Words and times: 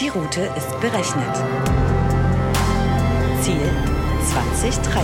Die 0.00 0.08
Route 0.10 0.42
ist 0.56 0.80
berechnet. 0.80 1.34
Ziel 3.42 3.68
2030. 4.30 5.02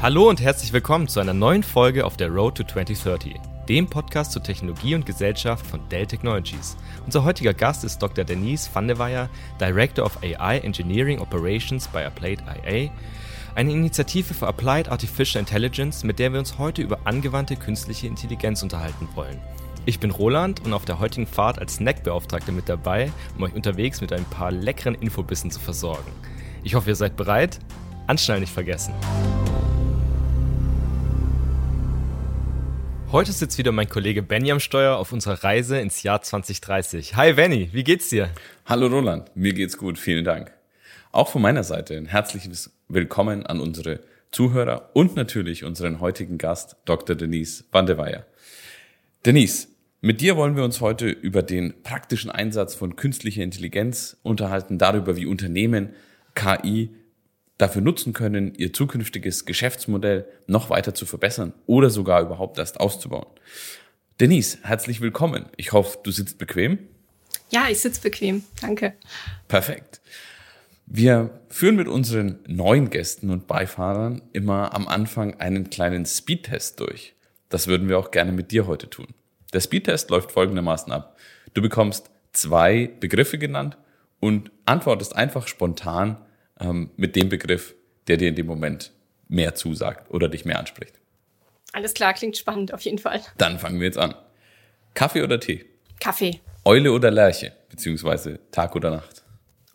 Hallo 0.00 0.30
und 0.30 0.40
herzlich 0.40 0.72
willkommen 0.72 1.08
zu 1.08 1.20
einer 1.20 1.34
neuen 1.34 1.62
Folge 1.62 2.06
auf 2.06 2.16
der 2.16 2.30
Road 2.30 2.54
to 2.54 2.64
2030, 2.64 3.34
dem 3.68 3.86
Podcast 3.88 4.32
zur 4.32 4.42
Technologie 4.42 4.94
und 4.94 5.04
Gesellschaft 5.04 5.66
von 5.66 5.86
Dell 5.90 6.06
Technologies. 6.06 6.78
Unser 7.04 7.24
heutiger 7.24 7.52
Gast 7.52 7.84
ist 7.84 7.98
Dr. 7.98 8.24
Denise 8.24 8.70
van 8.72 8.88
der 8.88 8.98
Weyer, 8.98 9.28
Director 9.60 10.06
of 10.06 10.16
AI 10.22 10.60
Engineering 10.60 11.18
Operations 11.18 11.86
bei 11.88 12.06
Applied 12.06 12.40
IA, 12.64 12.90
eine 13.58 13.72
Initiative 13.72 14.34
für 14.34 14.46
Applied 14.46 14.88
Artificial 14.88 15.40
Intelligence, 15.40 16.04
mit 16.04 16.20
der 16.20 16.32
wir 16.32 16.38
uns 16.38 16.58
heute 16.58 16.80
über 16.80 17.00
angewandte 17.08 17.56
künstliche 17.56 18.06
Intelligenz 18.06 18.62
unterhalten 18.62 19.08
wollen. 19.16 19.36
Ich 19.84 19.98
bin 19.98 20.12
Roland 20.12 20.64
und 20.64 20.72
auf 20.72 20.84
der 20.84 21.00
heutigen 21.00 21.26
Fahrt 21.26 21.58
als 21.58 21.74
Snackbeauftragter 21.74 22.52
mit 22.52 22.68
dabei, 22.68 23.10
um 23.36 23.42
euch 23.42 23.54
unterwegs 23.54 24.00
mit 24.00 24.12
ein 24.12 24.24
paar 24.26 24.52
leckeren 24.52 24.94
Infobissen 24.94 25.50
zu 25.50 25.58
versorgen. 25.58 26.06
Ich 26.62 26.76
hoffe, 26.76 26.90
ihr 26.90 26.94
seid 26.94 27.16
bereit. 27.16 27.58
Anschnallen 28.06 28.42
nicht 28.42 28.52
vergessen. 28.52 28.94
Heute 33.10 33.32
sitzt 33.32 33.58
wieder 33.58 33.72
mein 33.72 33.88
Kollege 33.88 34.22
Benny 34.22 34.52
am 34.52 34.60
Steuer 34.60 34.98
auf 34.98 35.10
unserer 35.10 35.42
Reise 35.42 35.80
ins 35.80 36.04
Jahr 36.04 36.22
2030. 36.22 37.16
Hi 37.16 37.32
Benny, 37.32 37.70
wie 37.72 37.82
geht's 37.82 38.08
dir? 38.08 38.30
Hallo 38.66 38.86
Roland, 38.86 39.34
mir 39.34 39.52
geht's 39.52 39.76
gut, 39.76 39.98
vielen 39.98 40.24
Dank. 40.24 40.52
Auch 41.10 41.26
von 41.26 41.42
meiner 41.42 41.64
Seite 41.64 41.96
ein 41.96 42.06
herzliches 42.06 42.77
Willkommen 42.90 43.44
an 43.44 43.60
unsere 43.60 44.00
Zuhörer 44.30 44.88
und 44.94 45.14
natürlich 45.14 45.62
unseren 45.62 46.00
heutigen 46.00 46.38
Gast, 46.38 46.76
Dr. 46.86 47.14
Denise 47.14 47.64
van 47.70 47.84
der 47.84 47.98
Weyer. 47.98 48.24
Denise, 49.26 49.68
mit 50.00 50.22
dir 50.22 50.38
wollen 50.38 50.56
wir 50.56 50.64
uns 50.64 50.80
heute 50.80 51.10
über 51.10 51.42
den 51.42 51.82
praktischen 51.82 52.30
Einsatz 52.30 52.74
von 52.74 52.96
künstlicher 52.96 53.42
Intelligenz 53.42 54.16
unterhalten, 54.22 54.78
darüber, 54.78 55.16
wie 55.16 55.26
Unternehmen 55.26 55.90
KI 56.34 56.88
dafür 57.58 57.82
nutzen 57.82 58.14
können, 58.14 58.54
ihr 58.54 58.72
zukünftiges 58.72 59.44
Geschäftsmodell 59.44 60.24
noch 60.46 60.70
weiter 60.70 60.94
zu 60.94 61.04
verbessern 61.04 61.52
oder 61.66 61.90
sogar 61.90 62.22
überhaupt 62.22 62.56
erst 62.56 62.80
auszubauen. 62.80 63.26
Denise, 64.18 64.60
herzlich 64.62 65.02
willkommen. 65.02 65.44
Ich 65.58 65.72
hoffe, 65.72 65.98
du 66.02 66.10
sitzt 66.10 66.38
bequem. 66.38 66.78
Ja, 67.50 67.66
ich 67.68 67.80
sitze 67.80 68.00
bequem. 68.00 68.44
Danke. 68.62 68.94
Perfekt. 69.46 70.00
Wir 70.90 71.42
führen 71.50 71.76
mit 71.76 71.86
unseren 71.86 72.38
neuen 72.46 72.88
Gästen 72.88 73.28
und 73.28 73.46
Beifahrern 73.46 74.22
immer 74.32 74.74
am 74.74 74.88
Anfang 74.88 75.38
einen 75.38 75.68
kleinen 75.68 76.06
Speedtest 76.06 76.80
durch. 76.80 77.14
Das 77.50 77.66
würden 77.66 77.90
wir 77.90 77.98
auch 77.98 78.10
gerne 78.10 78.32
mit 78.32 78.52
dir 78.52 78.66
heute 78.66 78.88
tun. 78.88 79.08
Der 79.52 79.60
Speedtest 79.60 80.08
läuft 80.08 80.32
folgendermaßen 80.32 80.90
ab. 80.90 81.18
Du 81.52 81.60
bekommst 81.60 82.10
zwei 82.32 82.90
Begriffe 83.00 83.36
genannt 83.36 83.76
und 84.18 84.50
antwortest 84.64 85.14
einfach 85.14 85.46
spontan 85.46 86.24
ähm, 86.58 86.88
mit 86.96 87.16
dem 87.16 87.28
Begriff, 87.28 87.74
der 88.06 88.16
dir 88.16 88.30
in 88.30 88.36
dem 88.36 88.46
Moment 88.46 88.92
mehr 89.28 89.54
zusagt 89.54 90.10
oder 90.10 90.30
dich 90.30 90.46
mehr 90.46 90.58
anspricht. 90.58 90.98
Alles 91.74 91.92
klar, 91.92 92.14
klingt 92.14 92.38
spannend 92.38 92.72
auf 92.72 92.80
jeden 92.80 92.98
Fall. 92.98 93.20
Dann 93.36 93.58
fangen 93.58 93.78
wir 93.78 93.86
jetzt 93.86 93.98
an. 93.98 94.14
Kaffee 94.94 95.22
oder 95.22 95.38
Tee? 95.38 95.66
Kaffee. 96.00 96.40
Eule 96.64 96.92
oder 96.92 97.10
Lerche, 97.10 97.52
beziehungsweise 97.68 98.40
Tag 98.50 98.74
oder 98.74 98.90
Nacht? 98.90 99.22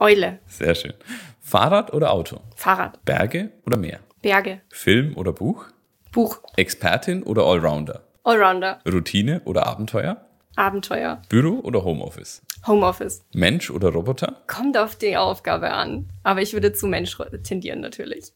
Eule. 0.03 0.39
Sehr 0.47 0.75
schön. 0.75 0.93
Fahrrad 1.39 1.93
oder 1.93 2.11
Auto? 2.11 2.41
Fahrrad. 2.57 2.99
Berge 3.05 3.51
oder 3.65 3.77
Meer? 3.77 4.01
Berge. 4.21 4.59
Film 4.67 5.15
oder 5.15 5.31
Buch? 5.31 5.67
Buch. 6.11 6.41
Expertin 6.57 7.23
oder 7.23 7.45
Allrounder? 7.45 8.03
Allrounder. 8.25 8.81
Routine 8.85 9.41
oder 9.45 9.65
Abenteuer? 9.65 10.25
Abenteuer. 10.57 11.21
Büro 11.29 11.61
oder 11.61 11.85
Homeoffice? 11.85 12.41
Homeoffice. 12.67 13.23
Mensch 13.33 13.71
oder 13.71 13.89
Roboter? 13.93 14.41
Kommt 14.47 14.77
auf 14.77 14.97
die 14.97 15.15
Aufgabe 15.15 15.71
an. 15.71 16.09
Aber 16.23 16.41
ich 16.41 16.51
würde 16.51 16.73
zu 16.73 16.87
Mensch 16.87 17.17
tendieren 17.43 17.79
natürlich. 17.79 18.33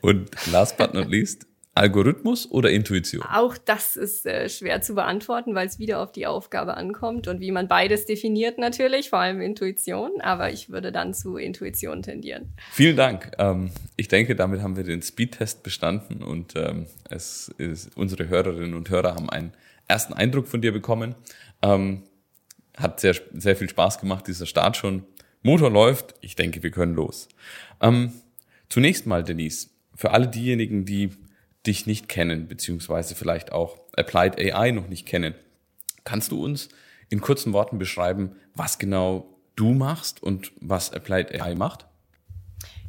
Und 0.00 0.30
last 0.50 0.78
but 0.78 0.94
not 0.94 1.08
least, 1.10 1.46
Algorithmus 1.74 2.50
oder 2.50 2.70
Intuition? 2.70 3.22
Auch 3.22 3.56
das 3.56 3.96
ist 3.96 4.26
äh, 4.26 4.48
schwer 4.48 4.82
zu 4.82 4.94
beantworten, 4.94 5.54
weil 5.54 5.66
es 5.66 5.78
wieder 5.78 6.00
auf 6.00 6.12
die 6.12 6.26
Aufgabe 6.26 6.76
ankommt 6.76 7.28
und 7.28 7.40
wie 7.40 7.52
man 7.52 7.68
beides 7.68 8.06
definiert 8.06 8.58
natürlich, 8.58 9.10
vor 9.10 9.20
allem 9.20 9.40
Intuition. 9.40 10.20
Aber 10.20 10.52
ich 10.52 10.70
würde 10.70 10.90
dann 10.90 11.14
zu 11.14 11.36
Intuition 11.36 12.02
tendieren. 12.02 12.52
Vielen 12.72 12.96
Dank. 12.96 13.32
Ähm, 13.38 13.70
ich 13.96 14.08
denke, 14.08 14.34
damit 14.34 14.62
haben 14.62 14.76
wir 14.76 14.84
den 14.84 15.02
Speedtest 15.02 15.62
bestanden 15.62 16.22
und 16.22 16.54
ähm, 16.56 16.86
es 17.08 17.48
ist, 17.58 17.96
unsere 17.96 18.28
Hörerinnen 18.28 18.74
und 18.74 18.90
Hörer 18.90 19.14
haben 19.14 19.30
einen 19.30 19.52
ersten 19.86 20.12
Eindruck 20.12 20.48
von 20.48 20.60
dir 20.60 20.72
bekommen. 20.72 21.14
Ähm, 21.62 22.02
hat 22.76 23.00
sehr, 23.00 23.14
sehr 23.32 23.56
viel 23.56 23.68
Spaß 23.68 24.00
gemacht, 24.00 24.26
dieser 24.26 24.46
Start 24.46 24.76
schon. 24.76 25.04
Motor 25.42 25.70
läuft, 25.70 26.14
ich 26.20 26.36
denke, 26.36 26.62
wir 26.62 26.70
können 26.70 26.94
los. 26.94 27.28
Ähm, 27.80 28.12
zunächst 28.68 29.06
mal, 29.06 29.22
Denise, 29.22 29.70
für 29.94 30.10
alle 30.10 30.28
diejenigen, 30.28 30.84
die 30.84 31.10
dich 31.66 31.86
nicht 31.86 32.08
kennen, 32.08 32.48
beziehungsweise 32.48 33.14
vielleicht 33.14 33.52
auch 33.52 33.78
Applied 33.96 34.38
AI 34.38 34.70
noch 34.70 34.88
nicht 34.88 35.06
kennen, 35.06 35.34
kannst 36.04 36.32
du 36.32 36.42
uns 36.42 36.68
in 37.10 37.20
kurzen 37.20 37.52
Worten 37.52 37.78
beschreiben, 37.78 38.36
was 38.54 38.78
genau 38.78 39.38
du 39.56 39.72
machst 39.72 40.22
und 40.22 40.52
was 40.60 40.92
Applied 40.92 41.38
AI 41.38 41.54
macht? 41.54 41.86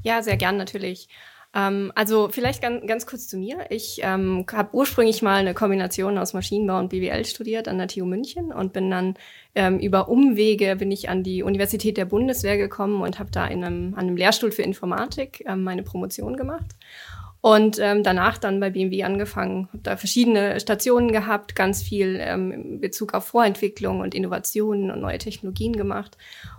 Ja, 0.03 0.21
sehr 0.21 0.37
gern 0.37 0.57
natürlich. 0.57 1.09
Ähm, 1.53 1.91
also 1.95 2.29
vielleicht 2.29 2.61
ganz, 2.61 2.85
ganz 2.87 3.05
kurz 3.05 3.27
zu 3.27 3.37
mir. 3.37 3.65
Ich 3.69 3.99
ähm, 4.03 4.45
habe 4.51 4.73
ursprünglich 4.73 5.21
mal 5.21 5.39
eine 5.39 5.53
Kombination 5.53 6.17
aus 6.17 6.33
Maschinenbau 6.33 6.79
und 6.79 6.89
BWL 6.89 7.25
studiert 7.25 7.67
an 7.67 7.77
der 7.77 7.87
TU 7.87 8.05
München 8.05 8.53
und 8.53 8.71
bin 8.71 8.89
dann 8.89 9.15
ähm, 9.53 9.79
über 9.79 10.07
Umwege 10.07 10.77
bin 10.77 10.91
ich 10.91 11.09
an 11.09 11.23
die 11.23 11.43
Universität 11.43 11.97
der 11.97 12.05
Bundeswehr 12.05 12.57
gekommen 12.57 13.01
und 13.01 13.19
habe 13.19 13.31
da 13.31 13.45
in 13.47 13.63
einem, 13.63 13.93
an 13.95 14.07
einem 14.07 14.15
Lehrstuhl 14.15 14.51
für 14.51 14.61
Informatik 14.61 15.43
ähm, 15.45 15.63
meine 15.63 15.83
Promotion 15.83 16.37
gemacht. 16.37 16.67
Und 17.41 17.79
ähm, 17.79 18.03
danach 18.03 18.37
dann 18.37 18.59
bei 18.59 18.69
BMW 18.69 19.03
angefangen, 19.03 19.67
habe 19.69 19.81
da 19.81 19.97
verschiedene 19.97 20.59
Stationen 20.59 21.11
gehabt, 21.11 21.55
ganz 21.55 21.81
viel 21.81 22.19
ähm, 22.21 22.51
in 22.51 22.79
Bezug 22.79 23.15
auf 23.15 23.25
Vorentwicklung 23.25 23.99
und 23.99 24.13
Innovationen 24.13 24.91
und 24.91 25.01
neue 25.01 25.17
Technologien 25.17 25.73
gemacht 25.73 26.17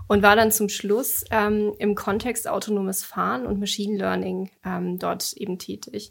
und 0.08 0.24
war 0.24 0.34
dann 0.34 0.50
zum 0.50 0.68
Schluss 0.68 1.24
ähm, 1.30 1.72
im 1.78 1.94
Kontext 1.94 2.48
autonomes 2.48 3.04
Fahren 3.04 3.46
und 3.46 3.60
Machine 3.60 3.96
Learning 3.96 4.50
ähm, 4.64 4.98
dort 4.98 5.32
eben 5.34 5.58
tätig. 5.58 6.10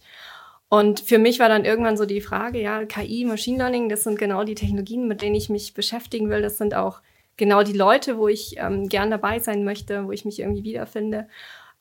Und 0.69 1.01
für 1.01 1.17
mich 1.17 1.39
war 1.39 1.49
dann 1.49 1.65
irgendwann 1.65 1.97
so 1.97 2.05
die 2.05 2.21
Frage, 2.21 2.61
ja, 2.61 2.85
KI, 2.85 3.25
Machine 3.25 3.57
Learning, 3.57 3.89
das 3.89 4.03
sind 4.03 4.17
genau 4.17 4.45
die 4.45 4.55
Technologien, 4.55 5.05
mit 5.05 5.21
denen 5.21 5.35
ich 5.35 5.49
mich 5.49 5.73
beschäftigen 5.73 6.29
will. 6.29 6.41
Das 6.41 6.57
sind 6.57 6.75
auch 6.75 7.01
genau 7.35 7.63
die 7.63 7.73
Leute, 7.73 8.17
wo 8.17 8.29
ich 8.29 8.55
ähm, 8.57 8.87
gern 8.87 9.11
dabei 9.11 9.39
sein 9.39 9.65
möchte, 9.65 10.05
wo 10.07 10.13
ich 10.13 10.23
mich 10.23 10.39
irgendwie 10.39 10.63
wiederfinde. 10.63 11.27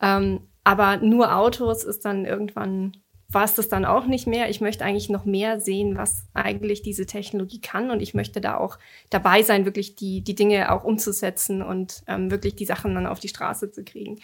Ähm, 0.03 0.41
aber 0.65 0.99
nur 0.99 1.35
Autos 1.37 1.85
ist 1.85 2.05
dann 2.05 2.25
irgendwann, 2.25 2.93
war 3.29 3.45
es 3.45 3.55
das 3.55 3.69
dann 3.69 3.85
auch 3.85 4.07
nicht 4.07 4.27
mehr. 4.27 4.51
Ich 4.51 4.61
möchte 4.61 4.85
eigentlich 4.85 5.09
noch 5.09 5.25
mehr 5.25 5.61
sehen, 5.61 5.97
was 5.97 6.27
eigentlich 6.35 6.83
diese 6.83 7.07
Technologie 7.07 7.61
kann. 7.61 7.91
Und 7.91 8.03
ich 8.03 8.13
möchte 8.13 8.41
da 8.41 8.57
auch 8.57 8.79
dabei 9.09 9.43
sein, 9.43 9.65
wirklich 9.65 9.95
die, 9.95 10.23
die 10.23 10.35
Dinge 10.35 10.73
auch 10.73 10.85
umzusetzen 10.85 11.63
und 11.63 12.03
ähm, 12.09 12.31
wirklich 12.31 12.57
die 12.57 12.65
Sachen 12.65 12.95
dann 12.95 13.07
auf 13.07 13.21
die 13.21 13.29
Straße 13.29 13.71
zu 13.71 13.85
kriegen. 13.85 14.19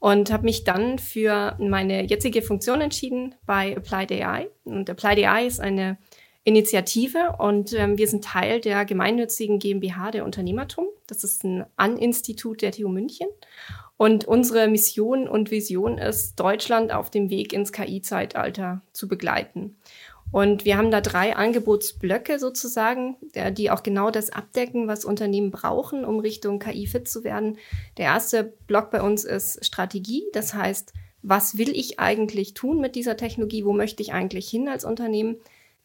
Und 0.00 0.30
habe 0.30 0.44
mich 0.44 0.64
dann 0.64 0.98
für 0.98 1.56
meine 1.58 2.04
jetzige 2.04 2.42
Funktion 2.42 2.80
entschieden 2.82 3.34
bei 3.46 3.76
Applied 3.76 4.12
AI. 4.12 4.48
Und 4.64 4.90
Applied 4.90 5.24
AI 5.24 5.46
ist 5.46 5.60
eine 5.60 5.96
Initiative 6.44 7.36
und 7.38 7.72
ähm, 7.72 7.98
wir 7.98 8.08
sind 8.08 8.24
Teil 8.24 8.60
der 8.60 8.84
gemeinnützigen 8.84 9.60
GmbH 9.60 10.10
der 10.10 10.24
Unternehmertum. 10.24 10.86
Das 11.06 11.22
ist 11.22 11.44
ein 11.44 11.64
An-Institut 11.76 12.62
der 12.62 12.72
TU 12.72 12.88
München. 12.88 13.28
Und 14.02 14.24
unsere 14.24 14.66
Mission 14.66 15.28
und 15.28 15.52
Vision 15.52 15.96
ist, 15.96 16.34
Deutschland 16.40 16.92
auf 16.92 17.08
dem 17.08 17.30
Weg 17.30 17.52
ins 17.52 17.70
KI-Zeitalter 17.70 18.82
zu 18.92 19.06
begleiten. 19.06 19.76
Und 20.32 20.64
wir 20.64 20.76
haben 20.76 20.90
da 20.90 21.00
drei 21.00 21.36
Angebotsblöcke 21.36 22.40
sozusagen, 22.40 23.16
die 23.52 23.70
auch 23.70 23.84
genau 23.84 24.10
das 24.10 24.30
abdecken, 24.30 24.88
was 24.88 25.04
Unternehmen 25.04 25.52
brauchen, 25.52 26.04
um 26.04 26.18
Richtung 26.18 26.58
KI 26.58 26.88
fit 26.88 27.06
zu 27.06 27.22
werden. 27.22 27.58
Der 27.96 28.06
erste 28.06 28.42
Block 28.66 28.90
bei 28.90 29.02
uns 29.02 29.22
ist 29.22 29.64
Strategie. 29.64 30.24
Das 30.32 30.52
heißt, 30.52 30.92
was 31.22 31.56
will 31.56 31.70
ich 31.70 32.00
eigentlich 32.00 32.54
tun 32.54 32.80
mit 32.80 32.96
dieser 32.96 33.16
Technologie? 33.16 33.64
Wo 33.64 33.72
möchte 33.72 34.02
ich 34.02 34.12
eigentlich 34.12 34.48
hin 34.48 34.68
als 34.68 34.84
Unternehmen? 34.84 35.36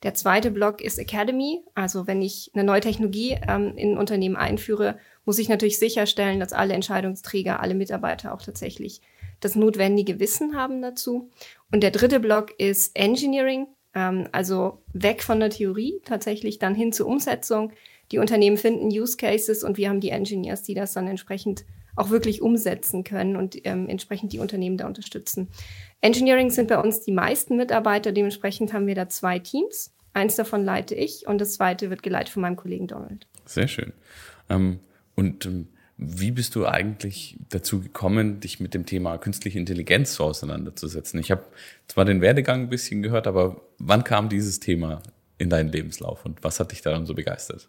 Der 0.01 0.15
zweite 0.15 0.49
Block 0.49 0.81
ist 0.81 0.97
Academy. 0.97 1.61
Also 1.75 2.07
wenn 2.07 2.23
ich 2.23 2.49
eine 2.55 2.63
neue 2.63 2.81
Technologie 2.81 3.37
ähm, 3.47 3.73
in 3.75 3.91
ein 3.91 3.97
Unternehmen 3.99 4.37
einführe, 4.37 4.97
muss 5.27 5.39
ich 5.39 5.49
natürlich 5.49 5.77
sicherstellen, 5.77 6.39
dass 6.39 6.53
alle 6.53 6.73
Entscheidungsträger, 6.73 7.59
alle 7.59 7.75
Mitarbeiter 7.75 8.33
auch 8.33 8.41
tatsächlich 8.41 9.01
das 9.41 9.55
notwendige 9.55 10.21
Wissen 10.21 10.55
haben 10.55 10.81
dazu. 10.81 11.29
Und 11.69 11.83
der 11.83 11.91
dritte 11.91 12.21
Block 12.21 12.57
ist 12.57 12.95
Engineering, 12.95 13.67
ähm, 13.93 14.29
also 14.31 14.81
weg 14.93 15.21
von 15.21 15.41
der 15.41 15.49
Theorie, 15.49 16.01
tatsächlich 16.05 16.59
dann 16.59 16.75
hin 16.75 16.93
zur 16.93 17.07
Umsetzung. 17.07 17.73
Die 18.13 18.19
Unternehmen 18.19 18.55
finden 18.55 18.87
Use 18.87 19.17
Cases 19.17 19.63
und 19.63 19.77
wir 19.77 19.89
haben 19.89 19.99
die 19.99 20.11
Engineers, 20.11 20.63
die 20.63 20.73
das 20.73 20.93
dann 20.93 21.07
entsprechend 21.07 21.65
auch 21.97 22.09
wirklich 22.09 22.41
umsetzen 22.41 23.03
können 23.03 23.35
und 23.35 23.57
ähm, 23.65 23.89
entsprechend 23.89 24.31
die 24.31 24.39
Unternehmen 24.39 24.77
da 24.77 24.87
unterstützen. 24.87 25.49
Engineering 25.99 26.51
sind 26.51 26.69
bei 26.69 26.79
uns 26.79 27.01
die 27.01 27.11
meisten 27.11 27.57
Mitarbeiter, 27.57 28.13
dementsprechend 28.13 28.71
haben 28.71 28.87
wir 28.87 28.95
da 28.95 29.09
zwei 29.09 29.39
Teams. 29.39 29.93
Eins 30.13 30.37
davon 30.37 30.63
leite 30.63 30.95
ich 30.95 31.27
und 31.27 31.41
das 31.41 31.55
zweite 31.55 31.89
wird 31.89 32.01
geleitet 32.01 32.29
von 32.29 32.43
meinem 32.43 32.55
Kollegen 32.55 32.87
Donald. 32.87 33.27
Sehr 33.45 33.67
schön. 33.67 33.91
Ähm, 34.49 34.79
und 35.17 35.45
ähm, 35.45 35.67
wie 35.97 36.29
bist 36.29 36.53
du 36.53 36.67
eigentlich 36.67 37.37
dazu 37.49 37.81
gekommen, 37.81 38.39
dich 38.39 38.59
mit 38.59 38.75
dem 38.75 38.85
Thema 38.85 39.17
künstliche 39.17 39.57
Intelligenz 39.57 40.13
so 40.13 40.25
auseinanderzusetzen? 40.25 41.19
Ich 41.19 41.31
habe 41.31 41.43
zwar 41.87 42.05
den 42.05 42.21
Werdegang 42.21 42.61
ein 42.61 42.69
bisschen 42.69 43.01
gehört, 43.01 43.25
aber 43.25 43.61
wann 43.79 44.03
kam 44.03 44.29
dieses 44.29 44.59
Thema 44.59 45.01
in 45.39 45.49
deinen 45.49 45.69
Lebenslauf 45.69 46.23
und 46.23 46.43
was 46.43 46.59
hat 46.59 46.71
dich 46.71 46.81
daran 46.81 47.07
so 47.07 47.15
begeistert? 47.15 47.67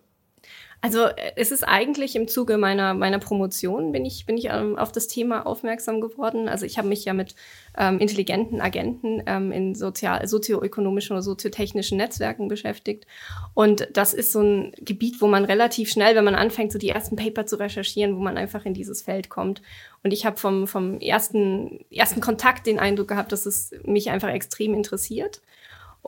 Also 0.80 1.06
äh, 1.06 1.32
es 1.36 1.50
ist 1.50 1.64
eigentlich 1.64 2.14
im 2.14 2.28
Zuge 2.28 2.56
meiner, 2.56 2.94
meiner 2.94 3.18
Promotion 3.18 3.90
bin 3.90 4.04
ich, 4.04 4.26
bin 4.26 4.36
ich 4.36 4.46
ähm, 4.46 4.78
auf 4.78 4.92
das 4.92 5.08
Thema 5.08 5.44
aufmerksam 5.44 6.00
geworden. 6.00 6.48
Also 6.48 6.66
ich 6.66 6.78
habe 6.78 6.88
mich 6.88 7.04
ja 7.04 7.14
mit 7.14 7.34
ähm, 7.76 7.98
intelligenten 7.98 8.60
Agenten 8.60 9.22
ähm, 9.26 9.50
in 9.50 9.74
sozial, 9.74 10.26
sozioökonomischen 10.26 11.14
oder 11.14 11.22
soziotechnischen 11.22 11.98
Netzwerken 11.98 12.48
beschäftigt. 12.48 13.06
Und 13.54 13.88
das 13.92 14.14
ist 14.14 14.32
so 14.32 14.40
ein 14.40 14.72
Gebiet, 14.78 15.20
wo 15.20 15.26
man 15.26 15.44
relativ 15.44 15.90
schnell, 15.90 16.14
wenn 16.14 16.24
man 16.24 16.36
anfängt, 16.36 16.70
so 16.70 16.78
die 16.78 16.90
ersten 16.90 17.16
Paper 17.16 17.46
zu 17.46 17.56
recherchieren, 17.56 18.16
wo 18.16 18.20
man 18.20 18.38
einfach 18.38 18.64
in 18.64 18.74
dieses 18.74 19.02
Feld 19.02 19.28
kommt. 19.28 19.62
Und 20.04 20.12
ich 20.12 20.24
habe 20.24 20.36
vom, 20.36 20.68
vom 20.68 21.00
ersten, 21.00 21.84
ersten 21.90 22.20
Kontakt 22.20 22.66
den 22.66 22.78
Eindruck 22.78 23.08
gehabt, 23.08 23.32
dass 23.32 23.46
es 23.46 23.72
mich 23.84 24.10
einfach 24.10 24.28
extrem 24.28 24.74
interessiert 24.74 25.40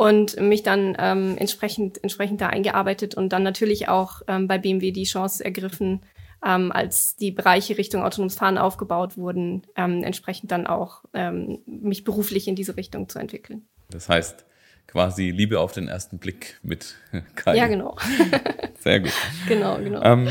und 0.00 0.40
mich 0.40 0.62
dann 0.62 0.96
ähm, 0.98 1.36
entsprechend, 1.36 2.02
entsprechend 2.02 2.40
da 2.40 2.46
eingearbeitet 2.46 3.14
und 3.14 3.34
dann 3.34 3.42
natürlich 3.42 3.90
auch 3.90 4.22
ähm, 4.28 4.48
bei 4.48 4.56
BMW 4.56 4.92
die 4.92 5.04
Chance 5.04 5.44
ergriffen, 5.44 6.00
ähm, 6.42 6.72
als 6.72 7.16
die 7.16 7.30
Bereiche 7.30 7.76
Richtung 7.76 8.02
autonomes 8.02 8.34
Fahren 8.34 8.56
aufgebaut 8.56 9.18
wurden, 9.18 9.60
ähm, 9.76 10.02
entsprechend 10.02 10.52
dann 10.52 10.66
auch 10.66 11.04
ähm, 11.12 11.58
mich 11.66 12.02
beruflich 12.02 12.48
in 12.48 12.56
diese 12.56 12.78
Richtung 12.78 13.10
zu 13.10 13.18
entwickeln. 13.18 13.68
Das 13.90 14.08
heißt, 14.08 14.46
quasi 14.86 15.32
Liebe 15.32 15.60
auf 15.60 15.72
den 15.72 15.86
ersten 15.86 16.16
Blick 16.16 16.58
mit 16.62 16.94
KI. 17.36 17.58
Ja, 17.58 17.66
genau. 17.66 17.94
Sehr 18.78 19.00
gut. 19.00 19.12
Genau, 19.48 19.76
genau. 19.76 20.02
Ähm, 20.02 20.28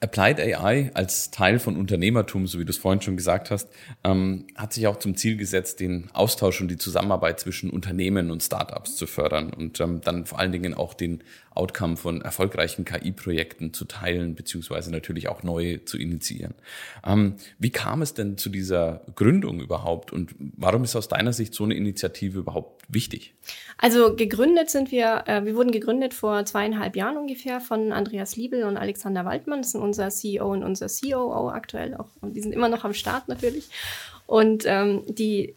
Applied 0.00 0.38
AI 0.38 0.90
als 0.94 1.32
Teil 1.32 1.58
von 1.58 1.76
Unternehmertum, 1.76 2.46
so 2.46 2.60
wie 2.60 2.64
du 2.64 2.70
es 2.70 2.78
vorhin 2.78 3.02
schon 3.02 3.16
gesagt 3.16 3.50
hast, 3.50 3.68
ähm, 4.04 4.46
hat 4.54 4.72
sich 4.72 4.86
auch 4.86 4.98
zum 4.98 5.16
Ziel 5.16 5.36
gesetzt, 5.36 5.80
den 5.80 6.08
Austausch 6.12 6.60
und 6.60 6.68
die 6.68 6.78
Zusammenarbeit 6.78 7.40
zwischen 7.40 7.70
Unternehmen 7.70 8.30
und 8.30 8.42
Startups 8.42 8.94
zu 8.96 9.08
fördern 9.08 9.52
und 9.52 9.80
ähm, 9.80 10.00
dann 10.00 10.24
vor 10.24 10.38
allen 10.38 10.52
Dingen 10.52 10.74
auch 10.74 10.94
den 10.94 11.24
Outcome 11.58 11.96
von 11.96 12.22
erfolgreichen 12.22 12.84
KI-Projekten 12.84 13.74
zu 13.74 13.84
teilen, 13.84 14.34
beziehungsweise 14.34 14.90
natürlich 14.92 15.28
auch 15.28 15.42
neue 15.42 15.84
zu 15.84 15.98
initiieren. 15.98 16.54
Ähm, 17.04 17.34
wie 17.58 17.70
kam 17.70 18.00
es 18.02 18.14
denn 18.14 18.38
zu 18.38 18.48
dieser 18.48 19.02
Gründung 19.16 19.60
überhaupt 19.60 20.12
und 20.12 20.34
warum 20.38 20.84
ist 20.84 20.94
aus 20.94 21.08
deiner 21.08 21.32
Sicht 21.32 21.54
so 21.54 21.64
eine 21.64 21.74
Initiative 21.74 22.38
überhaupt 22.38 22.84
wichtig? 22.88 23.34
Also 23.76 24.14
gegründet 24.14 24.70
sind 24.70 24.92
wir, 24.92 25.24
äh, 25.26 25.44
wir 25.44 25.56
wurden 25.56 25.72
gegründet 25.72 26.14
vor 26.14 26.44
zweieinhalb 26.44 26.96
Jahren 26.96 27.16
ungefähr 27.16 27.60
von 27.60 27.92
Andreas 27.92 28.36
Liebel 28.36 28.64
und 28.64 28.76
Alexander 28.76 29.24
Waldmann. 29.24 29.62
Das 29.62 29.72
sind 29.72 29.82
unser 29.82 30.10
CEO 30.10 30.52
und 30.52 30.62
unser 30.62 30.86
COO 30.88 31.50
aktuell 31.50 31.94
auch. 31.94 32.10
Und 32.20 32.34
die 32.34 32.40
sind 32.40 32.52
immer 32.52 32.68
noch 32.68 32.84
am 32.84 32.94
Start 32.94 33.28
natürlich. 33.28 33.68
Und 34.26 34.64
ähm, 34.66 35.02
die 35.08 35.54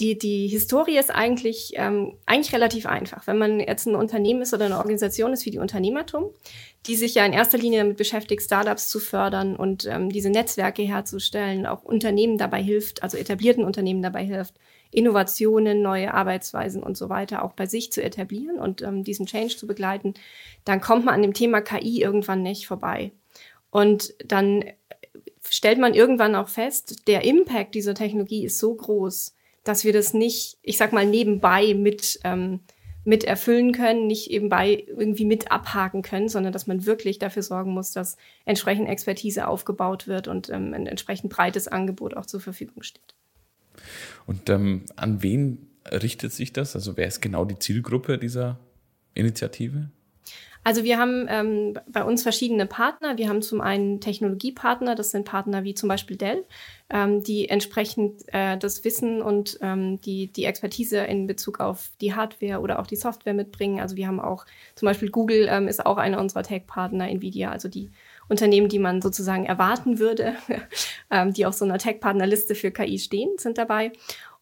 die, 0.00 0.18
die 0.18 0.46
Historie 0.48 0.98
ist 0.98 1.10
eigentlich, 1.10 1.72
ähm, 1.76 2.16
eigentlich 2.26 2.54
relativ 2.54 2.86
einfach. 2.86 3.26
Wenn 3.26 3.38
man 3.38 3.60
jetzt 3.60 3.86
ein 3.86 3.94
Unternehmen 3.94 4.42
ist 4.42 4.52
oder 4.52 4.66
eine 4.66 4.76
Organisation 4.76 5.32
ist 5.32 5.46
wie 5.46 5.50
die 5.50 5.58
Unternehmertum, 5.58 6.30
die 6.86 6.96
sich 6.96 7.14
ja 7.14 7.24
in 7.24 7.32
erster 7.32 7.58
Linie 7.58 7.80
damit 7.80 7.96
beschäftigt, 7.96 8.42
Startups 8.42 8.88
zu 8.88 9.00
fördern 9.00 9.56
und 9.56 9.86
ähm, 9.86 10.10
diese 10.10 10.30
Netzwerke 10.30 10.82
herzustellen, 10.82 11.66
auch 11.66 11.82
Unternehmen 11.82 12.36
dabei 12.36 12.62
hilft, 12.62 13.02
also 13.02 13.16
etablierten 13.16 13.64
Unternehmen 13.64 14.02
dabei 14.02 14.24
hilft, 14.24 14.54
Innovationen, 14.90 15.82
neue 15.82 16.12
Arbeitsweisen 16.12 16.82
und 16.82 16.96
so 16.96 17.08
weiter 17.08 17.42
auch 17.42 17.52
bei 17.52 17.66
sich 17.66 17.90
zu 17.90 18.02
etablieren 18.02 18.58
und 18.58 18.82
ähm, 18.82 19.02
diesen 19.02 19.26
Change 19.26 19.56
zu 19.56 19.66
begleiten, 19.66 20.14
dann 20.64 20.80
kommt 20.80 21.04
man 21.04 21.14
an 21.14 21.22
dem 21.22 21.34
Thema 21.34 21.60
KI 21.60 22.02
irgendwann 22.02 22.42
nicht 22.42 22.66
vorbei. 22.66 23.12
Und 23.70 24.14
dann 24.24 24.64
stellt 25.48 25.78
man 25.78 25.94
irgendwann 25.94 26.34
auch 26.34 26.48
fest, 26.48 27.08
der 27.08 27.24
Impact 27.24 27.74
dieser 27.74 27.94
Technologie 27.94 28.44
ist 28.44 28.58
so 28.58 28.74
groß, 28.74 29.35
dass 29.66 29.84
wir 29.84 29.92
das 29.92 30.14
nicht, 30.14 30.58
ich 30.62 30.76
sag 30.76 30.92
mal, 30.92 31.04
nebenbei 31.04 31.74
mit, 31.74 32.20
ähm, 32.22 32.60
mit 33.04 33.24
erfüllen 33.24 33.72
können, 33.72 34.06
nicht 34.06 34.30
ebenbei 34.30 34.84
irgendwie 34.86 35.24
mit 35.24 35.50
abhaken 35.50 36.02
können, 36.02 36.28
sondern 36.28 36.52
dass 36.52 36.66
man 36.66 36.86
wirklich 36.86 37.18
dafür 37.18 37.42
sorgen 37.42 37.72
muss, 37.72 37.90
dass 37.90 38.16
entsprechend 38.44 38.88
Expertise 38.88 39.48
aufgebaut 39.48 40.06
wird 40.06 40.28
und 40.28 40.50
ähm, 40.50 40.72
ein 40.72 40.86
entsprechend 40.86 41.30
breites 41.30 41.66
Angebot 41.66 42.16
auch 42.16 42.26
zur 42.26 42.40
Verfügung 42.40 42.82
steht. 42.82 43.14
Und 44.26 44.48
ähm, 44.50 44.84
an 44.94 45.22
wen 45.22 45.66
richtet 45.90 46.32
sich 46.32 46.52
das? 46.52 46.76
Also 46.76 46.96
wer 46.96 47.06
ist 47.06 47.20
genau 47.20 47.44
die 47.44 47.58
Zielgruppe 47.58 48.18
dieser 48.18 48.58
Initiative? 49.14 49.90
Also 50.66 50.82
wir 50.82 50.98
haben 50.98 51.28
ähm, 51.30 51.78
bei 51.86 52.02
uns 52.02 52.24
verschiedene 52.24 52.66
Partner. 52.66 53.16
Wir 53.16 53.28
haben 53.28 53.40
zum 53.40 53.60
einen 53.60 54.00
Technologiepartner, 54.00 54.96
das 54.96 55.12
sind 55.12 55.24
Partner 55.24 55.62
wie 55.62 55.74
zum 55.74 55.88
Beispiel 55.88 56.16
Dell, 56.16 56.44
ähm, 56.90 57.22
die 57.22 57.48
entsprechend 57.48 58.24
äh, 58.34 58.58
das 58.58 58.82
Wissen 58.82 59.22
und 59.22 59.60
ähm, 59.62 60.00
die, 60.00 60.26
die 60.26 60.44
Expertise 60.44 60.98
in 61.04 61.28
Bezug 61.28 61.60
auf 61.60 61.92
die 62.00 62.14
Hardware 62.14 62.58
oder 62.58 62.80
auch 62.80 62.88
die 62.88 62.96
Software 62.96 63.32
mitbringen. 63.32 63.78
Also 63.78 63.94
wir 63.94 64.08
haben 64.08 64.18
auch 64.18 64.44
zum 64.74 64.86
Beispiel 64.86 65.08
Google 65.08 65.46
ähm, 65.48 65.68
ist 65.68 65.86
auch 65.86 65.98
einer 65.98 66.18
unserer 66.18 66.42
Tech-Partner, 66.42 67.10
Nvidia, 67.10 67.52
also 67.52 67.68
die 67.68 67.92
Unternehmen, 68.28 68.68
die 68.68 68.80
man 68.80 69.00
sozusagen 69.00 69.46
erwarten 69.46 70.00
würde, 70.00 70.34
ähm, 71.12 71.32
die 71.32 71.46
auf 71.46 71.54
so 71.54 71.64
einer 71.64 71.78
Tech-Partnerliste 71.78 72.56
für 72.56 72.72
KI 72.72 72.98
stehen, 72.98 73.30
sind 73.38 73.56
dabei. 73.56 73.92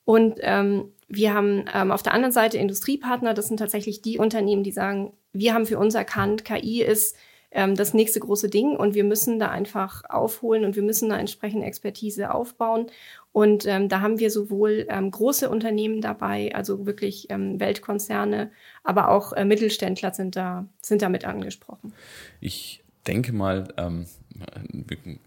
Und 0.07 0.39
ähm, 0.41 0.91
wir 1.17 1.35
haben 1.35 1.65
ähm, 1.75 1.91
auf 1.91 2.03
der 2.03 2.15
anderen 2.15 2.33
Seite 2.33 2.59
Industriepartner, 2.59 3.35
das 3.35 3.49
sind 3.49 3.59
tatsächlich 3.59 4.03
die 4.03 4.19
Unternehmen, 4.19 4.63
die 4.63 4.73
sagen, 4.73 5.13
wir 5.33 5.55
haben 5.55 5.67
für 5.67 5.79
uns 5.79 5.95
erkannt, 5.95 6.45
KI 6.45 6.83
ist 6.83 7.17
ähm, 7.51 7.75
das 7.75 7.95
nächste 7.95 8.21
große 8.21 8.51
Ding 8.51 8.77
und 8.77 8.95
wir 8.95 9.05
müssen 9.05 9.39
da 9.39 9.49
einfach 9.49 10.03
aufholen 10.09 10.65
und 10.65 10.77
wir 10.77 10.83
müssen 10.83 11.09
da 11.09 11.19
entsprechend 11.19 11.65
Expertise 11.65 12.33
aufbauen. 12.33 12.87
Und 13.33 13.67
ähm, 13.67 13.89
da 13.89 14.01
haben 14.01 14.21
wir 14.21 14.31
sowohl 14.31 14.87
ähm, 14.89 15.11
große 15.11 15.49
Unternehmen 15.49 16.01
dabei, 16.01 16.55
also 16.55 16.87
wirklich 16.87 17.31
ähm, 17.31 17.59
Weltkonzerne, 17.59 18.51
aber 18.85 19.09
auch 19.09 19.33
äh, 19.33 19.45
Mittelständler 19.45 20.13
sind 20.13 20.37
da, 20.37 20.67
sind 20.83 21.03
damit 21.03 21.25
angesprochen. 21.25 21.95
Ich 22.41 22.84
denke 23.07 23.33
mal, 23.33 23.69
ähm, 23.77 24.07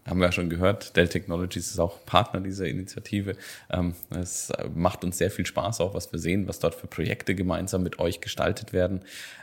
haben 0.04 0.18
wir 0.18 0.26
ja 0.26 0.32
schon 0.32 0.50
gehört, 0.50 0.96
Dell 0.96 1.08
Technologies 1.08 1.70
ist 1.70 1.78
auch 1.78 2.04
Partner 2.04 2.40
dieser 2.40 2.66
Initiative. 2.66 3.36
Ähm, 3.70 3.94
es 4.10 4.52
macht 4.74 5.04
uns 5.04 5.18
sehr 5.18 5.30
viel 5.30 5.46
Spaß 5.46 5.80
auch, 5.80 5.94
was 5.94 6.12
wir 6.12 6.18
sehen, 6.18 6.46
was 6.46 6.58
dort 6.58 6.74
für 6.74 6.86
Projekte 6.86 7.34
gemeinsam 7.34 7.82
mit 7.82 7.98
euch 7.98 8.20
gestaltet 8.20 8.72
werden. 8.72 9.00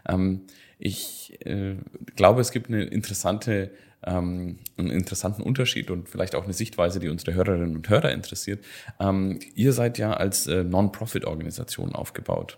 Ähm, 0.08 0.42
ich 0.78 1.40
äh, 1.46 1.76
glaube, 2.16 2.42
es 2.42 2.52
gibt 2.52 2.68
eine 2.68 2.84
interessante 2.84 3.72
ähm, 4.06 4.60
einen 4.78 4.92
interessanten 4.92 5.42
Unterschied 5.42 5.90
und 5.90 6.08
vielleicht 6.08 6.36
auch 6.36 6.44
eine 6.44 6.54
Sichtweise, 6.54 7.00
die 7.00 7.10
unsere 7.10 7.34
Hörerinnen 7.34 7.76
und 7.76 7.90
Hörer 7.90 8.12
interessiert. 8.12 8.64
Ähm, 9.00 9.40
ihr 9.56 9.74
seid 9.74 9.98
ja 9.98 10.14
als 10.14 10.48
äh, 10.48 10.64
Non-Profit-Organisation 10.64 11.94
aufgebaut. 11.94 12.58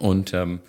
Und 0.00 0.34
ähm, 0.34 0.60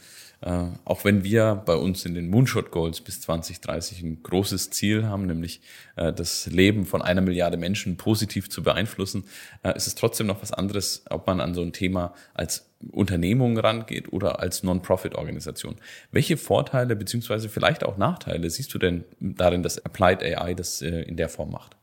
äh, 0.43 0.65
auch 0.83 1.05
wenn 1.05 1.23
wir 1.23 1.63
bei 1.65 1.75
uns 1.75 2.05
in 2.05 2.15
den 2.15 2.29
Moonshot 2.29 2.69
Goals 2.69 2.99
bis 2.99 3.21
2030 3.21 4.03
ein 4.03 4.23
großes 4.23 4.71
Ziel 4.71 5.05
haben, 5.05 5.25
nämlich 5.25 5.61
äh, 5.95 6.11
das 6.11 6.47
Leben 6.47 6.85
von 6.85 7.01
einer 7.01 7.21
Milliarde 7.21 7.55
Menschen 7.55 7.95
positiv 7.95 8.49
zu 8.49 8.61
beeinflussen, 8.61 9.23
äh, 9.63 9.73
ist 9.75 9.87
es 9.87 9.95
trotzdem 9.95 10.27
noch 10.27 10.41
was 10.41 10.51
anderes, 10.51 11.05
ob 11.09 11.27
man 11.27 11.39
an 11.39 11.53
so 11.53 11.61
ein 11.61 11.71
Thema 11.71 12.13
als 12.33 12.69
Unternehmung 12.91 13.57
rangeht 13.57 14.11
oder 14.11 14.41
als 14.41 14.63
Non-Profit-Organisation. 14.63 15.75
Welche 16.11 16.35
Vorteile 16.35 16.97
beziehungsweise 16.97 17.47
vielleicht 17.47 17.85
auch 17.85 17.95
Nachteile 17.95 18.49
siehst 18.49 18.73
du 18.73 18.79
denn 18.79 19.05
darin, 19.21 19.63
dass 19.63 19.83
Applied 19.85 20.21
AI 20.21 20.53
das 20.53 20.81
in 20.81 21.15
der 21.15 21.29
Form 21.29 21.51
macht? 21.51 21.77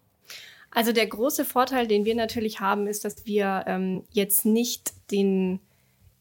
Also 0.71 0.93
der 0.93 1.07
große 1.07 1.47
Vorteil, 1.47 1.87
den 1.89 2.05
wir 2.05 2.15
natürlich 2.15 2.61
haben, 2.61 2.87
ist, 2.87 3.07
dass 3.07 3.25
wir 3.25 3.65
ähm, 3.67 4.05
jetzt 4.11 4.45
nicht 4.45 4.93
den 5.11 5.61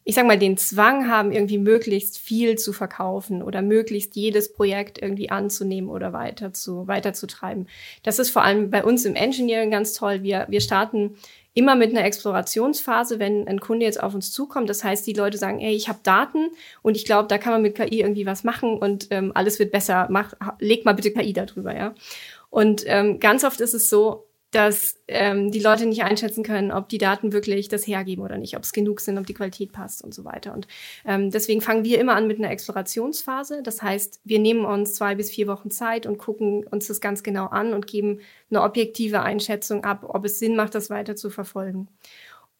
ich 0.04 0.14
sag 0.14 0.26
mal, 0.26 0.38
den 0.38 0.56
Zwang 0.56 1.08
haben, 1.08 1.30
irgendwie 1.30 1.58
möglichst 1.58 2.18
viel 2.18 2.56
zu 2.56 2.72
verkaufen 2.72 3.42
oder 3.42 3.62
möglichst 3.62 4.16
jedes 4.16 4.52
Projekt 4.52 5.00
irgendwie 5.00 5.30
anzunehmen 5.30 5.90
oder 5.90 6.12
weiter 6.12 6.52
zu, 6.52 6.88
weiterzutreiben. 6.88 7.68
Das 8.02 8.18
ist 8.18 8.30
vor 8.30 8.42
allem 8.42 8.70
bei 8.70 8.82
uns 8.82 9.04
im 9.04 9.14
Engineering 9.14 9.70
ganz 9.70 9.92
toll. 9.92 10.22
Wir, 10.22 10.46
wir 10.48 10.60
starten 10.60 11.16
immer 11.52 11.74
mit 11.74 11.90
einer 11.90 12.04
Explorationsphase, 12.04 13.18
wenn 13.18 13.46
ein 13.46 13.60
Kunde 13.60 13.84
jetzt 13.84 14.02
auf 14.02 14.14
uns 14.14 14.32
zukommt. 14.32 14.70
Das 14.70 14.84
heißt, 14.84 15.06
die 15.06 15.12
Leute 15.12 15.36
sagen, 15.36 15.60
ey, 15.60 15.74
ich 15.74 15.88
habe 15.88 15.98
Daten 16.02 16.48
und 16.82 16.96
ich 16.96 17.04
glaube, 17.04 17.28
da 17.28 17.38
kann 17.38 17.52
man 17.52 17.62
mit 17.62 17.74
KI 17.74 18.00
irgendwie 18.00 18.26
was 18.26 18.44
machen 18.44 18.78
und 18.78 19.08
ähm, 19.10 19.32
alles 19.34 19.58
wird 19.58 19.72
besser. 19.72 20.06
Mach, 20.10 20.32
leg 20.60 20.84
mal 20.84 20.94
bitte 20.94 21.12
KI 21.12 21.32
darüber, 21.32 21.76
ja. 21.76 21.94
Und 22.48 22.82
ähm, 22.86 23.20
ganz 23.20 23.44
oft 23.44 23.60
ist 23.60 23.74
es 23.74 23.88
so, 23.88 24.29
dass 24.50 24.96
ähm, 25.06 25.52
die 25.52 25.60
Leute 25.60 25.86
nicht 25.86 26.02
einschätzen 26.02 26.42
können, 26.42 26.72
ob 26.72 26.88
die 26.88 26.98
Daten 26.98 27.32
wirklich 27.32 27.68
das 27.68 27.86
hergeben 27.86 28.24
oder 28.24 28.36
nicht, 28.36 28.56
ob 28.56 28.64
es 28.64 28.72
genug 28.72 29.00
sind, 29.00 29.16
ob 29.16 29.26
die 29.26 29.34
Qualität 29.34 29.70
passt 29.70 30.02
und 30.02 30.12
so 30.12 30.24
weiter. 30.24 30.52
Und 30.52 30.66
ähm, 31.04 31.30
deswegen 31.30 31.60
fangen 31.60 31.84
wir 31.84 32.00
immer 32.00 32.16
an 32.16 32.26
mit 32.26 32.38
einer 32.38 32.50
Explorationsphase. 32.50 33.62
Das 33.62 33.80
heißt, 33.80 34.20
wir 34.24 34.40
nehmen 34.40 34.64
uns 34.64 34.94
zwei 34.94 35.14
bis 35.14 35.30
vier 35.30 35.46
Wochen 35.46 35.70
Zeit 35.70 36.04
und 36.06 36.18
gucken 36.18 36.66
uns 36.66 36.88
das 36.88 37.00
ganz 37.00 37.22
genau 37.22 37.46
an 37.46 37.72
und 37.72 37.86
geben 37.86 38.20
eine 38.50 38.62
objektive 38.62 39.22
Einschätzung 39.22 39.84
ab, 39.84 40.04
ob 40.08 40.24
es 40.24 40.40
Sinn 40.40 40.56
macht, 40.56 40.74
das 40.74 40.90
weiter 40.90 41.14
zu 41.14 41.30
verfolgen. 41.30 41.88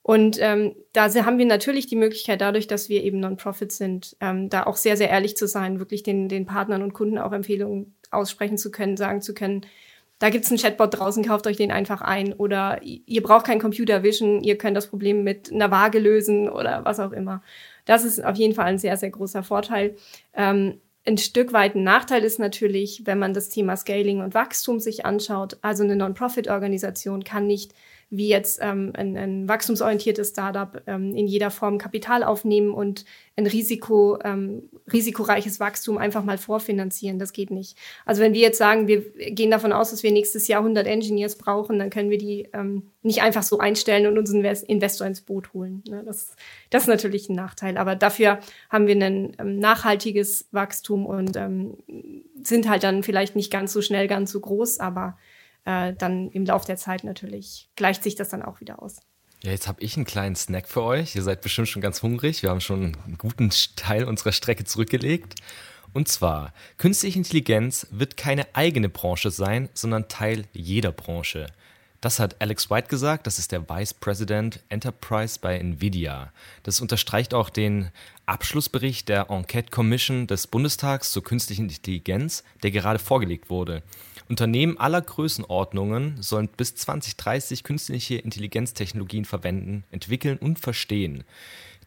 Und 0.02 0.38
ähm, 0.40 0.74
da 0.92 1.12
haben 1.24 1.38
wir 1.38 1.46
natürlich 1.46 1.86
die 1.86 1.96
Möglichkeit, 1.96 2.40
dadurch, 2.40 2.66
dass 2.66 2.88
wir 2.88 3.02
eben 3.02 3.20
Non-Profit 3.20 3.70
sind, 3.70 4.16
ähm, 4.20 4.48
da 4.48 4.62
auch 4.62 4.76
sehr, 4.76 4.96
sehr 4.96 5.10
ehrlich 5.10 5.36
zu 5.36 5.46
sein, 5.46 5.78
wirklich 5.78 6.02
den, 6.02 6.28
den 6.28 6.46
Partnern 6.46 6.82
und 6.82 6.94
Kunden 6.94 7.18
auch 7.18 7.32
Empfehlungen 7.32 7.94
aussprechen 8.10 8.58
zu 8.58 8.70
können, 8.70 8.96
sagen 8.96 9.20
zu 9.20 9.34
können, 9.34 9.66
da 10.20 10.28
gibt's 10.28 10.50
einen 10.50 10.58
Chatbot 10.60 10.98
draußen, 10.98 11.24
kauft 11.24 11.46
euch 11.46 11.56
den 11.56 11.72
einfach 11.72 12.02
ein. 12.02 12.34
Oder 12.34 12.80
ihr 12.82 13.22
braucht 13.22 13.46
kein 13.46 13.58
Computer 13.58 14.02
Vision, 14.02 14.42
ihr 14.42 14.58
könnt 14.58 14.76
das 14.76 14.86
Problem 14.86 15.24
mit 15.24 15.50
einer 15.50 15.70
Waage 15.70 15.98
lösen 15.98 16.48
oder 16.48 16.84
was 16.84 17.00
auch 17.00 17.12
immer. 17.12 17.42
Das 17.86 18.04
ist 18.04 18.22
auf 18.22 18.36
jeden 18.36 18.54
Fall 18.54 18.66
ein 18.66 18.78
sehr, 18.78 18.98
sehr 18.98 19.10
großer 19.10 19.42
Vorteil. 19.42 19.96
Ähm, 20.34 20.78
ein 21.06 21.16
Stück 21.16 21.54
weit 21.54 21.74
ein 21.74 21.84
Nachteil 21.84 22.22
ist 22.22 22.38
natürlich, 22.38 23.02
wenn 23.06 23.18
man 23.18 23.32
das 23.32 23.48
Thema 23.48 23.74
Scaling 23.78 24.20
und 24.20 24.34
Wachstum 24.34 24.78
sich 24.78 25.06
anschaut. 25.06 25.56
Also 25.62 25.84
eine 25.84 25.96
Non-Profit-Organisation 25.96 27.24
kann 27.24 27.46
nicht 27.46 27.72
wie 28.10 28.28
jetzt 28.28 28.58
ähm, 28.60 28.92
ein, 28.94 29.16
ein 29.16 29.48
wachstumsorientiertes 29.48 30.30
Startup 30.30 30.82
ähm, 30.88 31.14
in 31.14 31.28
jeder 31.28 31.52
Form 31.52 31.78
Kapital 31.78 32.24
aufnehmen 32.24 32.74
und 32.74 33.04
ein 33.36 33.46
Risiko, 33.46 34.18
ähm, 34.24 34.68
risikoreiches 34.92 35.60
Wachstum 35.60 35.96
einfach 35.96 36.24
mal 36.24 36.36
vorfinanzieren. 36.36 37.20
Das 37.20 37.32
geht 37.32 37.52
nicht. 37.52 37.78
Also 38.04 38.20
wenn 38.20 38.34
wir 38.34 38.40
jetzt 38.40 38.58
sagen, 38.58 38.88
wir 38.88 39.00
gehen 39.00 39.52
davon 39.52 39.72
aus, 39.72 39.90
dass 39.90 40.02
wir 40.02 40.10
nächstes 40.10 40.48
Jahr 40.48 40.60
100 40.60 40.88
Engineers 40.88 41.38
brauchen, 41.38 41.78
dann 41.78 41.90
können 41.90 42.10
wir 42.10 42.18
die 42.18 42.48
ähm, 42.52 42.90
nicht 43.02 43.22
einfach 43.22 43.44
so 43.44 43.58
einstellen 43.58 44.08
und 44.08 44.18
unseren 44.18 44.44
Investor 44.44 45.06
ins 45.06 45.20
Boot 45.20 45.54
holen. 45.54 45.84
Ne? 45.88 46.02
Das, 46.04 46.34
das 46.70 46.82
ist 46.82 46.88
natürlich 46.88 47.28
ein 47.28 47.36
Nachteil. 47.36 47.78
Aber 47.78 47.94
dafür 47.94 48.40
haben 48.70 48.88
wir 48.88 48.96
ein 48.96 49.36
ähm, 49.38 49.56
nachhaltiges 49.60 50.48
Wachstum 50.50 51.06
und 51.06 51.36
ähm, 51.36 51.76
sind 52.42 52.68
halt 52.68 52.82
dann 52.82 53.04
vielleicht 53.04 53.36
nicht 53.36 53.52
ganz 53.52 53.72
so 53.72 53.82
schnell, 53.82 54.08
ganz 54.08 54.32
so 54.32 54.40
groß, 54.40 54.80
aber 54.80 55.16
äh, 55.64 55.92
dann 55.94 56.30
im 56.30 56.44
Laufe 56.44 56.66
der 56.66 56.76
Zeit 56.76 57.04
natürlich 57.04 57.68
gleicht 57.76 58.02
sich 58.02 58.14
das 58.14 58.28
dann 58.28 58.42
auch 58.42 58.60
wieder 58.60 58.82
aus. 58.82 58.96
Ja, 59.42 59.52
jetzt 59.52 59.68
habe 59.68 59.82
ich 59.82 59.96
einen 59.96 60.04
kleinen 60.04 60.36
Snack 60.36 60.68
für 60.68 60.82
euch. 60.82 61.16
Ihr 61.16 61.22
seid 61.22 61.40
bestimmt 61.40 61.68
schon 61.68 61.80
ganz 61.80 62.02
hungrig. 62.02 62.42
Wir 62.42 62.50
haben 62.50 62.60
schon 62.60 62.94
einen 63.04 63.16
guten 63.16 63.50
Teil 63.74 64.04
unserer 64.04 64.32
Strecke 64.32 64.64
zurückgelegt. 64.64 65.36
Und 65.92 66.08
zwar, 66.08 66.52
künstliche 66.76 67.18
Intelligenz 67.18 67.86
wird 67.90 68.16
keine 68.16 68.46
eigene 68.54 68.88
Branche 68.88 69.30
sein, 69.30 69.68
sondern 69.72 70.08
Teil 70.08 70.44
jeder 70.52 70.92
Branche. 70.92 71.46
Das 72.00 72.18
hat 72.18 72.40
Alex 72.40 72.70
White 72.70 72.88
gesagt, 72.88 73.26
das 73.26 73.38
ist 73.38 73.52
der 73.52 73.68
Vice 73.68 73.92
President 73.92 74.60
Enterprise 74.70 75.38
bei 75.38 75.58
Nvidia. 75.58 76.32
Das 76.62 76.80
unterstreicht 76.80 77.34
auch 77.34 77.50
den 77.50 77.90
Abschlussbericht 78.24 79.10
der 79.10 79.28
Enquete 79.28 79.70
Commission 79.70 80.26
des 80.26 80.46
Bundestags 80.46 81.12
zur 81.12 81.22
künstlichen 81.22 81.68
Intelligenz, 81.68 82.42
der 82.62 82.70
gerade 82.70 82.98
vorgelegt 82.98 83.50
wurde. 83.50 83.82
Unternehmen 84.30 84.78
aller 84.78 85.02
Größenordnungen 85.02 86.22
sollen 86.22 86.48
bis 86.48 86.74
2030 86.74 87.64
künstliche 87.64 88.14
Intelligenztechnologien 88.14 89.26
verwenden, 89.26 89.84
entwickeln 89.90 90.38
und 90.38 90.58
verstehen. 90.58 91.24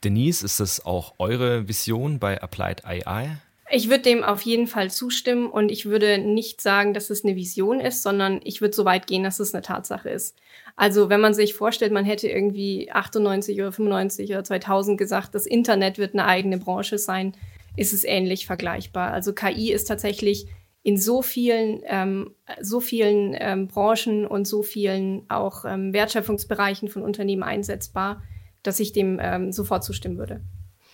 Denise, 0.03 0.43
ist 0.43 0.59
das 0.59 0.85
auch 0.85 1.15
eure 1.17 1.67
Vision 1.67 2.19
bei 2.19 2.39
Applied 2.39 2.85
AI? 2.85 3.37
Ich 3.71 3.89
würde 3.89 4.03
dem 4.03 4.23
auf 4.23 4.41
jeden 4.41 4.67
Fall 4.67 4.91
zustimmen 4.91 5.47
und 5.47 5.71
ich 5.71 5.85
würde 5.85 6.17
nicht 6.17 6.61
sagen, 6.61 6.93
dass 6.93 7.09
es 7.09 7.23
eine 7.23 7.35
Vision 7.35 7.79
ist, 7.79 8.03
sondern 8.03 8.41
ich 8.43 8.61
würde 8.61 8.75
so 8.75 8.85
weit 8.85 9.07
gehen, 9.07 9.23
dass 9.23 9.39
es 9.39 9.53
eine 9.53 9.63
Tatsache 9.63 10.09
ist. 10.09 10.35
Also 10.75 11.09
wenn 11.09 11.21
man 11.21 11.33
sich 11.33 11.53
vorstellt, 11.53 11.91
man 11.91 12.05
hätte 12.05 12.27
irgendwie 12.27 12.91
98 12.91 13.59
oder 13.59 13.71
95 13.71 14.29
oder 14.31 14.43
2000 14.43 14.97
gesagt, 14.97 15.33
das 15.33 15.45
Internet 15.45 15.97
wird 15.97 16.13
eine 16.13 16.25
eigene 16.25 16.57
Branche 16.57 16.97
sein, 16.97 17.33
ist 17.77 17.93
es 17.93 18.03
ähnlich 18.03 18.45
vergleichbar. 18.45 19.11
Also 19.11 19.33
KI 19.33 19.71
ist 19.71 19.85
tatsächlich 19.85 20.47
in 20.83 20.97
so 20.97 21.21
vielen, 21.21 21.81
ähm, 21.85 22.35
so 22.61 22.81
vielen 22.81 23.35
ähm, 23.39 23.67
Branchen 23.67 24.27
und 24.27 24.45
so 24.45 24.63
vielen 24.63 25.23
auch 25.29 25.63
ähm, 25.65 25.93
Wertschöpfungsbereichen 25.93 26.89
von 26.89 27.01
Unternehmen 27.01 27.43
einsetzbar, 27.43 28.21
dass 28.63 28.79
ich 28.79 28.91
dem 28.91 29.19
ähm, 29.21 29.51
sofort 29.53 29.83
zustimmen 29.83 30.17
würde. 30.17 30.41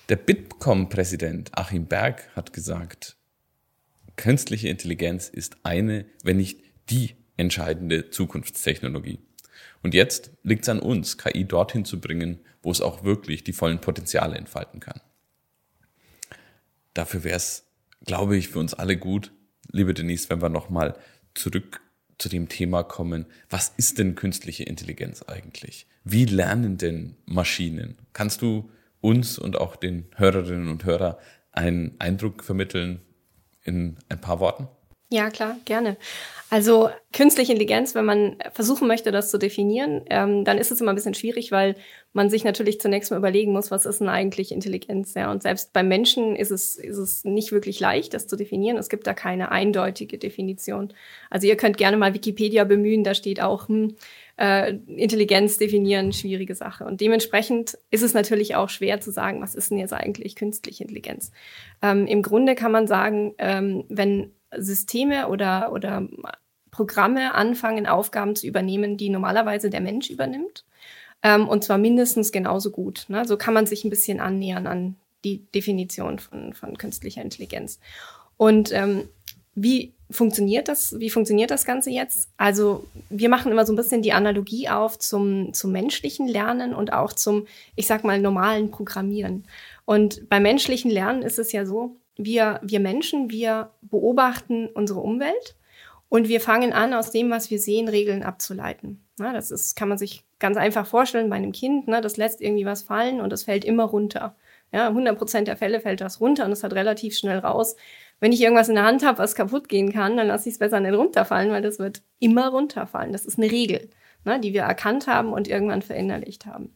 Der 0.09 0.15
Bitkom-Präsident 0.15 1.55
Achim 1.55 1.85
Berg 1.85 2.35
hat 2.35 2.51
gesagt, 2.51 3.15
künstliche 4.15 4.67
Intelligenz 4.67 5.29
ist 5.29 5.57
eine, 5.61 6.07
wenn 6.23 6.37
nicht 6.37 6.61
die 6.89 7.15
entscheidende 7.37 8.09
Zukunftstechnologie. 8.09 9.19
Und 9.83 9.93
jetzt 9.93 10.31
liegt 10.41 10.63
es 10.63 10.69
an 10.69 10.79
uns, 10.79 11.19
KI 11.19 11.45
dorthin 11.45 11.85
zu 11.85 12.01
bringen, 12.01 12.39
wo 12.63 12.71
es 12.71 12.81
auch 12.81 13.03
wirklich 13.03 13.43
die 13.43 13.53
vollen 13.53 13.81
Potenziale 13.81 14.35
entfalten 14.35 14.79
kann. 14.79 14.99
Dafür 16.95 17.23
wäre 17.23 17.37
es, 17.37 17.67
glaube 18.03 18.35
ich, 18.35 18.47
für 18.47 18.57
uns 18.57 18.73
alle 18.73 18.97
gut, 18.97 19.31
liebe 19.71 19.93
Denise, 19.93 20.31
wenn 20.31 20.41
wir 20.41 20.49
nochmal 20.49 20.97
zurück 21.35 21.81
zu 22.17 22.29
dem 22.29 22.49
Thema 22.49 22.81
kommen, 22.81 23.27
was 23.47 23.73
ist 23.77 23.99
denn 23.99 24.15
künstliche 24.15 24.63
Intelligenz 24.63 25.21
eigentlich? 25.21 25.85
Wie 26.03 26.25
lernen 26.25 26.77
denn 26.79 27.15
Maschinen? 27.27 27.99
Kannst 28.11 28.41
du 28.41 28.71
uns 29.01 29.39
und 29.39 29.57
auch 29.57 29.75
den 29.75 30.05
Hörerinnen 30.15 30.69
und 30.69 30.85
Hörern 30.85 31.15
einen 31.51 31.95
Eindruck 31.99 32.43
vermitteln 32.43 33.01
in 33.63 33.97
ein 34.09 34.21
paar 34.21 34.39
Worten? 34.39 34.67
Ja, 35.11 35.31
klar, 35.31 35.57
gerne. 35.65 35.97
Also 36.51 36.91
künstliche 37.13 37.51
Intelligenz, 37.51 37.95
wenn 37.95 38.05
man 38.05 38.37
versuchen 38.53 38.87
möchte, 38.87 39.11
das 39.11 39.31
zu 39.31 39.39
definieren, 39.39 40.03
ähm, 40.11 40.45
dann 40.45 40.59
ist 40.59 40.71
es 40.71 40.81
immer 40.81 40.91
ein 40.91 40.95
bisschen 40.95 41.15
schwierig, 41.15 41.51
weil 41.51 41.75
man 42.13 42.29
sich 42.29 42.43
natürlich 42.43 42.79
zunächst 42.79 43.09
mal 43.09 43.17
überlegen 43.17 43.51
muss, 43.51 43.71
was 43.71 43.87
ist 43.87 44.01
denn 44.01 44.09
eigentlich 44.09 44.51
Intelligenz? 44.51 45.15
Ja? 45.15 45.31
Und 45.31 45.41
selbst 45.41 45.73
beim 45.73 45.87
Menschen 45.87 46.35
ist 46.35 46.51
es, 46.51 46.75
ist 46.75 46.97
es 46.97 47.23
nicht 47.23 47.51
wirklich 47.51 47.79
leicht, 47.79 48.13
das 48.13 48.27
zu 48.27 48.35
definieren. 48.35 48.77
Es 48.77 48.89
gibt 48.89 49.07
da 49.07 49.15
keine 49.15 49.51
eindeutige 49.51 50.19
Definition. 50.19 50.93
Also 51.31 51.47
ihr 51.47 51.57
könnt 51.57 51.77
gerne 51.77 51.97
mal 51.97 52.13
Wikipedia 52.13 52.63
bemühen, 52.63 53.03
da 53.03 53.15
steht 53.15 53.41
auch, 53.41 53.67
hm, 53.67 53.95
äh, 54.39 54.75
Intelligenz 54.87 55.57
definieren, 55.57 56.13
schwierige 56.13 56.55
Sache. 56.55 56.85
Und 56.85 57.01
dementsprechend 57.01 57.77
ist 57.91 58.03
es 58.03 58.13
natürlich 58.13 58.55
auch 58.55 58.69
schwer 58.69 59.01
zu 59.01 59.11
sagen, 59.11 59.41
was 59.41 59.53
ist 59.53 59.69
denn 59.69 59.79
jetzt 59.79 59.93
eigentlich 59.93 60.37
künstliche 60.37 60.83
Intelligenz? 60.83 61.31
Ähm, 61.81 62.07
Im 62.07 62.21
Grunde 62.21 62.55
kann 62.55 62.71
man 62.71 62.87
sagen, 62.87 63.33
ähm, 63.37 63.83
wenn 63.89 64.31
Systeme 64.55 65.27
oder, 65.27 65.73
oder 65.73 66.07
Programme 66.71 67.35
anfangen, 67.35 67.85
Aufgaben 67.85 68.35
zu 68.35 68.47
übernehmen, 68.47 68.95
die 68.95 69.09
normalerweise 69.09 69.69
der 69.69 69.81
Mensch 69.81 70.09
übernimmt. 70.09 70.63
Ähm, 71.21 71.49
und 71.49 71.65
zwar 71.65 71.77
mindestens 71.77 72.31
genauso 72.31 72.71
gut. 72.71 73.07
Ne? 73.09 73.25
So 73.25 73.35
kann 73.35 73.53
man 73.53 73.65
sich 73.65 73.83
ein 73.83 73.89
bisschen 73.89 74.21
annähern 74.21 74.67
an 74.67 74.95
die 75.25 75.45
Definition 75.53 76.17
von, 76.17 76.53
von 76.53 76.77
künstlicher 76.77 77.21
Intelligenz. 77.21 77.81
Und 78.37 78.71
ähm, 78.71 79.09
wie 79.53 79.93
funktioniert 80.11 80.67
das? 80.67 80.99
Wie 80.99 81.09
funktioniert 81.09 81.51
das 81.51 81.65
Ganze 81.65 81.91
jetzt? 81.91 82.29
Also 82.37 82.85
wir 83.09 83.29
machen 83.29 83.51
immer 83.51 83.65
so 83.65 83.73
ein 83.73 83.75
bisschen 83.75 84.01
die 84.01 84.13
Analogie 84.13 84.69
auf 84.69 84.97
zum, 84.97 85.53
zum 85.53 85.71
menschlichen 85.71 86.27
Lernen 86.27 86.73
und 86.73 86.93
auch 86.93 87.13
zum, 87.13 87.45
ich 87.75 87.87
sag 87.87 88.03
mal, 88.03 88.19
normalen 88.19 88.71
Programmieren. 88.71 89.45
Und 89.85 90.29
beim 90.29 90.43
menschlichen 90.43 90.89
Lernen 90.91 91.21
ist 91.21 91.39
es 91.39 91.51
ja 91.51 91.65
so, 91.65 91.95
wir, 92.17 92.59
wir 92.63 92.79
Menschen, 92.79 93.29
wir 93.29 93.71
beobachten 93.81 94.67
unsere 94.67 94.99
Umwelt 94.99 95.55
und 96.09 96.27
wir 96.27 96.41
fangen 96.41 96.73
an, 96.73 96.93
aus 96.93 97.11
dem, 97.11 97.29
was 97.29 97.51
wir 97.51 97.59
sehen, 97.59 97.87
Regeln 97.87 98.23
abzuleiten. 98.23 99.03
Na, 99.17 99.31
das 99.31 99.51
ist, 99.51 99.75
kann 99.75 99.89
man 99.89 99.97
sich 99.97 100.23
ganz 100.39 100.57
einfach 100.57 100.87
vorstellen 100.87 101.29
bei 101.29 101.35
einem 101.35 101.51
Kind. 101.51 101.87
Ne, 101.87 102.01
das 102.01 102.17
lässt 102.17 102.41
irgendwie 102.41 102.65
was 102.65 102.81
fallen 102.81 103.21
und 103.21 103.31
das 103.31 103.43
fällt 103.43 103.63
immer 103.63 103.83
runter. 103.83 104.35
Ja, 104.71 104.87
100 104.87 105.17
Prozent 105.17 105.47
der 105.47 105.57
Fälle 105.57 105.81
fällt 105.81 106.01
das 106.01 106.19
runter 106.19 106.45
und 106.45 106.51
es 106.51 106.63
hat 106.63 106.73
relativ 106.73 107.17
schnell 107.17 107.39
raus. 107.39 107.75
Wenn 108.19 108.31
ich 108.31 108.41
irgendwas 108.41 108.69
in 108.69 108.75
der 108.75 108.83
Hand 108.83 109.05
habe, 109.05 109.19
was 109.19 109.35
kaputt 109.35 109.69
gehen 109.69 109.93
kann, 109.93 110.17
dann 110.17 110.27
lasse 110.27 110.49
ich 110.49 110.55
es 110.55 110.59
besser 110.59 110.79
nicht 110.79 110.93
runterfallen, 110.93 111.51
weil 111.51 111.61
das 111.61 111.79
wird 111.79 112.01
immer 112.19 112.49
runterfallen. 112.49 113.13
Das 113.13 113.25
ist 113.25 113.37
eine 113.37 113.51
Regel, 113.51 113.89
ne, 114.25 114.39
die 114.39 114.53
wir 114.53 114.63
erkannt 114.63 115.07
haben 115.07 115.31
und 115.31 115.47
irgendwann 115.47 115.81
verinnerlicht 115.81 116.45
haben. 116.45 116.73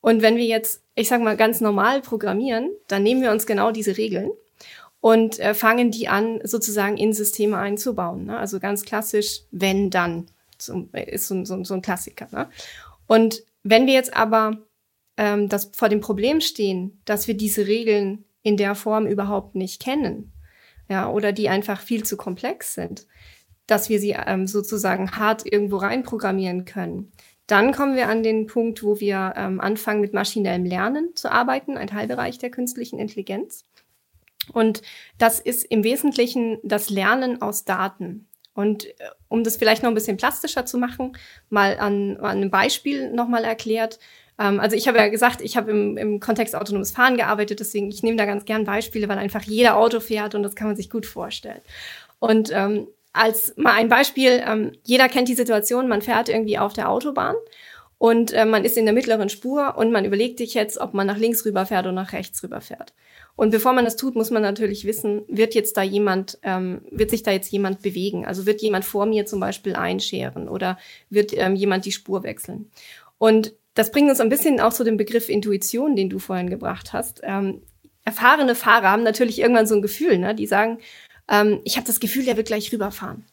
Und 0.00 0.22
wenn 0.22 0.36
wir 0.36 0.46
jetzt, 0.46 0.82
ich 0.94 1.08
sag 1.08 1.20
mal, 1.20 1.36
ganz 1.36 1.60
normal 1.60 2.00
programmieren, 2.00 2.70
dann 2.88 3.02
nehmen 3.02 3.22
wir 3.22 3.30
uns 3.30 3.46
genau 3.46 3.70
diese 3.70 3.96
Regeln 3.96 4.30
und 5.00 5.38
äh, 5.38 5.54
fangen 5.54 5.90
die 5.90 6.08
an, 6.08 6.40
sozusagen 6.44 6.96
in 6.96 7.12
Systeme 7.12 7.58
einzubauen. 7.58 8.26
Ne? 8.26 8.38
Also 8.38 8.60
ganz 8.60 8.84
klassisch, 8.84 9.42
wenn 9.50 9.90
dann, 9.90 10.26
zum, 10.58 10.90
ist 10.92 11.28
so, 11.28 11.44
so, 11.44 11.62
so 11.64 11.74
ein 11.74 11.82
Klassiker. 11.82 12.28
Ne? 12.32 12.48
Und 13.06 13.42
wenn 13.62 13.86
wir 13.86 13.94
jetzt 13.94 14.14
aber 14.14 14.58
ähm, 15.16 15.48
das 15.48 15.70
vor 15.74 15.88
dem 15.88 16.00
Problem 16.00 16.40
stehen, 16.40 17.00
dass 17.04 17.28
wir 17.28 17.36
diese 17.36 17.66
Regeln 17.66 18.24
in 18.42 18.56
der 18.56 18.74
Form 18.74 19.06
überhaupt 19.06 19.54
nicht 19.54 19.82
kennen, 19.82 20.32
ja, 20.90 21.08
oder 21.08 21.32
die 21.32 21.48
einfach 21.48 21.80
viel 21.80 22.04
zu 22.04 22.16
komplex 22.16 22.74
sind, 22.74 23.06
dass 23.66 23.88
wir 23.88 24.00
sie 24.00 24.16
ähm, 24.26 24.46
sozusagen 24.46 25.12
hart 25.12 25.50
irgendwo 25.50 25.76
reinprogrammieren 25.76 26.64
können, 26.64 27.12
dann 27.46 27.72
kommen 27.72 27.96
wir 27.96 28.08
an 28.08 28.22
den 28.22 28.46
Punkt, 28.46 28.82
wo 28.82 29.00
wir 29.00 29.34
ähm, 29.36 29.60
anfangen, 29.60 30.00
mit 30.00 30.12
maschinellem 30.12 30.64
Lernen 30.64 31.16
zu 31.16 31.32
arbeiten, 31.32 31.76
ein 31.76 31.88
Teilbereich 31.88 32.38
der 32.38 32.50
künstlichen 32.50 33.00
Intelligenz. 33.00 33.64
Und 34.52 34.82
das 35.18 35.40
ist 35.40 35.64
im 35.64 35.82
Wesentlichen 35.82 36.58
das 36.62 36.90
Lernen 36.90 37.42
aus 37.42 37.64
Daten. 37.64 38.28
Und 38.54 38.86
äh, 38.86 39.10
um 39.28 39.42
das 39.42 39.56
vielleicht 39.56 39.82
noch 39.82 39.90
ein 39.90 39.94
bisschen 39.94 40.16
plastischer 40.16 40.64
zu 40.64 40.78
machen, 40.78 41.16
mal 41.48 41.78
an, 41.78 42.16
an 42.18 42.38
einem 42.38 42.50
Beispiel 42.50 43.12
nochmal 43.12 43.44
erklärt. 43.44 43.98
Ähm, 44.40 44.58
also 44.58 44.74
ich 44.74 44.88
habe 44.88 44.98
ja 44.98 45.08
gesagt, 45.08 45.42
ich 45.42 45.56
habe 45.56 45.70
im, 45.70 45.96
im 45.96 46.18
Kontext 46.18 46.56
autonomes 46.56 46.90
Fahren 46.90 47.16
gearbeitet, 47.16 47.60
deswegen 47.60 47.90
ich 47.90 48.02
nehme 48.02 48.16
da 48.16 48.24
ganz 48.24 48.44
gern 48.46 48.64
Beispiele, 48.64 49.08
weil 49.08 49.18
einfach 49.18 49.42
jeder 49.42 49.76
Auto 49.76 50.00
fährt 50.00 50.34
und 50.34 50.42
das 50.42 50.56
kann 50.56 50.66
man 50.66 50.76
sich 50.76 50.90
gut 50.90 51.06
vorstellen. 51.06 51.60
Und 52.18 52.50
ähm, 52.52 52.88
als 53.12 53.56
mal 53.56 53.74
ein 53.74 53.88
Beispiel, 53.88 54.42
ähm, 54.44 54.72
jeder 54.84 55.08
kennt 55.08 55.28
die 55.28 55.34
Situation, 55.34 55.88
man 55.88 56.02
fährt 56.02 56.28
irgendwie 56.28 56.58
auf 56.58 56.72
der 56.72 56.88
Autobahn 56.88 57.34
und 57.98 58.32
äh, 58.32 58.46
man 58.46 58.64
ist 58.64 58.78
in 58.78 58.86
der 58.86 58.94
mittleren 58.94 59.28
Spur 59.28 59.76
und 59.76 59.92
man 59.92 60.04
überlegt 60.04 60.38
sich 60.38 60.54
jetzt, 60.54 60.78
ob 60.78 60.94
man 60.94 61.06
nach 61.06 61.18
links 61.18 61.44
rüberfährt 61.44 61.84
oder 61.84 61.92
nach 61.92 62.12
rechts 62.12 62.42
rüberfährt. 62.42 62.94
Und 63.36 63.50
bevor 63.50 63.72
man 63.72 63.84
das 63.84 63.96
tut, 63.96 64.16
muss 64.16 64.30
man 64.30 64.42
natürlich 64.42 64.84
wissen, 64.84 65.22
wird 65.28 65.54
jetzt 65.54 65.76
da 65.76 65.82
jemand, 65.82 66.38
ähm, 66.42 66.82
wird 66.90 67.10
sich 67.10 67.22
da 67.22 67.30
jetzt 67.30 67.50
jemand 67.52 67.82
bewegen? 67.82 68.26
Also 68.26 68.44
wird 68.44 68.60
jemand 68.60 68.84
vor 68.84 69.06
mir 69.06 69.26
zum 69.26 69.40
Beispiel 69.40 69.74
einscheren 69.76 70.48
oder 70.48 70.78
wird 71.08 71.32
ähm, 71.36 71.56
jemand 71.56 71.84
die 71.84 71.92
Spur 71.92 72.22
wechseln? 72.22 72.70
Und 73.18 73.54
das 73.80 73.92
bringt 73.92 74.10
uns 74.10 74.20
ein 74.20 74.28
bisschen 74.28 74.60
auch 74.60 74.74
zu 74.74 74.84
dem 74.84 74.98
Begriff 74.98 75.30
Intuition, 75.30 75.96
den 75.96 76.10
du 76.10 76.18
vorhin 76.18 76.50
gebracht 76.50 76.92
hast. 76.92 77.22
Ähm, 77.24 77.62
erfahrene 78.04 78.54
Fahrer 78.54 78.90
haben 78.90 79.02
natürlich 79.02 79.38
irgendwann 79.38 79.66
so 79.66 79.74
ein 79.74 79.80
Gefühl, 79.80 80.18
ne? 80.18 80.34
die 80.34 80.46
sagen, 80.46 80.80
ähm, 81.30 81.62
ich 81.64 81.76
habe 81.76 81.86
das 81.86 81.98
Gefühl, 81.98 82.26
der 82.26 82.36
wird 82.36 82.48
gleich 82.48 82.70
rüberfahren. 82.74 83.24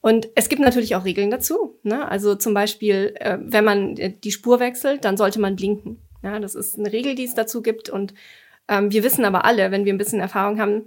Und 0.00 0.28
es 0.34 0.48
gibt 0.48 0.60
natürlich 0.60 0.96
auch 0.96 1.04
Regeln 1.04 1.30
dazu. 1.30 1.78
Ne? 1.84 2.08
Also 2.08 2.34
zum 2.34 2.54
Beispiel, 2.54 3.14
äh, 3.20 3.38
wenn 3.40 3.64
man 3.64 3.94
die 3.94 4.32
Spur 4.32 4.58
wechselt, 4.58 5.04
dann 5.04 5.16
sollte 5.16 5.40
man 5.40 5.54
blinken. 5.54 6.00
Ja, 6.24 6.40
das 6.40 6.56
ist 6.56 6.76
eine 6.76 6.92
Regel, 6.92 7.14
die 7.14 7.24
es 7.24 7.34
dazu 7.34 7.62
gibt. 7.62 7.88
Und 7.88 8.14
ähm, 8.66 8.90
wir 8.90 9.04
wissen 9.04 9.24
aber 9.24 9.44
alle, 9.44 9.70
wenn 9.70 9.84
wir 9.84 9.94
ein 9.94 9.98
bisschen 9.98 10.18
Erfahrung 10.18 10.58
haben, 10.58 10.82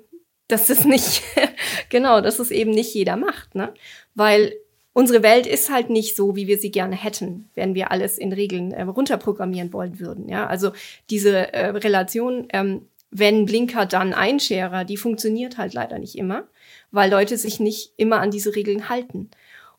dass 0.49 0.67
das 0.67 0.83
nicht, 0.83 1.23
genau, 1.89 2.19
dass 2.19 2.39
es 2.39 2.51
eben 2.51 2.71
nicht 2.71 2.93
jeder 2.93 3.15
macht, 3.15 3.55
ne? 3.55 3.73
Weil 4.15 4.53
unsere 4.97 5.21
Welt 5.21 5.45
ist 5.45 5.69
halt 5.69 5.91
nicht 5.91 6.15
so, 6.15 6.35
wie 6.35 6.47
wir 6.47 6.57
sie 6.57 6.71
gerne 6.71 6.95
hätten, 6.95 7.51
wenn 7.53 7.75
wir 7.75 7.91
alles 7.91 8.17
in 8.17 8.33
Regeln 8.33 8.71
äh, 8.71 8.81
runterprogrammieren 8.81 9.71
wollen 9.71 9.99
würden, 9.99 10.27
ja? 10.27 10.47
Also 10.47 10.71
diese 11.11 11.53
äh, 11.53 11.67
Relation, 11.67 12.47
ähm, 12.51 12.87
wenn 13.11 13.45
Blinker 13.45 13.85
dann 13.85 14.15
Einscherer, 14.15 14.85
die 14.85 14.97
funktioniert 14.97 15.59
halt 15.59 15.75
leider 15.75 15.99
nicht 15.99 16.17
immer, 16.17 16.47
weil 16.89 17.11
Leute 17.11 17.37
sich 17.37 17.59
nicht 17.59 17.93
immer 17.97 18.21
an 18.21 18.31
diese 18.31 18.55
Regeln 18.55 18.89
halten. 18.89 19.29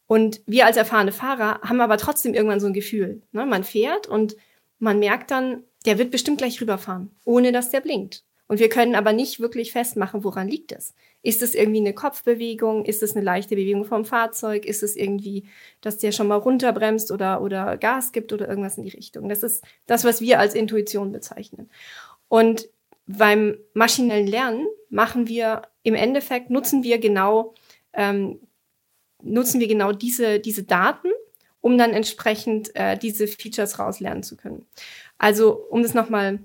Und 0.06 0.40
wir 0.46 0.66
als 0.66 0.76
erfahrene 0.76 1.10
Fahrer 1.10 1.62
haben 1.62 1.80
aber 1.80 1.98
trotzdem 1.98 2.32
irgendwann 2.32 2.60
so 2.60 2.68
ein 2.68 2.72
Gefühl. 2.72 3.20
Ne? 3.32 3.44
Man 3.44 3.64
fährt 3.64 4.06
und 4.06 4.36
man 4.78 5.00
merkt 5.00 5.32
dann, 5.32 5.64
der 5.84 5.98
wird 5.98 6.12
bestimmt 6.12 6.38
gleich 6.38 6.60
rüberfahren, 6.60 7.10
ohne 7.24 7.50
dass 7.50 7.70
der 7.70 7.80
blinkt. 7.80 8.22
Und 8.48 8.60
wir 8.60 8.70
können 8.70 8.94
aber 8.94 9.12
nicht 9.12 9.40
wirklich 9.40 9.72
festmachen, 9.72 10.24
woran 10.24 10.48
liegt 10.48 10.72
es. 10.72 10.94
Ist 11.22 11.42
es 11.42 11.54
irgendwie 11.54 11.80
eine 11.80 11.92
Kopfbewegung? 11.92 12.86
Ist 12.86 13.02
es 13.02 13.14
eine 13.14 13.24
leichte 13.24 13.56
Bewegung 13.56 13.84
vom 13.84 14.06
Fahrzeug? 14.06 14.64
Ist 14.64 14.82
es 14.82 14.96
irgendwie, 14.96 15.44
dass 15.82 15.98
der 15.98 16.12
schon 16.12 16.28
mal 16.28 16.36
runterbremst 16.36 17.12
oder, 17.12 17.42
oder 17.42 17.76
Gas 17.76 18.10
gibt 18.10 18.32
oder 18.32 18.48
irgendwas 18.48 18.78
in 18.78 18.84
die 18.84 18.90
Richtung? 18.90 19.28
Das 19.28 19.42
ist 19.42 19.62
das, 19.86 20.04
was 20.04 20.22
wir 20.22 20.40
als 20.40 20.54
Intuition 20.54 21.12
bezeichnen. 21.12 21.68
Und 22.28 22.70
beim 23.06 23.58
maschinellen 23.74 24.26
Lernen 24.26 24.66
machen 24.88 25.28
wir 25.28 25.62
im 25.82 25.94
Endeffekt, 25.94 26.48
nutzen 26.48 26.82
wir 26.82 26.98
genau, 26.98 27.54
ähm, 27.92 28.40
nutzen 29.22 29.60
wir 29.60 29.68
genau 29.68 29.92
diese, 29.92 30.40
diese 30.40 30.62
Daten, 30.62 31.08
um 31.60 31.76
dann 31.76 31.92
entsprechend 31.92 32.74
äh, 32.74 32.96
diese 32.96 33.26
Features 33.26 33.78
rauslernen 33.78 34.22
zu 34.22 34.36
können. 34.36 34.66
Also, 35.18 35.52
um 35.52 35.82
das 35.82 35.92
nochmal 35.92 36.38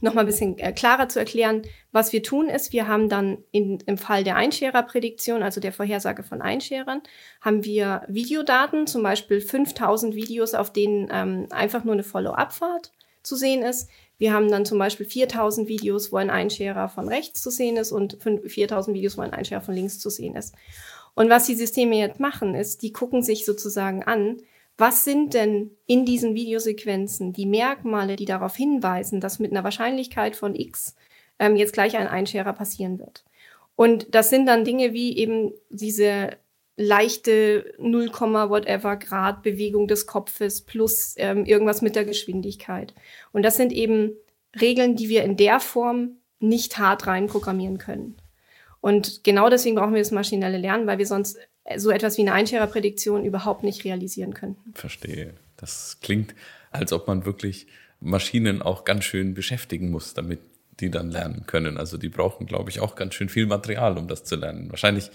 noch 0.00 0.14
mal 0.14 0.20
ein 0.20 0.26
bisschen 0.26 0.58
äh, 0.58 0.72
klarer 0.72 1.08
zu 1.08 1.18
erklären, 1.18 1.62
was 1.92 2.12
wir 2.12 2.22
tun 2.22 2.48
ist, 2.48 2.72
wir 2.72 2.88
haben 2.88 3.08
dann 3.08 3.38
in, 3.50 3.78
im 3.86 3.98
Fall 3.98 4.24
der 4.24 4.36
Einschärerprädiktion, 4.36 5.42
also 5.42 5.60
der 5.60 5.72
Vorhersage 5.72 6.22
von 6.22 6.40
Einscherern, 6.40 7.02
haben 7.40 7.64
wir 7.64 8.02
Videodaten, 8.08 8.86
zum 8.86 9.02
Beispiel 9.02 9.40
5000 9.40 10.14
Videos, 10.14 10.54
auf 10.54 10.72
denen 10.72 11.08
ähm, 11.12 11.46
einfach 11.50 11.84
nur 11.84 11.94
eine 11.94 12.04
Follow-up-Fahrt 12.04 12.92
zu 13.22 13.36
sehen 13.36 13.62
ist. 13.62 13.88
Wir 14.18 14.32
haben 14.32 14.50
dann 14.50 14.64
zum 14.64 14.78
Beispiel 14.78 15.06
4000 15.06 15.68
Videos, 15.68 16.12
wo 16.12 16.16
ein 16.16 16.30
Einscherer 16.30 16.88
von 16.88 17.08
rechts 17.08 17.42
zu 17.42 17.50
sehen 17.50 17.76
ist 17.76 17.92
und 17.92 18.18
4000 18.22 18.94
Videos, 18.94 19.18
wo 19.18 19.22
ein 19.22 19.32
Einscherer 19.32 19.62
von 19.62 19.74
links 19.74 19.98
zu 19.98 20.10
sehen 20.10 20.36
ist. 20.36 20.54
Und 21.14 21.28
was 21.28 21.46
die 21.46 21.54
Systeme 21.54 21.98
jetzt 21.98 22.20
machen, 22.20 22.54
ist, 22.54 22.82
die 22.82 22.92
gucken 22.92 23.22
sich 23.22 23.44
sozusagen 23.44 24.02
an, 24.02 24.38
was 24.78 25.04
sind 25.04 25.34
denn 25.34 25.70
in 25.86 26.04
diesen 26.04 26.34
Videosequenzen 26.34 27.32
die 27.32 27.46
Merkmale, 27.46 28.16
die 28.16 28.24
darauf 28.24 28.56
hinweisen, 28.56 29.20
dass 29.20 29.38
mit 29.38 29.50
einer 29.50 29.64
Wahrscheinlichkeit 29.64 30.36
von 30.36 30.54
x 30.54 30.96
ähm, 31.38 31.56
jetzt 31.56 31.72
gleich 31.72 31.96
ein 31.96 32.08
Einscherer 32.08 32.52
passieren 32.52 32.98
wird? 32.98 33.24
Und 33.76 34.14
das 34.14 34.30
sind 34.30 34.46
dann 34.46 34.64
Dinge 34.64 34.92
wie 34.92 35.16
eben 35.16 35.52
diese 35.70 36.36
leichte 36.76 37.74
0, 37.78 38.10
whatever 38.10 38.96
Grad 38.96 39.42
Bewegung 39.42 39.88
des 39.88 40.06
Kopfes 40.06 40.62
plus 40.62 41.14
ähm, 41.18 41.44
irgendwas 41.44 41.82
mit 41.82 41.96
der 41.96 42.04
Geschwindigkeit. 42.04 42.94
Und 43.32 43.42
das 43.42 43.56
sind 43.56 43.72
eben 43.72 44.12
Regeln, 44.60 44.96
die 44.96 45.08
wir 45.08 45.22
in 45.24 45.36
der 45.36 45.60
Form 45.60 46.16
nicht 46.40 46.78
hart 46.78 47.06
reinprogrammieren 47.06 47.78
können. 47.78 48.16
Und 48.80 49.22
genau 49.22 49.48
deswegen 49.48 49.76
brauchen 49.76 49.94
wir 49.94 50.00
das 50.00 50.10
maschinelle 50.10 50.58
Lernen, 50.58 50.86
weil 50.86 50.98
wir 50.98 51.06
sonst 51.06 51.38
so 51.76 51.90
etwas 51.90 52.16
wie 52.18 52.22
eine 52.22 52.32
Einschärerprädiktion 52.32 53.24
überhaupt 53.24 53.62
nicht 53.62 53.84
realisieren 53.84 54.34
könnten. 54.34 54.72
Verstehe. 54.74 55.34
Das 55.56 55.98
klingt, 56.00 56.34
als 56.70 56.92
ob 56.92 57.06
man 57.06 57.24
wirklich 57.24 57.66
Maschinen 58.00 58.62
auch 58.62 58.84
ganz 58.84 59.04
schön 59.04 59.34
beschäftigen 59.34 59.90
muss, 59.90 60.14
damit 60.14 60.40
die 60.80 60.90
dann 60.90 61.10
lernen 61.10 61.44
können. 61.46 61.78
Also 61.78 61.98
die 61.98 62.08
brauchen, 62.08 62.46
glaube 62.46 62.70
ich, 62.70 62.80
auch 62.80 62.96
ganz 62.96 63.14
schön 63.14 63.28
viel 63.28 63.46
Material, 63.46 63.96
um 63.98 64.08
das 64.08 64.24
zu 64.24 64.36
lernen. 64.36 64.70
Wahrscheinlich 64.70 65.10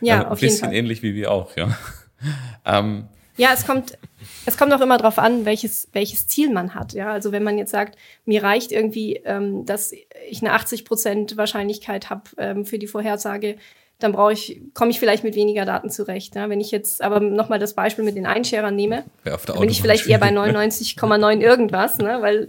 ja, 0.00 0.22
äh, 0.22 0.26
ein 0.26 0.36
bisschen 0.36 0.72
ähnlich 0.72 1.02
wie 1.02 1.14
wir 1.14 1.30
auch, 1.30 1.56
ja. 1.56 1.76
ähm, 2.64 3.08
ja, 3.36 3.52
es 3.52 3.66
kommt, 3.66 3.98
es 4.46 4.56
kommt 4.56 4.72
auch 4.72 4.80
immer 4.80 4.96
darauf 4.96 5.18
an, 5.18 5.44
welches, 5.44 5.88
welches 5.92 6.28
Ziel 6.28 6.52
man 6.52 6.74
hat. 6.74 6.92
Ja, 6.92 7.12
also 7.12 7.32
wenn 7.32 7.42
man 7.42 7.58
jetzt 7.58 7.72
sagt, 7.72 7.98
mir 8.24 8.42
reicht 8.42 8.70
irgendwie, 8.70 9.16
ähm, 9.24 9.66
dass 9.66 9.92
ich 9.92 10.40
eine 10.40 10.52
80 10.52 10.84
Prozent 10.84 11.36
Wahrscheinlichkeit 11.36 12.10
habe 12.10 12.22
ähm, 12.38 12.64
für 12.64 12.78
die 12.78 12.86
Vorhersage, 12.86 13.56
dann 13.98 14.12
brauche 14.12 14.32
ich, 14.32 14.60
komme 14.74 14.90
ich 14.90 14.98
vielleicht 14.98 15.24
mit 15.24 15.34
weniger 15.34 15.64
Daten 15.64 15.90
zurecht. 15.90 16.34
Ja? 16.34 16.48
Wenn 16.50 16.60
ich 16.60 16.70
jetzt 16.70 17.02
aber 17.02 17.20
nochmal 17.20 17.58
das 17.58 17.74
Beispiel 17.74 18.04
mit 18.04 18.16
den 18.16 18.26
Einscherern 18.26 18.74
nehme, 18.74 19.04
ja, 19.24 19.36
dann 19.46 19.60
bin 19.60 19.68
ich 19.68 19.80
vielleicht 19.80 20.06
eher 20.06 20.18
bei 20.18 20.30
99,9 20.30 21.40
irgendwas, 21.40 21.98
ne? 21.98 22.18
weil 22.20 22.48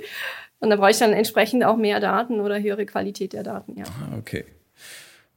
und 0.59 0.69
da 0.69 0.77
brauche 0.77 0.91
ich 0.91 0.97
dann 0.97 1.13
entsprechend 1.13 1.63
auch 1.63 1.77
mehr 1.77 1.99
Daten 1.99 2.39
oder 2.39 2.59
höhere 2.59 2.85
Qualität 2.85 3.33
der 3.33 3.43
Daten. 3.43 3.77
Ja. 3.77 3.85
Ah, 3.85 4.17
okay, 4.17 4.45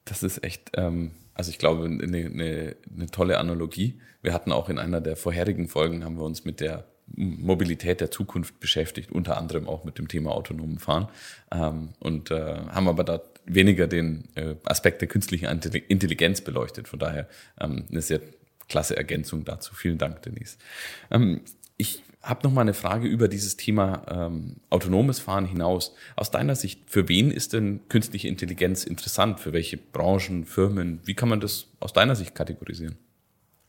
das 0.04 0.22
ist 0.22 0.42
echt, 0.44 0.70
ähm, 0.74 1.10
also 1.34 1.50
ich 1.50 1.58
glaube, 1.58 1.84
eine, 1.84 2.00
eine, 2.00 2.76
eine 2.94 3.06
tolle 3.10 3.38
Analogie. 3.38 4.00
Wir 4.22 4.32
hatten 4.32 4.52
auch 4.52 4.68
in 4.68 4.78
einer 4.78 5.00
der 5.00 5.16
vorherigen 5.16 5.68
Folgen 5.68 6.04
haben 6.04 6.16
wir 6.16 6.24
uns 6.24 6.44
mit 6.44 6.60
der 6.60 6.86
Mobilität 7.14 8.00
der 8.00 8.10
Zukunft 8.10 8.60
beschäftigt, 8.60 9.12
unter 9.12 9.38
anderem 9.38 9.68
auch 9.68 9.84
mit 9.84 9.98
dem 9.98 10.08
Thema 10.08 10.32
autonomen 10.32 10.78
Fahren 10.78 11.08
ähm, 11.52 11.90
und 12.00 12.30
äh, 12.30 12.56
haben 12.70 12.88
aber 12.88 13.04
da 13.04 13.20
weniger 13.48 13.86
den 13.86 14.24
äh, 14.34 14.54
Aspekt 14.64 15.00
der 15.00 15.08
künstlichen 15.08 15.46
Intelligenz 15.46 16.40
beleuchtet. 16.40 16.88
Von 16.88 16.98
daher 16.98 17.28
ähm, 17.60 17.84
eine 17.90 18.02
sehr 18.02 18.20
klasse 18.68 18.96
Ergänzung 18.96 19.44
dazu. 19.44 19.74
Vielen 19.74 19.98
Dank, 19.98 20.22
Denise. 20.22 20.58
Ähm, 21.10 21.40
ich 21.76 22.02
habe 22.22 22.40
noch 22.44 22.52
mal 22.52 22.62
eine 22.62 22.74
Frage 22.74 23.08
über 23.08 23.28
dieses 23.28 23.56
Thema 23.56 24.02
ähm, 24.10 24.56
autonomes 24.70 25.20
Fahren 25.20 25.46
hinaus. 25.46 25.94
Aus 26.16 26.30
deiner 26.30 26.56
Sicht, 26.56 26.80
für 26.86 27.08
wen 27.08 27.30
ist 27.30 27.52
denn 27.52 27.80
künstliche 27.88 28.28
Intelligenz 28.28 28.84
interessant? 28.84 29.40
Für 29.40 29.52
welche 29.52 29.76
Branchen, 29.76 30.44
Firmen? 30.44 31.00
Wie 31.04 31.14
kann 31.14 31.28
man 31.28 31.40
das 31.40 31.68
aus 31.80 31.92
deiner 31.92 32.16
Sicht 32.16 32.34
kategorisieren? 32.34 32.96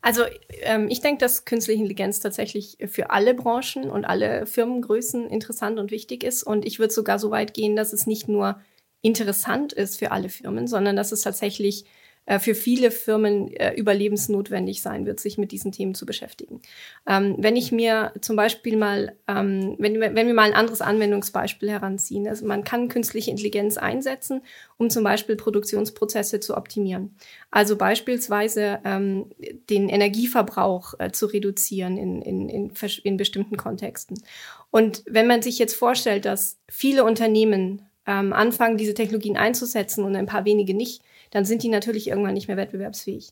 Also 0.01 0.23
ähm, 0.61 0.87
ich 0.89 1.01
denke, 1.01 1.19
dass 1.19 1.45
künstliche 1.45 1.79
Intelligenz 1.79 2.19
tatsächlich 2.19 2.77
für 2.87 3.11
alle 3.11 3.33
Branchen 3.33 3.89
und 3.89 4.05
alle 4.05 4.45
Firmengrößen 4.45 5.29
interessant 5.29 5.77
und 5.77 5.91
wichtig 5.91 6.23
ist. 6.23 6.43
Und 6.43 6.65
ich 6.65 6.79
würde 6.79 6.93
sogar 6.93 7.19
so 7.19 7.31
weit 7.31 7.53
gehen, 7.53 7.75
dass 7.75 7.93
es 7.93 8.07
nicht 8.07 8.27
nur 8.27 8.59
interessant 9.01 9.73
ist 9.73 9.99
für 9.99 10.11
alle 10.11 10.29
Firmen, 10.29 10.67
sondern 10.67 10.95
dass 10.95 11.11
es 11.11 11.21
tatsächlich 11.21 11.85
äh, 12.29 12.37
für 12.37 12.53
viele 12.53 12.91
Firmen 12.91 13.51
äh, 13.53 13.73
überlebensnotwendig 13.73 14.83
sein 14.83 15.07
wird, 15.07 15.19
sich 15.19 15.39
mit 15.39 15.51
diesen 15.51 15.71
Themen 15.71 15.95
zu 15.95 16.05
beschäftigen. 16.05 16.61
Ähm, 17.07 17.35
wenn 17.39 17.55
ich 17.55 17.71
mir 17.71 18.13
zum 18.21 18.35
Beispiel 18.35 18.77
mal, 18.77 19.15
ähm, 19.27 19.75
wenn, 19.79 19.99
wenn 19.99 20.27
wir 20.27 20.33
mal 20.35 20.43
ein 20.43 20.53
anderes 20.53 20.81
Anwendungsbeispiel 20.81 21.71
heranziehen, 21.71 22.27
also 22.27 22.45
man 22.45 22.63
kann 22.63 22.87
künstliche 22.87 23.31
Intelligenz 23.31 23.77
einsetzen, 23.77 24.41
um 24.77 24.91
zum 24.91 25.03
Beispiel 25.03 25.37
Produktionsprozesse 25.37 26.39
zu 26.39 26.55
optimieren. 26.55 27.15
Also 27.49 27.77
beispielsweise 27.77 28.79
ähm, 28.85 29.31
den 29.71 29.89
Energieverbrauch 29.89 30.93
äh, 30.99 31.11
zu 31.11 31.25
reduzieren 31.25 31.97
in, 31.97 32.21
in, 32.21 32.47
in, 32.47 32.71
in 33.03 33.17
bestimmten 33.17 33.57
Kontexten. 33.57 34.21
Und 34.69 35.01
wenn 35.07 35.25
man 35.25 35.41
sich 35.41 35.57
jetzt 35.57 35.73
vorstellt, 35.73 36.25
dass 36.25 36.59
viele 36.69 37.03
Unternehmen 37.05 37.88
ähm, 38.05 38.33
anfangen, 38.33 38.77
diese 38.77 38.93
Technologien 38.93 39.37
einzusetzen 39.37 40.03
und 40.03 40.15
ein 40.15 40.25
paar 40.25 40.45
wenige 40.45 40.73
nicht, 40.73 41.01
dann 41.31 41.45
sind 41.45 41.63
die 41.63 41.69
natürlich 41.69 42.07
irgendwann 42.07 42.33
nicht 42.33 42.47
mehr 42.47 42.57
wettbewerbsfähig. 42.57 43.29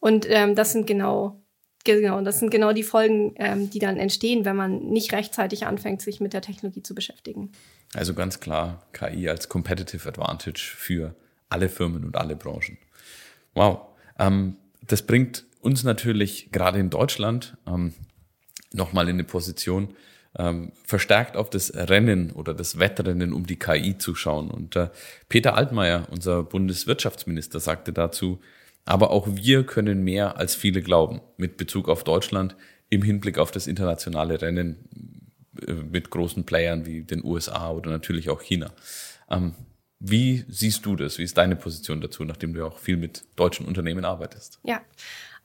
Und 0.00 0.26
ähm, 0.28 0.54
das 0.54 0.72
sind 0.72 0.86
genau 0.86 1.40
Genau, 1.86 2.20
das 2.20 2.40
sind 2.40 2.50
genau 2.50 2.72
die 2.72 2.82
Folgen, 2.82 3.34
ähm, 3.36 3.70
die 3.70 3.78
dann 3.78 3.96
entstehen, 3.96 4.44
wenn 4.44 4.56
man 4.56 4.88
nicht 4.88 5.12
rechtzeitig 5.12 5.66
anfängt, 5.66 6.02
sich 6.02 6.18
mit 6.18 6.32
der 6.32 6.42
Technologie 6.42 6.82
zu 6.82 6.96
beschäftigen. 6.96 7.52
Also 7.94 8.12
ganz 8.12 8.40
klar 8.40 8.82
KI 8.92 9.28
als 9.28 9.48
Competitive 9.48 10.08
Advantage 10.08 10.72
für 10.74 11.14
alle 11.48 11.68
Firmen 11.68 12.04
und 12.04 12.16
alle 12.16 12.34
Branchen. 12.34 12.76
Wow. 13.54 13.82
Ähm, 14.18 14.56
das 14.84 15.02
bringt 15.02 15.44
uns 15.60 15.84
natürlich 15.84 16.50
gerade 16.50 16.80
in 16.80 16.90
Deutschland 16.90 17.56
ähm, 17.68 17.94
nochmal 18.72 19.08
in 19.08 19.14
eine 19.14 19.24
Position, 19.24 19.94
ähm, 20.38 20.72
verstärkt 20.84 21.36
auf 21.36 21.50
das 21.50 21.72
Rennen 21.74 22.32
oder 22.32 22.54
das 22.54 22.78
Wettrennen 22.78 23.32
um 23.32 23.46
die 23.46 23.58
KI 23.58 23.98
zu 23.98 24.14
schauen. 24.14 24.50
Und 24.50 24.76
äh, 24.76 24.88
Peter 25.28 25.54
Altmaier, 25.54 26.06
unser 26.10 26.42
Bundeswirtschaftsminister, 26.42 27.60
sagte 27.60 27.92
dazu, 27.92 28.40
aber 28.84 29.10
auch 29.10 29.26
wir 29.30 29.64
können 29.64 30.04
mehr 30.04 30.36
als 30.36 30.54
viele 30.54 30.82
glauben 30.82 31.20
mit 31.36 31.56
Bezug 31.56 31.88
auf 31.88 32.04
Deutschland 32.04 32.56
im 32.88 33.02
Hinblick 33.02 33.38
auf 33.38 33.50
das 33.50 33.66
internationale 33.66 34.40
Rennen 34.40 34.88
äh, 35.66 35.72
mit 35.72 36.10
großen 36.10 36.44
Playern 36.44 36.86
wie 36.86 37.02
den 37.02 37.24
USA 37.24 37.70
oder 37.70 37.90
natürlich 37.90 38.30
auch 38.30 38.42
China. 38.42 38.72
Ähm, 39.30 39.54
wie 39.98 40.44
siehst 40.48 40.84
du 40.84 40.94
das? 40.94 41.18
Wie 41.18 41.22
ist 41.22 41.38
deine 41.38 41.56
Position 41.56 42.00
dazu, 42.00 42.24
nachdem 42.24 42.52
du 42.52 42.66
auch 42.66 42.78
viel 42.78 42.98
mit 42.98 43.24
deutschen 43.34 43.66
Unternehmen 43.66 44.04
arbeitest? 44.04 44.60
Ja, 44.62 44.82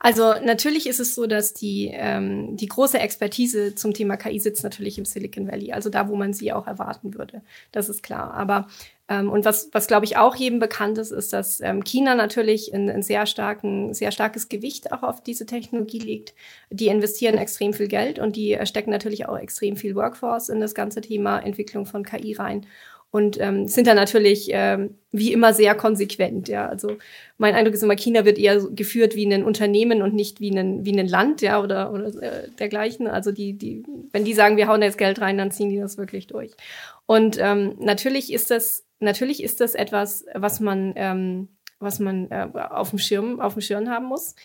also 0.04 0.34
natürlich 0.44 0.88
ist 0.88 1.00
es 1.00 1.14
so, 1.14 1.28
dass 1.28 1.54
die, 1.54 1.92
ähm, 1.94 2.58
die 2.58 2.66
große 2.66 2.98
Expertise 2.98 3.76
zum 3.76 3.94
Thema 3.94 4.18
KI 4.18 4.40
sitzt 4.40 4.64
natürlich 4.64 4.98
im 4.98 5.06
Silicon 5.06 5.48
Valley, 5.48 5.74
also 5.74 5.92
da, 5.92 6.10
wo 6.10 6.16
man 6.16 6.34
sie 6.34 6.52
auch 6.52 6.66
erwarten 6.66 7.14
würde. 7.14 7.44
Das 7.72 7.88
ist 7.88 8.02
klar. 8.02 8.34
Aber 8.34 8.68
ähm, 9.10 9.30
und 9.30 9.46
was, 9.46 9.70
was 9.74 9.86
glaube 9.86 10.06
ich 10.06 10.18
auch 10.18 10.36
jedem 10.36 10.58
bekannt 10.58 10.98
ist, 10.98 11.12
ist, 11.12 11.34
dass 11.34 11.62
ähm, 11.62 11.84
China 11.84 12.16
natürlich 12.16 12.74
ein, 12.74 12.90
ein 12.90 13.04
sehr 13.04 13.28
starken, 13.28 13.94
sehr 13.94 14.12
starkes 14.12 14.50
Gewicht 14.50 14.92
auch 14.92 15.04
auf 15.04 15.22
diese 15.22 15.46
Technologie 15.46 16.00
legt. 16.00 16.34
Die 16.72 16.88
investieren 16.88 17.38
extrem 17.38 17.72
viel 17.72 17.88
Geld 17.88 18.18
und 18.18 18.36
die 18.36 18.58
stecken 18.64 18.90
natürlich 18.90 19.28
auch 19.28 19.38
extrem 19.38 19.78
viel 19.78 19.94
Workforce 19.94 20.50
in 20.50 20.62
das 20.62 20.74
ganze 20.74 21.02
Thema 21.02 21.38
Entwicklung 21.38 21.86
von 21.86 22.04
KI 22.04 22.34
rein 22.34 22.66
und 23.12 23.40
ähm, 23.42 23.68
sind 23.68 23.88
da 23.88 23.94
natürlich 23.94 24.50
ähm, 24.52 24.96
wie 25.12 25.34
immer 25.34 25.54
sehr 25.54 25.76
konsequent. 25.76 26.48
Ja, 26.48 26.68
also 26.68 26.98
mein 27.38 27.54
Eindruck 27.54 27.74
ist 27.74 27.84
immer, 27.84 27.98
China 27.98 28.24
wird 28.24 28.38
eher 28.38 28.62
geführt 28.70 29.16
wie 29.16 29.32
ein 29.32 29.44
Unternehmen 29.44 30.02
und 30.02 30.14
nicht 30.14 30.40
wie 30.40 30.58
ein 30.58 30.86
wie 30.86 30.98
ein 30.98 31.08
Land, 31.08 31.42
ja 31.42 31.62
oder 31.62 31.92
oder 31.92 32.08
äh, 32.22 32.48
dergleichen. 32.58 33.08
Also 33.08 33.34
die 33.34 33.54
die 33.54 33.84
wenn 34.14 34.24
die 34.24 34.34
sagen, 34.34 34.56
wir 34.56 34.68
hauen 34.68 34.80
da 34.80 34.88
jetzt 34.88 34.98
Geld 34.98 35.20
rein, 35.20 35.38
dann 35.38 35.52
ziehen 35.52 35.70
die 35.70 35.78
das 35.80 35.98
wirklich 35.98 36.28
durch. 36.28 36.52
Und 37.06 37.38
ähm, 37.38 37.76
natürlich 37.80 38.32
ist 38.32 38.50
das 38.50 38.86
natürlich 39.02 39.44
ist 39.44 39.60
das 39.60 39.76
etwas, 39.76 40.26
was 40.34 40.62
man 40.62 40.94
ähm, 40.96 41.50
was 41.80 42.00
man 42.00 42.32
äh, 42.32 42.48
auf 42.54 42.92
dem 42.92 43.00
Schirm 43.00 43.42
auf 43.42 43.54
dem 43.54 43.62
Schirm 43.62 43.90
haben 43.90 44.06
muss. 44.06 44.36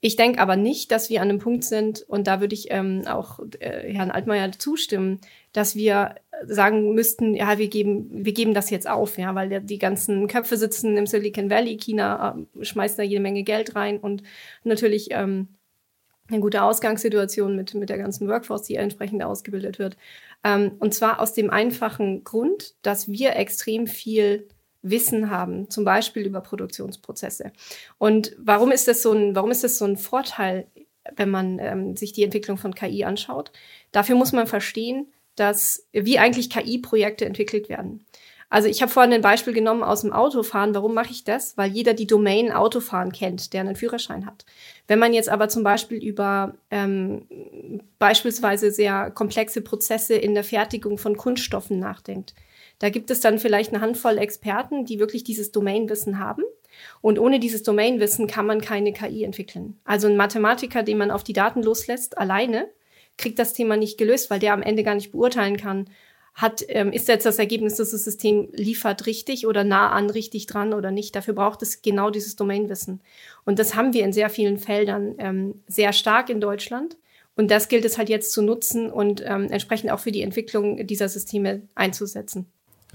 Ich 0.00 0.16
denke 0.16 0.40
aber 0.40 0.56
nicht, 0.56 0.92
dass 0.92 1.08
wir 1.08 1.22
an 1.22 1.30
einem 1.30 1.38
Punkt 1.38 1.64
sind, 1.64 2.04
und 2.06 2.26
da 2.26 2.40
würde 2.40 2.54
ich 2.54 2.70
ähm, 2.70 3.04
auch 3.06 3.40
äh, 3.60 3.92
Herrn 3.92 4.10
Altmaier 4.10 4.52
zustimmen, 4.52 5.20
dass 5.52 5.74
wir 5.74 6.16
sagen 6.44 6.94
müssten, 6.94 7.34
ja, 7.34 7.56
wir 7.56 7.68
geben, 7.68 8.08
wir 8.10 8.34
geben 8.34 8.52
das 8.52 8.68
jetzt 8.68 8.88
auf, 8.88 9.16
ja, 9.16 9.34
weil 9.34 9.62
die 9.62 9.78
ganzen 9.78 10.28
Köpfe 10.28 10.58
sitzen 10.58 10.96
im 10.98 11.06
Silicon 11.06 11.48
Valley, 11.48 11.78
China 11.78 12.36
äh, 12.36 12.64
schmeißt 12.64 12.98
da 12.98 13.02
jede 13.02 13.22
Menge 13.22 13.42
Geld 13.42 13.74
rein 13.74 13.98
und 13.98 14.22
natürlich 14.64 15.08
ähm, 15.12 15.48
eine 16.28 16.40
gute 16.40 16.62
Ausgangssituation 16.62 17.56
mit, 17.56 17.74
mit 17.74 17.88
der 17.88 17.98
ganzen 17.98 18.28
Workforce, 18.28 18.62
die 18.62 18.76
entsprechend 18.76 19.22
ausgebildet 19.22 19.78
wird. 19.78 19.96
Ähm, 20.44 20.72
und 20.78 20.92
zwar 20.92 21.20
aus 21.20 21.32
dem 21.32 21.50
einfachen 21.50 22.24
Grund, 22.24 22.74
dass 22.82 23.08
wir 23.08 23.36
extrem 23.36 23.86
viel 23.86 24.46
Wissen 24.90 25.30
haben, 25.30 25.70
zum 25.70 25.84
Beispiel 25.84 26.26
über 26.26 26.40
Produktionsprozesse. 26.40 27.52
Und 27.98 28.34
warum 28.38 28.70
ist 28.70 28.88
das 28.88 29.02
so 29.02 29.12
ein, 29.12 29.34
warum 29.34 29.50
ist 29.50 29.64
das 29.64 29.78
so 29.78 29.84
ein 29.84 29.96
Vorteil, 29.96 30.66
wenn 31.14 31.30
man 31.30 31.58
ähm, 31.58 31.96
sich 31.96 32.12
die 32.12 32.24
Entwicklung 32.24 32.58
von 32.58 32.74
KI 32.74 33.04
anschaut? 33.04 33.52
Dafür 33.92 34.16
muss 34.16 34.32
man 34.32 34.46
verstehen, 34.46 35.12
dass 35.34 35.86
wie 35.92 36.18
eigentlich 36.18 36.50
KI-Projekte 36.50 37.24
entwickelt 37.24 37.68
werden. 37.68 38.04
Also 38.48 38.68
ich 38.68 38.80
habe 38.80 38.92
vorhin 38.92 39.12
ein 39.12 39.22
Beispiel 39.22 39.52
genommen 39.52 39.82
aus 39.82 40.02
dem 40.02 40.12
Autofahren. 40.12 40.74
Warum 40.74 40.94
mache 40.94 41.10
ich 41.10 41.24
das? 41.24 41.56
Weil 41.56 41.70
jeder 41.70 41.94
die 41.94 42.06
Domain 42.06 42.52
Autofahren 42.52 43.10
kennt, 43.10 43.52
der 43.52 43.62
einen 43.62 43.74
Führerschein 43.74 44.24
hat. 44.24 44.44
Wenn 44.86 45.00
man 45.00 45.12
jetzt 45.12 45.28
aber 45.28 45.48
zum 45.48 45.64
Beispiel 45.64 46.02
über 46.02 46.54
ähm, 46.70 47.26
beispielsweise 47.98 48.70
sehr 48.70 49.10
komplexe 49.10 49.62
Prozesse 49.62 50.14
in 50.14 50.34
der 50.34 50.44
Fertigung 50.44 50.96
von 50.96 51.16
Kunststoffen 51.16 51.80
nachdenkt, 51.80 52.34
da 52.78 52.90
gibt 52.90 53.10
es 53.10 53.20
dann 53.20 53.38
vielleicht 53.38 53.72
eine 53.72 53.80
Handvoll 53.80 54.18
Experten, 54.18 54.84
die 54.84 54.98
wirklich 54.98 55.24
dieses 55.24 55.52
Domainwissen 55.52 56.18
haben. 56.18 56.42
Und 57.00 57.18
ohne 57.18 57.40
dieses 57.40 57.62
Domainwissen 57.62 58.26
kann 58.26 58.46
man 58.46 58.60
keine 58.60 58.92
KI 58.92 59.24
entwickeln. 59.24 59.80
Also 59.84 60.08
ein 60.08 60.16
Mathematiker, 60.16 60.82
den 60.82 60.98
man 60.98 61.10
auf 61.10 61.24
die 61.24 61.32
Daten 61.32 61.62
loslässt, 61.62 62.18
alleine, 62.18 62.68
kriegt 63.16 63.38
das 63.38 63.54
Thema 63.54 63.76
nicht 63.76 63.96
gelöst, 63.96 64.30
weil 64.30 64.40
der 64.40 64.52
am 64.52 64.62
Ende 64.62 64.82
gar 64.82 64.94
nicht 64.94 65.12
beurteilen 65.12 65.56
kann, 65.56 65.88
hat, 66.34 66.62
ähm, 66.68 66.92
ist 66.92 67.08
jetzt 67.08 67.24
das 67.24 67.38
Ergebnis, 67.38 67.76
das 67.76 67.92
das 67.92 68.04
System 68.04 68.48
liefert, 68.52 69.06
richtig 69.06 69.46
oder 69.46 69.64
nah 69.64 69.90
an 69.90 70.10
richtig 70.10 70.46
dran 70.46 70.74
oder 70.74 70.90
nicht. 70.90 71.16
Dafür 71.16 71.32
braucht 71.32 71.62
es 71.62 71.80
genau 71.80 72.10
dieses 72.10 72.36
Domainwissen. 72.36 73.00
Und 73.46 73.58
das 73.58 73.74
haben 73.74 73.94
wir 73.94 74.04
in 74.04 74.12
sehr 74.12 74.28
vielen 74.28 74.58
Feldern 74.58 75.14
ähm, 75.16 75.62
sehr 75.66 75.94
stark 75.94 76.28
in 76.28 76.42
Deutschland. 76.42 76.98
Und 77.36 77.50
das 77.50 77.68
gilt 77.68 77.86
es 77.86 77.96
halt 77.96 78.10
jetzt 78.10 78.32
zu 78.32 78.42
nutzen 78.42 78.90
und 78.90 79.22
ähm, 79.24 79.48
entsprechend 79.50 79.90
auch 79.90 80.00
für 80.00 80.12
die 80.12 80.22
Entwicklung 80.22 80.86
dieser 80.86 81.08
Systeme 81.08 81.62
einzusetzen. 81.74 82.46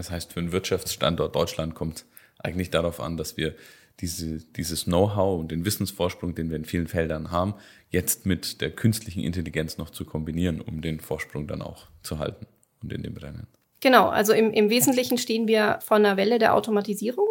Das 0.01 0.09
heißt, 0.09 0.33
für 0.33 0.39
einen 0.39 0.51
Wirtschaftsstandort 0.51 1.35
Deutschland 1.35 1.75
kommt 1.75 2.05
eigentlich 2.39 2.71
darauf 2.71 2.99
an, 2.99 3.17
dass 3.17 3.37
wir 3.37 3.53
diese, 3.99 4.37
dieses 4.37 4.85
Know-how 4.85 5.39
und 5.39 5.51
den 5.51 5.63
Wissensvorsprung, 5.63 6.33
den 6.33 6.49
wir 6.49 6.57
in 6.57 6.65
vielen 6.65 6.87
Feldern 6.87 7.29
haben, 7.29 7.53
jetzt 7.91 8.25
mit 8.25 8.61
der 8.61 8.71
künstlichen 8.71 9.21
Intelligenz 9.21 9.77
noch 9.77 9.91
zu 9.91 10.03
kombinieren, 10.03 10.59
um 10.59 10.81
den 10.81 11.01
Vorsprung 11.01 11.45
dann 11.45 11.61
auch 11.61 11.85
zu 12.01 12.17
halten 12.17 12.47
und 12.81 12.91
in 12.91 13.03
dem 13.03 13.15
Rennen. 13.15 13.45
Genau, 13.79 14.07
also 14.09 14.33
im, 14.33 14.51
im 14.51 14.71
Wesentlichen 14.71 15.19
stehen 15.19 15.47
wir 15.47 15.77
vor 15.83 15.97
einer 15.97 16.17
Welle 16.17 16.39
der 16.39 16.55
Automatisierung 16.55 17.27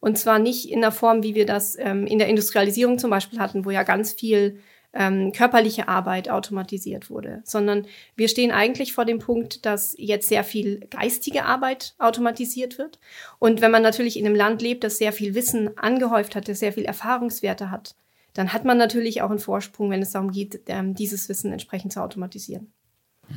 und 0.00 0.16
zwar 0.16 0.38
nicht 0.38 0.70
in 0.70 0.80
der 0.80 0.92
Form, 0.92 1.22
wie 1.22 1.34
wir 1.34 1.44
das 1.44 1.76
ähm, 1.78 2.06
in 2.06 2.18
der 2.18 2.28
Industrialisierung 2.28 2.98
zum 2.98 3.10
Beispiel 3.10 3.38
hatten, 3.38 3.66
wo 3.66 3.70
ja 3.70 3.82
ganz 3.82 4.14
viel 4.14 4.60
ähm, 4.94 5.32
körperliche 5.32 5.88
Arbeit 5.88 6.30
automatisiert 6.30 7.10
wurde, 7.10 7.42
sondern 7.44 7.86
wir 8.16 8.28
stehen 8.28 8.52
eigentlich 8.52 8.92
vor 8.92 9.04
dem 9.04 9.18
Punkt, 9.18 9.66
dass 9.66 9.94
jetzt 9.98 10.28
sehr 10.28 10.44
viel 10.44 10.86
geistige 10.90 11.44
Arbeit 11.44 11.94
automatisiert 11.98 12.78
wird. 12.78 12.98
Und 13.38 13.60
wenn 13.60 13.70
man 13.70 13.82
natürlich 13.82 14.18
in 14.18 14.24
einem 14.24 14.36
Land 14.36 14.62
lebt, 14.62 14.84
das 14.84 14.98
sehr 14.98 15.12
viel 15.12 15.34
Wissen 15.34 15.76
angehäuft 15.76 16.36
hat, 16.36 16.48
das 16.48 16.60
sehr 16.60 16.72
viel 16.72 16.84
Erfahrungswerte 16.84 17.70
hat, 17.70 17.96
dann 18.34 18.52
hat 18.52 18.64
man 18.64 18.78
natürlich 18.78 19.22
auch 19.22 19.30
einen 19.30 19.38
Vorsprung, 19.38 19.90
wenn 19.90 20.02
es 20.02 20.12
darum 20.12 20.30
geht, 20.30 20.62
ähm, 20.66 20.94
dieses 20.94 21.28
Wissen 21.28 21.52
entsprechend 21.52 21.92
zu 21.92 22.02
automatisieren. 22.02 22.72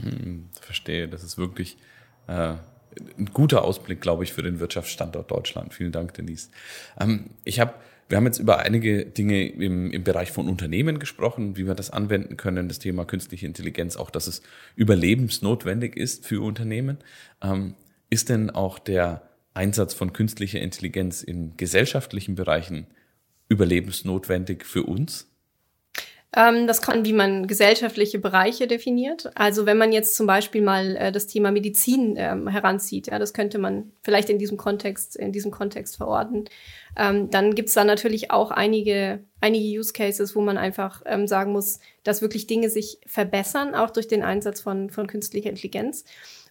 Hm, 0.02 0.50
verstehe, 0.60 1.08
das 1.08 1.24
ist 1.24 1.38
wirklich 1.38 1.78
äh, 2.28 2.56
ein 3.18 3.30
guter 3.34 3.64
Ausblick, 3.64 4.02
glaube 4.02 4.24
ich, 4.24 4.34
für 4.34 4.44
den 4.44 4.60
Wirtschaftsstandort 4.60 5.30
Deutschland. 5.32 5.74
Vielen 5.74 5.92
Dank, 5.92 6.14
Denise. 6.14 6.50
Ähm, 7.00 7.32
ich 7.44 7.60
habe 7.60 7.74
wir 8.10 8.18
haben 8.18 8.26
jetzt 8.26 8.40
über 8.40 8.60
einige 8.60 9.06
Dinge 9.06 9.48
im, 9.48 9.92
im 9.92 10.04
Bereich 10.04 10.32
von 10.32 10.48
Unternehmen 10.48 11.00
gesprochen, 11.00 11.58
wie 11.58 11.68
wir 11.68 11.76
das 11.76 11.90
anwenden 11.90 12.38
können, 12.38 12.68
das 12.68 12.80
Thema 12.80 13.06
künstliche 13.06 13.46
Intelligenz, 13.46 13.98
auch 13.98 14.10
dass 14.10 14.28
es 14.28 14.42
überlebensnotwendig 14.76 15.96
ist 15.96 16.26
für 16.26 16.42
Unternehmen. 16.42 17.00
Ähm, 17.42 17.76
ist 18.10 18.30
denn 18.30 18.50
auch 18.50 18.80
der 18.80 19.24
Einsatz 19.54 19.94
von 19.94 20.14
künstlicher 20.14 20.62
Intelligenz 20.62 21.22
in 21.22 21.58
gesellschaftlichen 21.58 22.36
Bereichen 22.36 22.88
überlebensnotwendig 23.50 24.66
für 24.66 24.84
uns? 24.84 25.30
Ähm, 26.36 26.68
das 26.68 26.82
kann, 26.82 27.06
wie 27.06 27.14
man 27.14 27.48
gesellschaftliche 27.48 28.20
Bereiche 28.20 28.68
definiert. 28.68 29.32
Also 29.36 29.66
wenn 29.66 29.78
man 29.78 29.94
jetzt 29.94 30.16
zum 30.16 30.28
Beispiel 30.28 30.62
mal 30.62 30.96
äh, 30.98 31.12
das 31.12 31.28
Thema 31.28 31.52
Medizin 31.52 32.16
ähm, 32.18 32.50
heranzieht, 32.50 33.08
ja, 33.08 33.18
das 33.18 33.34
könnte 33.34 33.60
man 33.60 33.94
vielleicht 34.04 34.30
in 34.30 34.38
diesem 34.38 34.58
Kontext, 34.58 35.16
in 35.16 35.32
diesem 35.32 35.52
Kontext 35.52 35.96
verorten. 35.96 36.46
Ähm, 36.98 37.30
dann 37.30 37.56
gibt's 37.56 37.74
da 37.74 37.86
natürlich 37.86 38.30
auch 38.30 38.52
einige, 38.52 39.24
einige 39.40 39.80
Use 39.80 39.94
Cases, 39.94 40.36
wo 40.36 40.42
man 40.42 40.58
einfach 40.58 41.02
ähm, 41.06 41.28
sagen 41.28 41.54
muss, 41.54 41.80
dass 42.04 42.22
wirklich 42.22 42.46
Dinge 42.46 42.70
sich 42.70 43.00
verbessern, 43.06 43.74
auch 43.74 43.92
durch 43.92 44.10
den 44.10 44.24
Einsatz 44.24 44.60
von, 44.60 44.90
von 44.90 45.08
künstlicher 45.08 45.50
Intelligenz. 45.50 46.04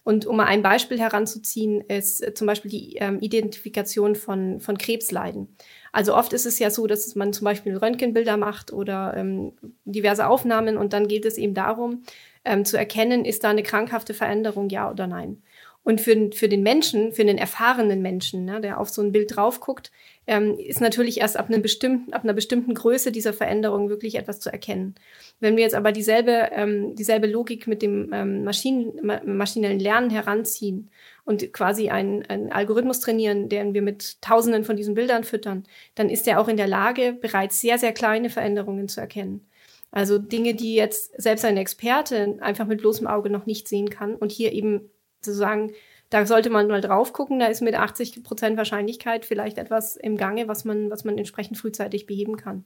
Und 0.03 0.25
um 0.25 0.37
mal 0.37 0.45
ein 0.45 0.63
Beispiel 0.63 0.99
heranzuziehen, 0.99 1.81
ist 1.81 2.25
äh, 2.25 2.33
zum 2.33 2.47
Beispiel 2.47 2.71
die 2.71 2.97
Identifikation 3.19 4.15
von, 4.15 4.59
von 4.59 4.77
Krebsleiden. 4.77 5.49
Also 5.97 6.15
oft 6.15 6.31
ist 6.31 6.45
es 6.45 6.59
ja 6.59 6.69
so, 6.69 6.85
dass 6.85 7.15
man 7.15 7.33
zum 7.33 7.45
Beispiel 7.45 7.75
Röntgenbilder 7.75 8.37
macht 8.37 8.71
oder 8.71 9.15
ähm, 9.17 9.53
diverse 9.83 10.27
Aufnahmen 10.27 10.77
und 10.77 10.93
dann 10.93 11.07
geht 11.07 11.25
es 11.25 11.39
eben 11.39 11.55
darum, 11.55 12.03
ähm, 12.45 12.65
zu 12.65 12.77
erkennen, 12.77 13.25
ist 13.25 13.43
da 13.43 13.49
eine 13.49 13.63
krankhafte 13.63 14.13
Veränderung, 14.13 14.69
ja 14.69 14.91
oder 14.91 15.07
nein. 15.07 15.41
Und 15.81 15.99
für, 15.99 16.29
für 16.33 16.49
den 16.49 16.61
Menschen, 16.61 17.13
für 17.13 17.25
den 17.25 17.39
erfahrenen 17.39 18.03
Menschen, 18.03 18.45
ne, 18.45 18.61
der 18.61 18.79
auf 18.79 18.89
so 18.89 19.01
ein 19.01 19.11
Bild 19.11 19.35
drauf 19.35 19.59
guckt, 19.59 19.91
ähm, 20.27 20.59
ist 20.59 20.81
natürlich 20.81 21.21
erst 21.21 21.37
ab, 21.37 21.47
einem 21.47 21.61
bestimmten, 21.61 22.13
ab 22.13 22.23
einer 22.23 22.33
bestimmten 22.33 22.73
Größe 22.73 23.11
dieser 23.13 23.33
Veränderung 23.33 23.89
wirklich 23.89 24.15
etwas 24.15 24.41
zu 24.41 24.51
erkennen. 24.51 24.95
Wenn 25.39 25.55
wir 25.55 25.63
jetzt 25.63 25.75
aber 25.75 25.93
dieselbe, 25.93 26.49
ähm, 26.51 26.95
dieselbe 26.95 27.27
Logik 27.27 27.65
mit 27.65 27.81
dem 27.81 28.11
ähm, 28.13 28.43
Maschinen, 28.43 28.99
maschinellen 29.25 29.79
Lernen 29.79 30.09
heranziehen 30.09 30.89
und 31.23 31.53
quasi 31.53 31.89
einen, 31.89 32.25
einen 32.25 32.51
Algorithmus 32.51 32.99
trainieren, 32.99 33.47
den 33.47 33.73
wir 33.73 33.81
mit 33.81 34.21
Tausenden 34.21 34.65
von 34.65 34.75
diesen 34.75 34.95
Bildern 34.95 35.23
füttern, 35.23 35.63
dann 35.95 36.09
ist 36.09 36.27
er 36.27 36.41
auch 36.41 36.49
in 36.49 36.57
der 36.57 36.67
Lage, 36.67 37.13
bereits 37.13 37.61
sehr, 37.61 37.77
sehr 37.77 37.93
kleine 37.93 38.29
Veränderungen 38.29 38.89
zu 38.89 38.99
erkennen. 38.99 39.47
Also 39.91 40.17
Dinge, 40.17 40.53
die 40.53 40.75
jetzt 40.75 41.19
selbst 41.21 41.45
ein 41.45 41.55
Experte 41.55 42.37
einfach 42.41 42.67
mit 42.67 42.81
bloßem 42.81 43.07
Auge 43.07 43.29
noch 43.29 43.45
nicht 43.45 43.69
sehen 43.69 43.89
kann 43.89 44.15
und 44.15 44.33
hier 44.33 44.51
eben 44.51 44.89
sozusagen 45.21 45.71
da 46.09 46.25
sollte 46.25 46.49
man 46.49 46.67
mal 46.67 46.81
drauf 46.81 47.13
gucken. 47.13 47.39
Da 47.39 47.47
ist 47.47 47.61
mit 47.61 47.75
80 47.75 48.23
Prozent 48.23 48.57
Wahrscheinlichkeit 48.57 49.25
vielleicht 49.25 49.57
etwas 49.57 49.95
im 49.95 50.17
Gange, 50.17 50.47
was 50.47 50.63
man, 50.65 50.89
was 50.89 51.03
man 51.03 51.17
entsprechend 51.17 51.57
frühzeitig 51.57 52.05
beheben 52.05 52.37
kann. 52.37 52.63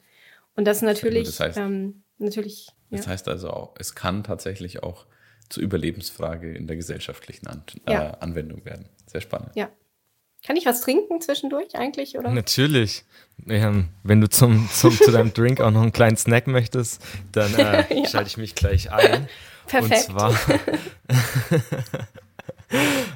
Und 0.56 0.66
das 0.66 0.82
natürlich, 0.82 1.28
das 1.28 1.40
heißt, 1.40 1.58
ähm, 1.58 2.04
natürlich. 2.18 2.68
Ja. 2.90 2.98
Das 2.98 3.08
heißt 3.08 3.28
also 3.28 3.50
auch, 3.50 3.76
es 3.80 3.96
kann 3.96 4.24
tatsächlich 4.24 4.84
auch 4.84 5.06
zur 5.50 5.64
Überlebensfrage 5.64 6.54
in 6.54 6.68
der 6.68 6.76
gesellschaftlichen 6.76 7.48
An 7.48 7.64
äh, 7.86 7.94
ja. 7.94 8.12
Anwendung 8.20 8.66
werden. 8.66 8.90
Sehr 9.06 9.22
spannend. 9.22 9.52
Ja. 9.56 9.70
Kann 10.46 10.56
ich 10.56 10.66
was 10.66 10.82
trinken 10.82 11.22
zwischendurch 11.22 11.76
eigentlich? 11.76 12.18
Oder? 12.18 12.32
Natürlich. 12.32 13.06
Ähm, 13.48 13.90
wenn 14.04 14.22
du 14.22 14.30
zum, 14.30 14.68
zum, 14.72 14.92
zu 14.92 15.12
deinem 15.12 15.34
Drink 15.34 15.62
auch 15.62 15.70
noch 15.70 15.84
einen 15.84 15.92
kleinen 15.92 16.18
Snack 16.18 16.48
möchtest, 16.48 17.02
dann 17.32 17.54
äh, 17.54 17.86
ja. 18.02 18.08
schalte 18.08 18.28
ich 18.28 18.38
mich 18.38 18.56
gleich 18.56 18.92
ein. 18.92 19.30
Perfekt. 19.68 20.10
Und 20.10 20.18
zwar, 20.18 20.36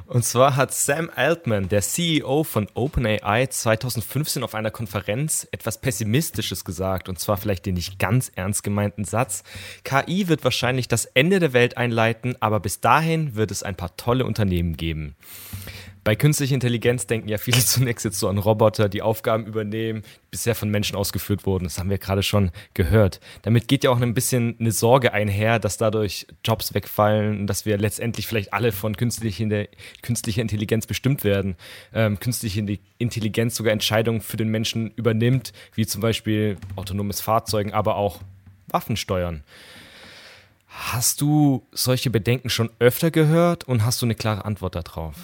und 0.07 0.23
zwar 0.23 0.55
hat 0.55 0.73
Sam 0.73 1.09
Altman, 1.15 1.67
der 1.67 1.81
CEO 1.81 2.43
von 2.43 2.67
OpenAI, 2.73 3.47
2015 3.47 4.43
auf 4.43 4.53
einer 4.53 4.71
Konferenz 4.71 5.47
etwas 5.51 5.81
Pessimistisches 5.81 6.63
gesagt. 6.63 7.09
Und 7.09 7.19
zwar 7.19 7.37
vielleicht 7.37 7.65
den 7.65 7.73
nicht 7.73 7.97
ganz 7.97 8.31
ernst 8.35 8.63
gemeinten 8.63 9.03
Satz. 9.03 9.43
KI 9.83 10.27
wird 10.27 10.43
wahrscheinlich 10.43 10.87
das 10.87 11.05
Ende 11.05 11.39
der 11.39 11.53
Welt 11.53 11.77
einleiten, 11.77 12.35
aber 12.39 12.59
bis 12.59 12.81
dahin 12.81 13.35
wird 13.35 13.51
es 13.51 13.63
ein 13.63 13.75
paar 13.75 13.97
tolle 13.97 14.25
Unternehmen 14.25 14.77
geben. 14.77 15.15
Bei 16.05 16.15
künstlicher 16.15 16.53
Intelligenz 16.53 17.07
denken 17.07 17.27
ja 17.27 17.39
viele 17.39 17.57
zunächst 17.65 18.05
jetzt 18.05 18.19
so 18.19 18.29
an 18.29 18.37
Roboter, 18.37 18.89
die 18.89 19.01
Aufgaben 19.01 19.47
übernehmen, 19.47 20.03
die 20.03 20.29
bisher 20.29 20.53
von 20.53 20.69
Menschen 20.69 20.95
ausgeführt 20.95 21.47
wurden. 21.47 21.63
Das 21.63 21.79
haben 21.79 21.89
wir 21.89 21.97
gerade 21.97 22.21
schon 22.21 22.51
gehört. 22.75 23.19
Damit 23.41 23.67
geht 23.67 23.83
ja 23.83 23.89
auch 23.89 23.99
ein 23.99 24.13
bisschen 24.13 24.55
eine 24.59 24.71
Sorge 24.71 25.13
einher, 25.13 25.57
dass 25.57 25.77
dadurch 25.77 26.27
Jobs 26.45 26.75
wegfallen 26.75 27.39
und 27.39 27.47
dass 27.47 27.65
wir 27.65 27.79
letztendlich 27.79 28.27
vielleicht 28.27 28.53
alle 28.53 28.71
von 28.71 28.95
künstlicher, 28.95 29.65
künstlicher 30.03 30.43
Intelligenz 30.43 30.85
bestimmt 30.85 31.23
werden. 31.23 31.55
Ähm, 31.91 32.19
künstliche 32.19 32.63
Intelligenz 32.99 33.55
sogar 33.55 33.73
Entscheidungen 33.73 34.21
für 34.21 34.37
den 34.37 34.49
Menschen 34.49 34.91
übernimmt, 34.91 35.53
wie 35.73 35.87
zum 35.87 36.01
Beispiel 36.01 36.57
autonomes 36.75 37.19
Fahrzeugen, 37.19 37.73
aber 37.73 37.95
auch 37.95 38.21
Waffensteuern. 38.67 39.43
Hast 40.67 41.21
du 41.21 41.65
solche 41.71 42.11
Bedenken 42.11 42.51
schon 42.51 42.69
öfter 42.77 43.09
gehört 43.09 43.63
und 43.63 43.83
hast 43.83 44.03
du 44.03 44.05
eine 44.05 44.13
klare 44.13 44.45
Antwort 44.45 44.75
darauf? 44.75 45.15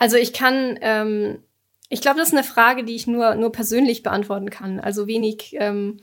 Also 0.00 0.16
ich 0.16 0.32
kann, 0.32 0.78
ähm, 0.80 1.42
ich 1.90 2.00
glaube, 2.00 2.18
das 2.18 2.28
ist 2.28 2.34
eine 2.34 2.42
Frage, 2.42 2.84
die 2.84 2.96
ich 2.96 3.06
nur, 3.06 3.34
nur 3.34 3.52
persönlich 3.52 4.02
beantworten 4.02 4.48
kann. 4.48 4.80
Also 4.80 5.06
wenig 5.06 5.54
ähm, 5.60 5.98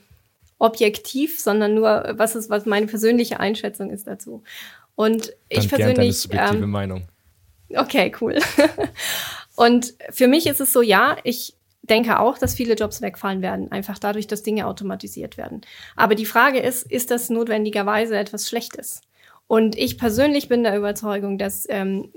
objektiv, 0.58 1.40
sondern 1.40 1.74
nur, 1.74 2.14
was 2.16 2.36
ist, 2.36 2.48
was 2.48 2.64
meine 2.64 2.86
persönliche 2.86 3.40
Einschätzung 3.40 3.90
ist 3.90 4.06
dazu. 4.06 4.44
Und 4.94 5.26
Dann 5.26 5.34
ich 5.48 5.68
persönlich. 5.68 5.96
Deine 5.96 6.12
subjektive 6.12 6.64
ähm, 6.64 6.70
Meinung. 6.70 7.08
Okay, 7.74 8.12
cool. 8.20 8.38
Und 9.56 9.94
für 10.10 10.28
mich 10.28 10.46
ist 10.46 10.60
es 10.60 10.72
so, 10.72 10.80
ja, 10.80 11.16
ich 11.24 11.54
denke 11.82 12.20
auch, 12.20 12.38
dass 12.38 12.54
viele 12.54 12.74
Jobs 12.74 13.02
wegfallen 13.02 13.42
werden, 13.42 13.72
einfach 13.72 13.98
dadurch, 13.98 14.28
dass 14.28 14.44
Dinge 14.44 14.68
automatisiert 14.68 15.36
werden. 15.36 15.62
Aber 15.96 16.14
die 16.14 16.24
Frage 16.24 16.60
ist, 16.60 16.88
ist 16.88 17.10
das 17.10 17.30
notwendigerweise 17.30 18.16
etwas 18.16 18.48
Schlechtes? 18.48 19.00
Und 19.48 19.76
ich 19.76 19.98
persönlich 19.98 20.48
bin 20.48 20.62
der 20.62 20.76
Überzeugung, 20.76 21.38
dass 21.38 21.66
ähm, 21.68 22.12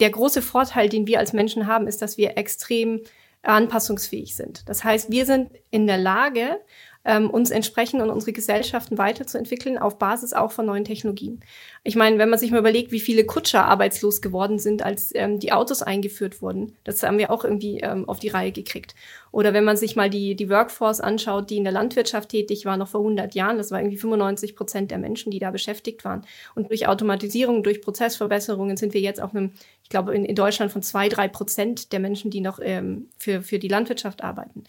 der 0.00 0.10
große 0.10 0.42
Vorteil, 0.42 0.88
den 0.88 1.06
wir 1.06 1.18
als 1.18 1.32
Menschen 1.32 1.66
haben, 1.66 1.86
ist, 1.86 2.02
dass 2.02 2.16
wir 2.18 2.36
extrem 2.36 3.02
anpassungsfähig 3.42 4.34
sind. 4.34 4.68
Das 4.68 4.82
heißt, 4.82 5.10
wir 5.10 5.26
sind 5.26 5.50
in 5.70 5.86
der 5.86 5.98
Lage, 5.98 6.60
ähm, 7.04 7.30
uns 7.30 7.50
entsprechend 7.50 8.02
und 8.02 8.10
unsere 8.10 8.32
Gesellschaften 8.32 8.98
weiterzuentwickeln 8.98 9.78
auf 9.78 9.98
Basis 9.98 10.32
auch 10.32 10.52
von 10.52 10.66
neuen 10.66 10.84
Technologien. 10.84 11.40
Ich 11.82 11.96
meine, 11.96 12.18
wenn 12.18 12.28
man 12.28 12.38
sich 12.38 12.50
mal 12.50 12.58
überlegt, 12.58 12.92
wie 12.92 13.00
viele 13.00 13.24
Kutscher 13.24 13.64
arbeitslos 13.64 14.20
geworden 14.20 14.58
sind, 14.58 14.82
als 14.82 15.14
ähm, 15.14 15.38
die 15.38 15.52
Autos 15.52 15.82
eingeführt 15.82 16.42
wurden, 16.42 16.76
das 16.84 17.02
haben 17.02 17.18
wir 17.18 17.30
auch 17.30 17.44
irgendwie 17.44 17.80
ähm, 17.80 18.06
auf 18.08 18.18
die 18.18 18.28
Reihe 18.28 18.52
gekriegt. 18.52 18.94
Oder 19.32 19.54
wenn 19.54 19.64
man 19.64 19.76
sich 19.76 19.96
mal 19.96 20.10
die, 20.10 20.34
die 20.34 20.50
Workforce 20.50 21.00
anschaut, 21.00 21.50
die 21.50 21.56
in 21.56 21.64
der 21.64 21.72
Landwirtschaft 21.72 22.28
tätig 22.28 22.66
war, 22.66 22.76
noch 22.76 22.88
vor 22.88 23.00
100 23.00 23.34
Jahren, 23.34 23.56
das 23.56 23.70
war 23.70 23.80
irgendwie 23.80 23.96
95 23.96 24.54
Prozent 24.54 24.90
der 24.90 24.98
Menschen, 24.98 25.30
die 25.30 25.38
da 25.38 25.50
beschäftigt 25.50 26.04
waren. 26.04 26.26
Und 26.54 26.68
durch 26.68 26.86
Automatisierung, 26.86 27.62
durch 27.62 27.80
Prozessverbesserungen 27.80 28.76
sind 28.76 28.92
wir 28.92 29.00
jetzt 29.00 29.22
auf 29.22 29.34
einem, 29.34 29.52
ich 29.82 29.88
glaube, 29.88 30.14
in, 30.14 30.24
in 30.24 30.34
Deutschland 30.34 30.70
von 30.70 30.82
zwei, 30.82 31.08
drei 31.08 31.28
Prozent 31.28 31.92
der 31.92 32.00
Menschen, 32.00 32.30
die 32.30 32.40
noch 32.40 32.58
ähm, 32.60 33.08
für, 33.18 33.40
für 33.40 33.58
die 33.58 33.68
Landwirtschaft 33.68 34.22
arbeiten. 34.22 34.64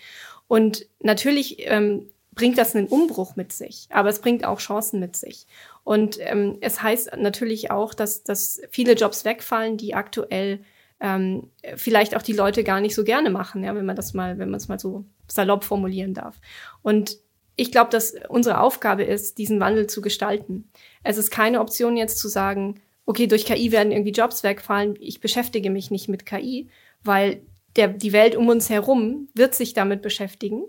Und 0.48 0.86
natürlich 1.00 1.58
ähm, 1.60 2.08
bringt 2.34 2.58
das 2.58 2.76
einen 2.76 2.88
Umbruch 2.88 3.36
mit 3.36 3.52
sich, 3.52 3.88
aber 3.90 4.10
es 4.10 4.20
bringt 4.20 4.46
auch 4.46 4.60
Chancen 4.60 5.00
mit 5.00 5.16
sich. 5.16 5.46
Und 5.84 6.18
ähm, 6.20 6.58
es 6.62 6.82
heißt 6.82 7.18
natürlich 7.18 7.72
auch, 7.72 7.94
dass, 7.94 8.24
dass 8.24 8.62
viele 8.72 8.94
Jobs 8.94 9.26
wegfallen, 9.26 9.78
die 9.78 9.94
aktuell 9.94 10.64
ähm, 11.00 11.50
vielleicht 11.76 12.16
auch 12.16 12.22
die 12.22 12.34
Leute 12.34 12.64
gar 12.64 12.80
nicht 12.80 12.96
so 12.96 13.04
gerne 13.04 13.30
machen, 13.30 13.64
ja, 13.64 13.76
wenn 13.76 13.86
man 13.86 13.96
das 13.96 14.14
mal, 14.14 14.38
wenn 14.38 14.50
man 14.50 14.60
es 14.60 14.68
mal 14.68 14.80
so 14.80 15.04
salopp 15.28 15.64
formulieren 15.64 16.14
darf. 16.14 16.40
Und 16.84 17.18
ich 17.56 17.72
glaube, 17.72 17.90
dass 17.90 18.14
unsere 18.30 18.62
Aufgabe 18.62 19.04
ist, 19.04 19.38
diesen 19.38 19.60
Wandel 19.60 19.88
zu 19.88 20.02
gestalten. 20.02 20.70
Es 21.04 21.18
ist 21.18 21.32
keine 21.32 21.60
Option 21.60 21.98
jetzt 21.98 22.18
zu 22.18 22.28
sagen, 22.28 22.80
okay, 23.06 23.28
durch 23.28 23.46
KI 23.46 23.72
werden 23.72 23.92
irgendwie 23.92 24.12
Jobs 24.12 24.44
wegfallen, 24.44 24.96
ich 25.00 25.20
beschäftige 25.20 25.70
mich 25.70 25.92
nicht 25.92 26.08
mit 26.08 26.26
KI, 26.26 26.70
weil 27.04 27.42
der, 27.76 27.90
die 27.90 28.14
Welt 28.14 28.36
um 28.36 28.48
uns 28.48 28.70
herum 28.70 29.28
wird 29.34 29.56
sich 29.56 29.74
damit 29.74 30.02
beschäftigen 30.02 30.64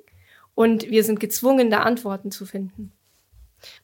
und 0.55 0.91
wir 0.91 1.05
sind 1.05 1.21
gezwungen, 1.21 1.71
da 1.71 1.81
Antworten 1.81 2.31
zu 2.31 2.47
finden. 2.47 2.93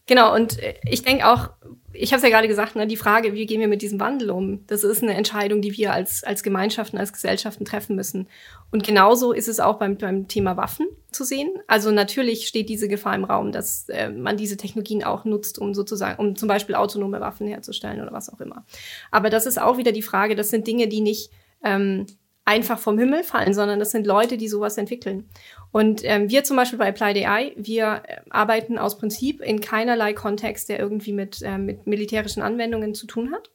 Genau, 0.06 0.34
und 0.34 0.58
äh, 0.58 0.74
ich 0.84 1.02
denke 1.02 1.26
auch, 1.26 1.50
ich 1.92 2.12
habe 2.12 2.18
es 2.18 2.22
ja 2.22 2.30
gerade 2.30 2.48
gesagt, 2.48 2.76
ne, 2.76 2.86
die 2.86 2.96
Frage, 2.96 3.32
wie 3.32 3.46
gehen 3.46 3.60
wir 3.60 3.68
mit 3.68 3.82
diesem 3.82 4.00
Wandel 4.00 4.30
um, 4.30 4.66
das 4.66 4.84
ist 4.84 5.02
eine 5.02 5.14
Entscheidung, 5.14 5.62
die 5.62 5.76
wir 5.76 5.92
als, 5.92 6.22
als 6.24 6.42
Gemeinschaften, 6.42 6.98
als 6.98 7.12
Gesellschaften 7.12 7.64
treffen 7.64 7.96
müssen. 7.96 8.28
Und 8.70 8.84
genauso 8.84 9.32
ist 9.32 9.48
es 9.48 9.60
auch 9.60 9.78
beim, 9.78 9.96
beim 9.96 10.28
Thema 10.28 10.56
Waffen 10.56 10.86
zu 11.10 11.24
sehen. 11.24 11.50
Also 11.66 11.90
natürlich 11.90 12.46
steht 12.46 12.68
diese 12.68 12.88
Gefahr 12.88 13.14
im 13.14 13.24
Raum, 13.24 13.52
dass 13.52 13.88
äh, 13.88 14.10
man 14.10 14.36
diese 14.36 14.56
Technologien 14.56 15.04
auch 15.04 15.24
nutzt, 15.24 15.58
um 15.58 15.74
sozusagen, 15.74 16.18
um 16.18 16.36
zum 16.36 16.48
Beispiel 16.48 16.74
autonome 16.74 17.20
Waffen 17.20 17.46
herzustellen 17.46 18.00
oder 18.00 18.12
was 18.12 18.32
auch 18.32 18.40
immer. 18.40 18.64
Aber 19.10 19.30
das 19.30 19.46
ist 19.46 19.60
auch 19.60 19.78
wieder 19.78 19.92
die 19.92 20.02
Frage, 20.02 20.34
das 20.36 20.50
sind 20.50 20.66
Dinge, 20.66 20.88
die 20.88 21.00
nicht 21.00 21.30
ähm, 21.64 22.06
einfach 22.48 22.78
vom 22.78 22.98
Himmel 22.98 23.24
fallen, 23.24 23.52
sondern 23.52 23.78
das 23.78 23.90
sind 23.90 24.06
Leute, 24.06 24.38
die 24.38 24.48
sowas 24.48 24.78
entwickeln. 24.78 25.28
Und 25.70 26.00
ähm, 26.02 26.30
wir 26.30 26.44
zum 26.44 26.56
Beispiel 26.56 26.78
bei 26.78 26.88
Applied 26.88 27.16
wir 27.56 28.02
äh, 28.06 28.16
arbeiten 28.30 28.78
aus 28.78 28.96
Prinzip 28.96 29.42
in 29.42 29.60
keinerlei 29.60 30.14
Kontext, 30.14 30.70
der 30.70 30.78
irgendwie 30.78 31.12
mit, 31.12 31.42
äh, 31.42 31.58
mit 31.58 31.86
militärischen 31.86 32.42
Anwendungen 32.42 32.94
zu 32.94 33.06
tun 33.06 33.34
hat. 33.34 33.50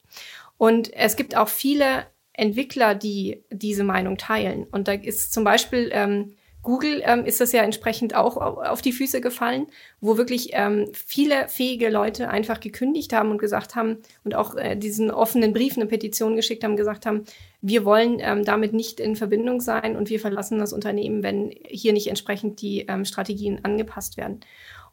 Und 0.58 0.92
es 0.94 1.16
gibt 1.16 1.36
auch 1.36 1.48
viele 1.48 2.06
Entwickler, 2.32 2.94
die 2.94 3.42
diese 3.50 3.82
Meinung 3.82 4.16
teilen. 4.16 4.64
Und 4.70 4.86
da 4.86 4.92
ist 4.92 5.32
zum 5.32 5.42
Beispiel 5.42 5.90
ähm, 5.92 6.36
Google 6.64 7.02
ähm, 7.04 7.24
ist 7.24 7.40
das 7.40 7.52
ja 7.52 7.62
entsprechend 7.62 8.16
auch 8.16 8.36
auf 8.36 8.82
die 8.82 8.92
Füße 8.92 9.20
gefallen, 9.20 9.66
wo 10.00 10.16
wirklich 10.16 10.50
ähm, 10.52 10.88
viele 10.92 11.48
fähige 11.48 11.90
Leute 11.90 12.28
einfach 12.28 12.58
gekündigt 12.58 13.12
haben 13.12 13.30
und 13.30 13.38
gesagt 13.38 13.76
haben 13.76 13.98
und 14.24 14.34
auch 14.34 14.56
äh, 14.56 14.74
diesen 14.74 15.10
offenen 15.10 15.52
Brief, 15.52 15.76
eine 15.76 15.86
Petition 15.86 16.34
geschickt 16.34 16.64
haben, 16.64 16.76
gesagt 16.76 17.06
haben, 17.06 17.24
wir 17.60 17.84
wollen 17.84 18.18
ähm, 18.20 18.44
damit 18.44 18.72
nicht 18.72 18.98
in 18.98 19.14
Verbindung 19.14 19.60
sein 19.60 19.96
und 19.96 20.10
wir 20.10 20.18
verlassen 20.18 20.58
das 20.58 20.72
Unternehmen, 20.72 21.22
wenn 21.22 21.50
hier 21.66 21.92
nicht 21.92 22.08
entsprechend 22.08 22.60
die 22.60 22.86
ähm, 22.88 23.04
Strategien 23.04 23.60
angepasst 23.62 24.16
werden. 24.16 24.40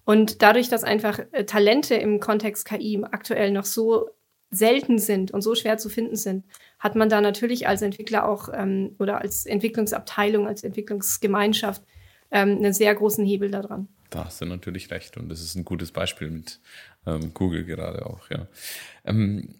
Und 0.03 0.41
dadurch, 0.41 0.69
dass 0.69 0.83
einfach 0.83 1.19
äh, 1.31 1.45
Talente 1.45 1.95
im 1.95 2.19
Kontext 2.19 2.65
KI 2.65 3.01
aktuell 3.11 3.51
noch 3.51 3.65
so 3.65 4.09
selten 4.51 4.99
sind 4.99 5.31
und 5.31 5.41
so 5.41 5.55
schwer 5.55 5.77
zu 5.77 5.89
finden 5.89 6.17
sind, 6.17 6.45
hat 6.77 6.95
man 6.95 7.09
da 7.09 7.21
natürlich 7.21 7.67
als 7.67 7.81
Entwickler 7.81 8.27
auch 8.27 8.49
ähm, 8.53 8.95
oder 8.99 9.21
als 9.21 9.45
Entwicklungsabteilung, 9.45 10.45
als 10.45 10.63
Entwicklungsgemeinschaft 10.63 11.81
ähm, 12.31 12.57
einen 12.57 12.73
sehr 12.73 12.93
großen 12.93 13.25
Hebel 13.25 13.49
daran. 13.49 13.87
Da 14.09 14.25
hast 14.25 14.41
du 14.41 14.45
natürlich 14.45 14.91
recht 14.91 15.15
und 15.17 15.29
das 15.29 15.41
ist 15.41 15.55
ein 15.55 15.63
gutes 15.63 15.91
Beispiel 15.91 16.29
mit 16.29 16.59
ähm, 17.07 17.33
Google 17.33 17.63
gerade 17.63 18.05
auch, 18.05 18.29
ja. 18.29 18.47
Ähm, 19.05 19.55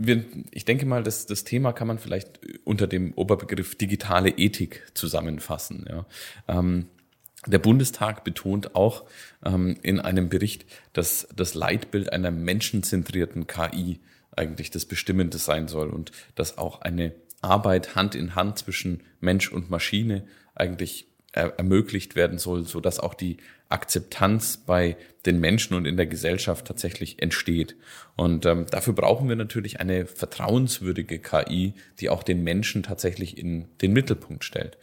wir, 0.00 0.24
ich 0.52 0.64
denke 0.64 0.86
mal, 0.86 1.02
das, 1.02 1.26
das 1.26 1.42
Thema 1.42 1.72
kann 1.72 1.88
man 1.88 1.98
vielleicht 1.98 2.40
unter 2.64 2.86
dem 2.86 3.12
Oberbegriff 3.14 3.74
digitale 3.74 4.30
Ethik 4.30 4.86
zusammenfassen. 4.94 5.86
Ja. 5.88 6.06
Ähm, 6.46 6.86
der 7.46 7.58
Bundestag 7.58 8.24
betont 8.24 8.74
auch 8.74 9.04
ähm, 9.44 9.76
in 9.82 10.00
einem 10.00 10.28
Bericht, 10.28 10.66
dass 10.92 11.28
das 11.34 11.54
Leitbild 11.54 12.12
einer 12.12 12.30
menschenzentrierten 12.30 13.46
KI 13.46 14.00
eigentlich 14.38 14.70
das 14.70 14.86
Bestimmende 14.86 15.38
sein 15.38 15.68
soll 15.68 15.90
und 15.90 16.12
dass 16.34 16.58
auch 16.58 16.80
eine 16.80 17.12
Arbeit 17.40 17.94
Hand 17.94 18.14
in 18.14 18.34
Hand 18.34 18.58
zwischen 18.58 19.02
Mensch 19.20 19.52
und 19.52 19.70
Maschine 19.70 20.24
eigentlich 20.54 21.06
er 21.32 21.58
ermöglicht 21.58 22.16
werden 22.16 22.38
soll, 22.38 22.64
so 22.64 22.80
dass 22.80 22.98
auch 23.00 23.14
die 23.14 23.36
Akzeptanz 23.68 24.56
bei 24.56 24.96
den 25.26 25.40
Menschen 25.40 25.74
und 25.74 25.84
in 25.84 25.96
der 25.96 26.06
Gesellschaft 26.06 26.66
tatsächlich 26.66 27.20
entsteht. 27.22 27.76
Und 28.16 28.46
ähm, 28.46 28.66
dafür 28.70 28.94
brauchen 28.94 29.28
wir 29.28 29.36
natürlich 29.36 29.78
eine 29.78 30.06
vertrauenswürdige 30.06 31.18
KI, 31.18 31.74
die 32.00 32.08
auch 32.08 32.22
den 32.22 32.42
Menschen 32.42 32.82
tatsächlich 32.82 33.36
in 33.36 33.66
den 33.82 33.92
Mittelpunkt 33.92 34.42
stellt. 34.42 34.78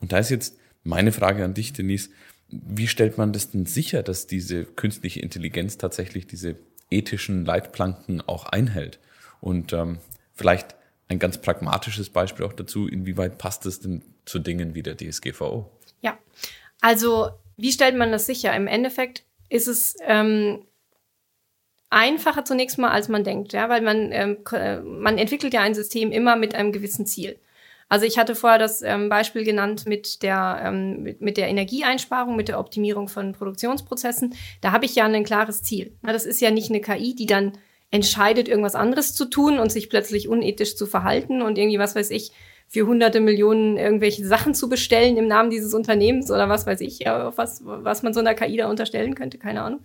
Und 0.00 0.12
da 0.12 0.18
ist 0.18 0.30
jetzt 0.30 0.56
meine 0.84 1.12
Frage 1.12 1.44
an 1.44 1.52
dich, 1.52 1.74
Denise, 1.74 2.08
wie 2.48 2.88
stellt 2.88 3.18
man 3.18 3.32
das 3.32 3.50
denn 3.50 3.66
sicher, 3.66 4.02
dass 4.02 4.26
diese 4.26 4.64
künstliche 4.64 5.20
Intelligenz 5.20 5.76
tatsächlich 5.76 6.26
diese 6.26 6.56
ethischen 6.90 7.44
Leitplanken 7.44 8.22
auch 8.26 8.46
einhält? 8.46 8.98
Und 9.40 9.72
ähm, 9.72 9.98
vielleicht 10.34 10.74
ein 11.08 11.18
ganz 11.18 11.38
pragmatisches 11.38 12.10
Beispiel 12.10 12.46
auch 12.46 12.52
dazu, 12.52 12.86
inwieweit 12.86 13.38
passt 13.38 13.66
es 13.66 13.80
denn 13.80 14.02
zu 14.24 14.38
Dingen 14.38 14.74
wie 14.74 14.82
der 14.82 14.96
DSGVO? 14.96 15.70
Ja, 16.02 16.18
also 16.80 17.30
wie 17.56 17.72
stellt 17.72 17.96
man 17.96 18.12
das 18.12 18.26
sicher? 18.26 18.54
Im 18.54 18.66
Endeffekt 18.66 19.24
ist 19.48 19.66
es 19.66 19.96
ähm, 20.06 20.64
einfacher 21.90 22.44
zunächst 22.44 22.78
mal, 22.78 22.90
als 22.90 23.08
man 23.08 23.24
denkt, 23.24 23.52
ja, 23.52 23.68
weil 23.68 23.82
man, 23.82 24.12
ähm, 24.12 24.38
man 25.00 25.18
entwickelt 25.18 25.52
ja 25.52 25.60
ein 25.60 25.74
System 25.74 26.12
immer 26.12 26.36
mit 26.36 26.54
einem 26.54 26.72
gewissen 26.72 27.06
Ziel. 27.06 27.38
Also 27.90 28.06
ich 28.06 28.18
hatte 28.18 28.36
vorher 28.36 28.58
das 28.60 28.82
ähm, 28.82 29.08
Beispiel 29.08 29.44
genannt 29.44 29.84
mit 29.84 30.22
der, 30.22 30.62
ähm, 30.64 31.02
mit, 31.02 31.20
mit, 31.20 31.36
der 31.36 31.48
Energieeinsparung, 31.48 32.36
mit 32.36 32.46
der 32.46 32.60
Optimierung 32.60 33.08
von 33.08 33.32
Produktionsprozessen. 33.32 34.34
Da 34.60 34.70
habe 34.70 34.84
ich 34.84 34.94
ja 34.94 35.04
ein 35.04 35.24
klares 35.24 35.64
Ziel. 35.64 35.92
Na, 36.00 36.12
das 36.12 36.24
ist 36.24 36.40
ja 36.40 36.52
nicht 36.52 36.70
eine 36.70 36.80
KI, 36.80 37.16
die 37.16 37.26
dann 37.26 37.58
entscheidet, 37.90 38.46
irgendwas 38.46 38.76
anderes 38.76 39.16
zu 39.16 39.24
tun 39.24 39.58
und 39.58 39.72
sich 39.72 39.90
plötzlich 39.90 40.28
unethisch 40.28 40.76
zu 40.76 40.86
verhalten 40.86 41.42
und 41.42 41.58
irgendwie, 41.58 41.80
was 41.80 41.96
weiß 41.96 42.10
ich, 42.10 42.30
für 42.72 42.86
hunderte 42.86 43.18
Millionen 43.18 43.76
irgendwelche 43.76 44.24
Sachen 44.24 44.54
zu 44.54 44.68
bestellen 44.68 45.16
im 45.16 45.26
Namen 45.26 45.50
dieses 45.50 45.74
Unternehmens 45.74 46.30
oder 46.30 46.48
was 46.48 46.68
weiß 46.68 46.80
ich, 46.82 47.00
was, 47.00 47.62
was 47.64 48.04
man 48.04 48.14
so 48.14 48.20
einer 48.20 48.36
KI 48.36 48.56
da 48.56 48.70
unterstellen 48.70 49.16
könnte, 49.16 49.38
keine 49.38 49.62
Ahnung. 49.62 49.80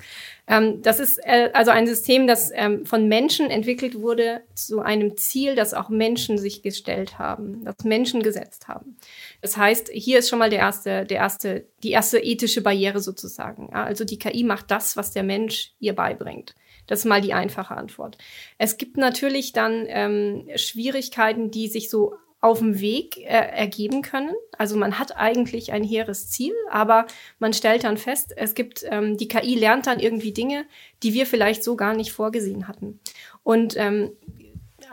Ähm, 0.46 0.84
das 0.84 1.00
ist 1.00 1.18
äh, 1.24 1.50
also 1.54 1.72
ein 1.72 1.88
System, 1.88 2.28
das 2.28 2.52
ähm, 2.54 2.86
von 2.86 3.08
Menschen 3.08 3.50
entwickelt 3.50 4.00
wurde 4.00 4.42
zu 4.54 4.82
einem 4.82 5.18
Ziel, 5.18 5.56
das 5.56 5.74
auch 5.74 5.90
Menschen 5.90 6.38
sich 6.38 6.62
gestellt 6.62 7.18
haben, 7.18 7.66
das 7.66 7.84
Menschen 7.86 8.22
gesetzt 8.22 8.68
haben. 8.68 8.98
Das 9.42 9.58
heißt, 9.58 9.90
hier 9.92 10.20
ist 10.20 10.30
schon 10.30 10.38
mal 10.38 10.52
der 10.52 10.60
erste, 10.60 11.06
der 11.06 11.18
erste, 11.18 11.66
die 11.82 11.90
erste 11.90 12.20
ethische 12.20 12.62
Barriere 12.62 13.00
sozusagen. 13.00 13.70
Ja? 13.72 13.84
Also 13.84 14.06
die 14.06 14.20
KI 14.20 14.44
macht 14.44 14.70
das, 14.70 14.96
was 14.96 15.12
der 15.12 15.24
Mensch 15.24 15.74
ihr 15.80 15.96
beibringt. 15.96 16.54
Das 16.86 17.00
ist 17.00 17.06
mal 17.06 17.22
die 17.22 17.34
einfache 17.34 17.76
Antwort. 17.76 18.20
Es 18.60 18.78
gibt 18.78 18.96
natürlich 18.98 19.54
dann 19.54 19.86
ähm, 19.88 20.48
Schwierigkeiten, 20.56 21.50
die 21.50 21.68
sich 21.68 21.90
so 21.90 22.14
auf 22.46 22.60
dem 22.60 22.80
Weg 22.80 23.18
äh, 23.18 23.24
ergeben 23.24 24.04
können. 24.04 24.36
Also 24.56 24.78
man 24.78 25.00
hat 25.00 25.18
eigentlich 25.18 25.72
ein 25.72 25.84
hehres 25.84 26.30
Ziel, 26.30 26.54
aber 26.70 27.08
man 27.40 27.54
stellt 27.54 27.84
dann 27.84 27.98
fest, 27.98 28.34
es 28.38 28.54
gibt, 28.54 28.86
ähm, 28.88 29.18
die 29.18 29.28
KI 29.28 29.56
lernt 29.56 29.88
dann 29.88 30.00
irgendwie 30.00 30.32
Dinge, 30.32 30.66
die 31.02 31.16
wir 31.16 31.26
vielleicht 31.26 31.64
so 31.64 31.76
gar 31.76 31.96
nicht 31.96 32.12
vorgesehen 32.12 32.68
hatten. 32.68 33.00
Und 33.42 33.76
ähm, 33.78 34.12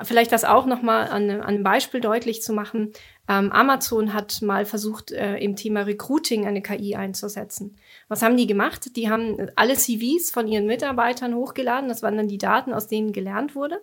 vielleicht 0.03 0.33
das 0.33 0.45
auch 0.45 0.65
nochmal 0.65 1.09
an, 1.09 1.29
an 1.29 1.43
einem 1.43 1.63
Beispiel 1.63 2.01
deutlich 2.01 2.43
zu 2.43 2.55
machen. 2.55 2.95
Ähm, 3.29 3.53
Amazon 3.53 4.13
hat 4.15 4.43
mal 4.43 4.65
versucht, 4.65 5.13
äh, 5.13 5.37
im 5.37 5.55
Thema 5.55 5.83
Recruiting 5.83 6.45
eine 6.47 6.61
KI 6.61 6.97
einzusetzen. 6.97 7.77
Was 8.09 8.23
haben 8.23 8.37
die 8.37 8.49
gemacht? 8.49 8.97
Die 8.97 9.09
haben 9.09 9.49
alle 9.55 9.75
CVs 9.75 10.31
von 10.33 10.49
ihren 10.49 10.67
Mitarbeitern 10.67 11.35
hochgeladen. 11.35 11.89
Das 11.89 12.03
waren 12.03 12.17
dann 12.17 12.27
die 12.27 12.39
Daten, 12.39 12.73
aus 12.73 12.89
denen 12.89 13.13
gelernt 13.13 13.55
wurde. 13.55 13.81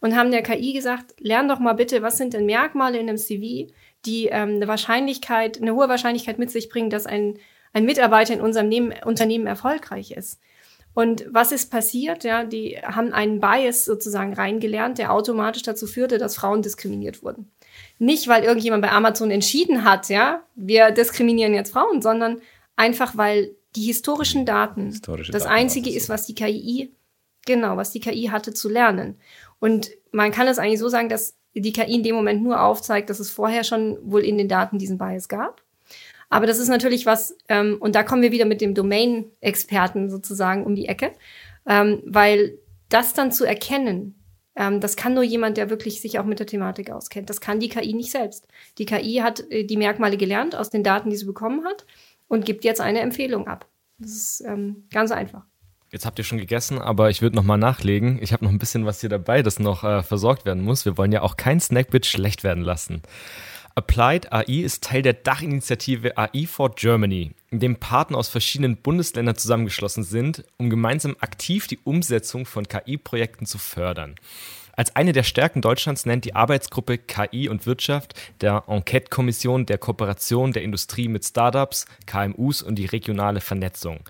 Und 0.00 0.16
haben 0.16 0.30
der 0.30 0.42
KI 0.42 0.72
gesagt, 0.72 1.14
lern 1.18 1.48
doch 1.48 1.58
mal 1.58 1.74
bitte, 1.74 2.00
was 2.00 2.16
sind 2.16 2.32
denn 2.32 2.46
Merkmale 2.46 2.98
in 2.98 3.08
einem 3.08 3.18
CV, 3.18 3.70
die 4.06 4.26
ähm, 4.26 4.56
eine 4.56 4.68
Wahrscheinlichkeit, 4.68 5.60
eine 5.60 5.74
hohe 5.74 5.88
Wahrscheinlichkeit 5.88 6.38
mit 6.38 6.50
sich 6.50 6.70
bringen, 6.70 6.88
dass 6.88 7.06
ein, 7.06 7.38
ein 7.74 7.84
Mitarbeiter 7.84 8.32
in 8.32 8.40
unserem 8.40 8.68
Nehmen, 8.68 8.94
Unternehmen 9.04 9.46
erfolgreich 9.46 10.12
ist. 10.12 10.40
Und 10.94 11.26
was 11.30 11.52
ist 11.52 11.70
passiert? 11.70 12.24
Ja, 12.24 12.44
die 12.44 12.78
haben 12.82 13.12
einen 13.12 13.38
Bias 13.38 13.84
sozusagen 13.84 14.32
reingelernt, 14.32 14.98
der 14.98 15.12
automatisch 15.12 15.62
dazu 15.62 15.86
führte, 15.86 16.18
dass 16.18 16.36
Frauen 16.36 16.62
diskriminiert 16.62 17.22
wurden. 17.22 17.50
Nicht, 17.98 18.28
weil 18.28 18.44
irgendjemand 18.44 18.82
bei 18.82 18.90
Amazon 18.90 19.30
entschieden 19.30 19.84
hat, 19.84 20.08
ja, 20.08 20.42
wir 20.54 20.90
diskriminieren 20.90 21.54
jetzt 21.54 21.72
Frauen, 21.72 22.02
sondern 22.02 22.40
einfach, 22.76 23.16
weil 23.16 23.54
die 23.76 23.82
historischen 23.82 24.46
Daten 24.46 24.86
Historische 24.86 25.32
das 25.32 25.44
Daten 25.44 25.54
Einzige 25.54 25.90
ist, 25.90 26.08
was 26.08 26.26
die 26.26 26.34
KI, 26.34 26.92
genau, 27.46 27.76
was 27.76 27.90
die 27.90 28.00
KI 28.00 28.28
hatte 28.32 28.54
zu 28.54 28.68
lernen. 28.68 29.16
Und 29.60 29.90
man 30.12 30.30
kann 30.30 30.48
es 30.48 30.58
eigentlich 30.58 30.78
so 30.78 30.88
sagen, 30.88 31.08
dass 31.08 31.36
die 31.54 31.72
KI 31.72 31.94
in 31.94 32.02
dem 32.02 32.14
Moment 32.14 32.42
nur 32.42 32.62
aufzeigt, 32.62 33.10
dass 33.10 33.20
es 33.20 33.30
vorher 33.30 33.64
schon 33.64 33.98
wohl 34.02 34.22
in 34.22 34.38
den 34.38 34.48
Daten 34.48 34.78
diesen 34.78 34.98
Bias 34.98 35.28
gab. 35.28 35.62
Aber 36.30 36.46
das 36.46 36.58
ist 36.58 36.68
natürlich 36.68 37.06
was, 37.06 37.36
ähm, 37.48 37.78
und 37.80 37.94
da 37.94 38.02
kommen 38.02 38.22
wir 38.22 38.32
wieder 38.32 38.44
mit 38.44 38.60
dem 38.60 38.74
Domain-Experten 38.74 40.10
sozusagen 40.10 40.64
um 40.64 40.74
die 40.74 40.86
Ecke, 40.86 41.12
ähm, 41.66 42.02
weil 42.04 42.58
das 42.90 43.14
dann 43.14 43.32
zu 43.32 43.44
erkennen, 43.44 44.17
ähm, 44.58 44.80
das 44.80 44.96
kann 44.96 45.14
nur 45.14 45.22
jemand, 45.22 45.56
der 45.56 45.70
wirklich 45.70 46.00
sich 46.00 46.18
auch 46.18 46.24
mit 46.24 46.40
der 46.40 46.46
Thematik 46.46 46.90
auskennt. 46.90 47.30
Das 47.30 47.40
kann 47.40 47.60
die 47.60 47.68
KI 47.68 47.94
nicht 47.94 48.10
selbst. 48.10 48.48
Die 48.78 48.86
KI 48.86 49.20
hat 49.22 49.48
äh, 49.50 49.64
die 49.64 49.76
Merkmale 49.76 50.16
gelernt 50.16 50.56
aus 50.56 50.68
den 50.68 50.82
Daten, 50.82 51.10
die 51.10 51.16
sie 51.16 51.26
bekommen 51.26 51.64
hat 51.64 51.86
und 52.26 52.44
gibt 52.44 52.64
jetzt 52.64 52.80
eine 52.80 53.00
Empfehlung 53.00 53.46
ab. 53.46 53.66
Das 53.98 54.10
ist 54.10 54.44
ähm, 54.44 54.88
ganz 54.90 55.12
einfach. 55.12 55.44
Jetzt 55.90 56.04
habt 56.04 56.18
ihr 56.18 56.24
schon 56.24 56.38
gegessen, 56.38 56.78
aber 56.78 57.08
ich 57.08 57.22
würde 57.22 57.36
noch 57.36 57.44
mal 57.44 57.56
nachlegen. 57.56 58.18
Ich 58.20 58.32
habe 58.32 58.44
noch 58.44 58.50
ein 58.50 58.58
bisschen 58.58 58.84
was 58.84 59.00
hier 59.00 59.08
dabei, 59.08 59.42
das 59.42 59.60
noch 59.60 59.84
äh, 59.84 60.02
versorgt 60.02 60.44
werden 60.44 60.62
muss. 60.62 60.84
Wir 60.84 60.98
wollen 60.98 61.12
ja 61.12 61.22
auch 61.22 61.36
kein 61.36 61.60
Snackbit 61.60 62.04
schlecht 62.04 62.42
werden 62.42 62.64
lassen. 62.64 63.00
Applied 63.78 64.32
AI 64.32 64.64
ist 64.64 64.82
Teil 64.82 65.02
der 65.02 65.12
Dachinitiative 65.12 66.18
AI 66.18 66.46
for 66.48 66.74
Germany, 66.74 67.30
in 67.48 67.60
dem 67.60 67.76
Partner 67.76 68.18
aus 68.18 68.28
verschiedenen 68.28 68.76
Bundesländern 68.76 69.36
zusammengeschlossen 69.36 70.02
sind, 70.02 70.42
um 70.56 70.68
gemeinsam 70.68 71.14
aktiv 71.20 71.68
die 71.68 71.78
Umsetzung 71.84 72.44
von 72.44 72.66
KI-Projekten 72.66 73.46
zu 73.46 73.56
fördern. 73.58 74.16
Als 74.72 74.96
eine 74.96 75.12
der 75.12 75.22
Stärken 75.22 75.60
Deutschlands 75.60 76.06
nennt 76.06 76.24
die 76.24 76.34
Arbeitsgruppe 76.34 76.98
KI 76.98 77.48
und 77.48 77.66
Wirtschaft 77.66 78.14
der 78.40 78.64
Enquete-Kommission 78.66 79.64
der 79.64 79.78
Kooperation 79.78 80.52
der 80.52 80.62
Industrie 80.62 81.06
mit 81.06 81.24
Startups, 81.24 81.86
KMUs 82.06 82.62
und 82.62 82.74
die 82.74 82.86
regionale 82.86 83.40
Vernetzung. 83.40 84.00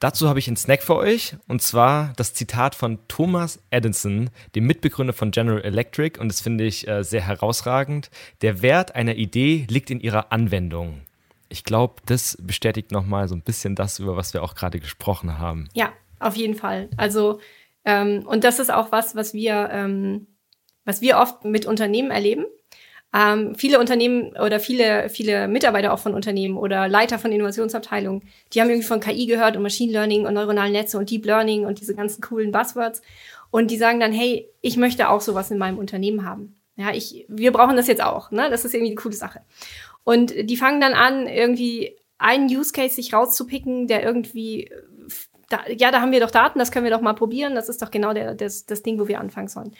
Dazu 0.00 0.30
habe 0.30 0.38
ich 0.38 0.48
einen 0.48 0.56
Snack 0.56 0.82
für 0.82 0.96
euch 0.96 1.36
und 1.46 1.60
zwar 1.60 2.14
das 2.16 2.32
Zitat 2.32 2.74
von 2.74 2.98
Thomas 3.06 3.62
Edison, 3.68 4.30
dem 4.54 4.66
Mitbegründer 4.66 5.12
von 5.12 5.30
General 5.30 5.60
Electric 5.60 6.18
und 6.18 6.28
das 6.28 6.40
finde 6.40 6.64
ich 6.64 6.88
äh, 6.88 7.04
sehr 7.04 7.20
herausragend. 7.20 8.10
Der 8.40 8.62
Wert 8.62 8.94
einer 8.94 9.16
Idee 9.16 9.66
liegt 9.68 9.90
in 9.90 10.00
ihrer 10.00 10.32
Anwendung. 10.32 11.02
Ich 11.50 11.64
glaube, 11.64 11.96
das 12.06 12.38
bestätigt 12.40 12.92
nochmal 12.92 13.28
so 13.28 13.34
ein 13.34 13.42
bisschen 13.42 13.74
das, 13.74 13.98
über 13.98 14.16
was 14.16 14.32
wir 14.32 14.42
auch 14.42 14.54
gerade 14.54 14.80
gesprochen 14.80 15.38
haben. 15.38 15.68
Ja, 15.74 15.92
auf 16.18 16.34
jeden 16.34 16.54
Fall. 16.54 16.88
Also, 16.96 17.40
ähm, 17.84 18.26
und 18.26 18.44
das 18.44 18.58
ist 18.58 18.72
auch 18.72 18.92
was, 18.92 19.14
was 19.16 19.34
wir, 19.34 19.68
ähm, 19.70 20.28
was 20.86 21.02
wir 21.02 21.18
oft 21.18 21.44
mit 21.44 21.66
Unternehmen 21.66 22.10
erleben. 22.10 22.46
Ähm, 23.12 23.54
viele 23.56 23.80
Unternehmen 23.80 24.36
oder 24.36 24.60
viele, 24.60 25.08
viele 25.08 25.48
Mitarbeiter 25.48 25.92
auch 25.92 25.98
von 25.98 26.14
Unternehmen 26.14 26.56
oder 26.56 26.86
Leiter 26.86 27.18
von 27.18 27.32
Innovationsabteilungen, 27.32 28.22
die 28.52 28.60
haben 28.60 28.68
irgendwie 28.68 28.86
von 28.86 29.00
KI 29.00 29.26
gehört 29.26 29.56
und 29.56 29.62
Machine 29.62 29.92
Learning 29.92 30.26
und 30.26 30.34
neuronalen 30.34 30.72
Netze 30.72 30.96
und 30.96 31.10
Deep 31.10 31.26
Learning 31.26 31.66
und 31.66 31.80
diese 31.80 31.94
ganzen 31.94 32.20
coolen 32.20 32.52
Buzzwords. 32.52 33.02
Und 33.50 33.70
die 33.72 33.78
sagen 33.78 33.98
dann, 33.98 34.12
hey, 34.12 34.48
ich 34.60 34.76
möchte 34.76 35.08
auch 35.08 35.20
sowas 35.20 35.50
in 35.50 35.58
meinem 35.58 35.78
Unternehmen 35.78 36.24
haben. 36.24 36.56
Ja, 36.76 36.92
ich, 36.92 37.26
wir 37.28 37.52
brauchen 37.52 37.76
das 37.76 37.88
jetzt 37.88 38.02
auch. 38.02 38.30
Ne? 38.30 38.48
Das 38.48 38.64
ist 38.64 38.74
irgendwie 38.74 38.92
eine 38.92 39.00
coole 39.00 39.14
Sache. 39.14 39.40
Und 40.04 40.32
die 40.48 40.56
fangen 40.56 40.80
dann 40.80 40.94
an, 40.94 41.26
irgendwie 41.26 41.96
einen 42.16 42.46
Use 42.46 42.72
Case 42.72 42.94
sich 42.94 43.12
rauszupicken, 43.12 43.88
der 43.88 44.04
irgendwie, 44.04 44.70
da, 45.48 45.60
ja, 45.68 45.90
da 45.90 46.00
haben 46.00 46.12
wir 46.12 46.20
doch 46.20 46.30
Daten, 46.30 46.58
das 46.58 46.70
können 46.70 46.84
wir 46.84 46.92
doch 46.92 47.00
mal 47.00 47.14
probieren. 47.14 47.54
Das 47.54 47.68
ist 47.68 47.82
doch 47.82 47.90
genau 47.90 48.14
der, 48.14 48.34
das, 48.34 48.66
das 48.66 48.82
Ding, 48.82 49.00
wo 49.00 49.08
wir 49.08 49.20
anfangen 49.20 49.48
sollen. 49.48 49.74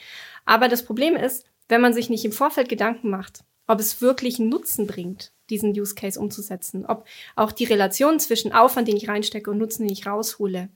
Aber 0.44 0.68
das 0.68 0.84
Problem 0.84 1.16
ist, 1.16 1.46
wenn 1.70 1.80
man 1.80 1.94
sich 1.94 2.10
nicht 2.10 2.24
im 2.24 2.32
Vorfeld 2.32 2.68
Gedanken 2.68 3.10
macht, 3.10 3.44
ob 3.66 3.78
es 3.80 4.02
wirklich 4.02 4.38
einen 4.38 4.48
Nutzen 4.48 4.86
bringt, 4.86 5.32
diesen 5.48 5.70
Use 5.70 5.94
Case 5.94 6.18
umzusetzen, 6.18 6.84
ob 6.86 7.04
auch 7.36 7.52
die 7.52 7.64
Relation 7.64 8.18
zwischen 8.18 8.52
Aufwand, 8.52 8.88
den 8.88 8.96
ich 8.96 9.08
reinstecke 9.08 9.50
und 9.50 9.58
Nutzen, 9.58 9.84
den 9.84 9.92
ich 9.92 10.06
raushole, 10.06 10.68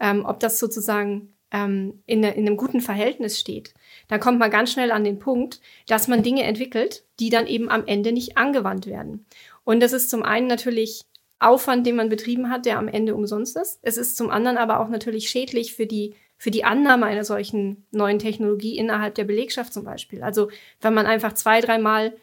ähm, 0.00 0.24
ob 0.24 0.40
das 0.40 0.58
sozusagen 0.58 1.34
ähm, 1.50 2.02
in, 2.06 2.22
in 2.22 2.46
einem 2.46 2.56
guten 2.56 2.80
Verhältnis 2.80 3.38
steht, 3.38 3.74
dann 4.08 4.20
kommt 4.20 4.38
man 4.38 4.50
ganz 4.50 4.72
schnell 4.72 4.90
an 4.90 5.04
den 5.04 5.18
Punkt, 5.18 5.60
dass 5.86 6.08
man 6.08 6.22
Dinge 6.22 6.42
entwickelt, 6.44 7.04
die 7.20 7.30
dann 7.30 7.46
eben 7.46 7.68
am 7.68 7.86
Ende 7.86 8.12
nicht 8.12 8.36
angewandt 8.36 8.86
werden. 8.86 9.26
Und 9.64 9.80
das 9.80 9.92
ist 9.92 10.10
zum 10.10 10.22
einen 10.22 10.46
natürlich 10.46 11.02
Aufwand, 11.40 11.86
den 11.86 11.96
man 11.96 12.08
betrieben 12.08 12.50
hat, 12.50 12.66
der 12.66 12.78
am 12.78 12.88
Ende 12.88 13.14
umsonst 13.14 13.56
ist. 13.56 13.78
Es 13.82 13.96
ist 13.96 14.16
zum 14.16 14.30
anderen 14.30 14.56
aber 14.56 14.80
auch 14.80 14.88
natürlich 14.88 15.28
schädlich 15.28 15.74
für 15.74 15.86
die 15.86 16.14
für 16.38 16.50
die 16.50 16.64
Annahme 16.64 17.06
einer 17.06 17.24
solchen 17.24 17.84
neuen 17.90 18.18
Technologie 18.18 18.78
innerhalb 18.78 19.16
der 19.16 19.24
Belegschaft 19.24 19.72
zum 19.72 19.84
Beispiel. 19.84 20.22
Also 20.22 20.50
wenn 20.80 20.94
man 20.94 21.06
einfach 21.06 21.34
zwei, 21.34 21.60
dreimal 21.60 22.14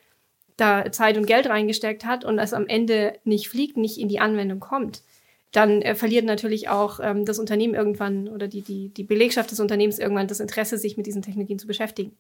da 0.58 0.90
Zeit 0.92 1.18
und 1.18 1.28
Geld 1.28 1.48
reingesteckt 1.48 2.06
hat 2.06 2.24
und 2.24 2.40
es 2.40 2.54
am 2.54 2.66
Ende 2.66 3.20
nicht 3.26 3.50
fliegt, 3.50 3.76
nicht 3.76 4.00
in 4.00 4.08
die 4.08 4.20
Anwendung 4.20 4.62
kommt, 4.62 5.04
dann 5.52 5.82
äh, 5.82 5.96
verliert 5.96 6.26
natürlich 6.26 6.70
auch 6.70 7.00
ähm, 7.02 7.26
das 7.26 7.40
Unternehmen 7.40 7.76
irgendwann 7.76 8.30
oder 8.30 8.48
die, 8.48 8.62
die, 8.62 8.90
die 8.90 9.04
Belegschaft 9.04 9.52
des 9.52 9.60
Unternehmens 9.60 10.00
irgendwann 10.00 10.28
das 10.28 10.40
Interesse, 10.40 10.78
sich 10.78 10.96
mit 10.96 11.06
diesen 11.06 11.22
Technologien 11.22 11.60
zu 11.60 11.68
beschäftigen. 11.68 12.14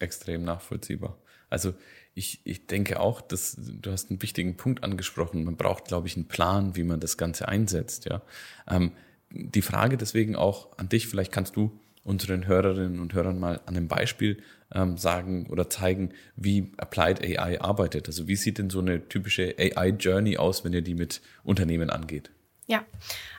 Extrem 0.00 0.44
nachvollziehbar. 0.44 1.16
Also 1.48 1.74
ich, 2.14 2.40
ich 2.44 2.66
denke 2.66 3.00
auch, 3.00 3.20
dass 3.20 3.56
du 3.58 3.90
hast 3.90 4.10
einen 4.10 4.22
wichtigen 4.22 4.56
Punkt 4.56 4.82
angesprochen. 4.82 5.44
Man 5.44 5.56
braucht, 5.56 5.86
glaube 5.86 6.08
ich, 6.08 6.16
einen 6.16 6.26
Plan, 6.26 6.74
wie 6.74 6.84
man 6.84 7.00
das 7.00 7.16
Ganze 7.16 7.48
einsetzt. 7.48 8.06
Ja. 8.06 8.22
Ähm, 8.68 8.92
die 9.34 9.62
Frage 9.62 9.96
deswegen 9.96 10.36
auch 10.36 10.78
an 10.78 10.88
dich, 10.88 11.08
vielleicht 11.08 11.32
kannst 11.32 11.56
du 11.56 11.78
unseren 12.04 12.46
Hörerinnen 12.46 13.00
und 13.00 13.14
Hörern 13.14 13.38
mal 13.40 13.60
an 13.66 13.76
einem 13.76 13.88
Beispiel 13.88 14.42
ähm, 14.72 14.96
sagen 14.96 15.46
oder 15.50 15.70
zeigen, 15.70 16.10
wie 16.36 16.72
Applied 16.76 17.20
AI 17.22 17.60
arbeitet. 17.60 18.06
Also 18.06 18.28
wie 18.28 18.36
sieht 18.36 18.58
denn 18.58 18.70
so 18.70 18.80
eine 18.80 19.08
typische 19.08 19.54
AI-Journey 19.58 20.36
aus, 20.36 20.64
wenn 20.64 20.72
ihr 20.72 20.82
die 20.82 20.94
mit 20.94 21.22
Unternehmen 21.42 21.90
angeht? 21.90 22.30
Ja, 22.66 22.84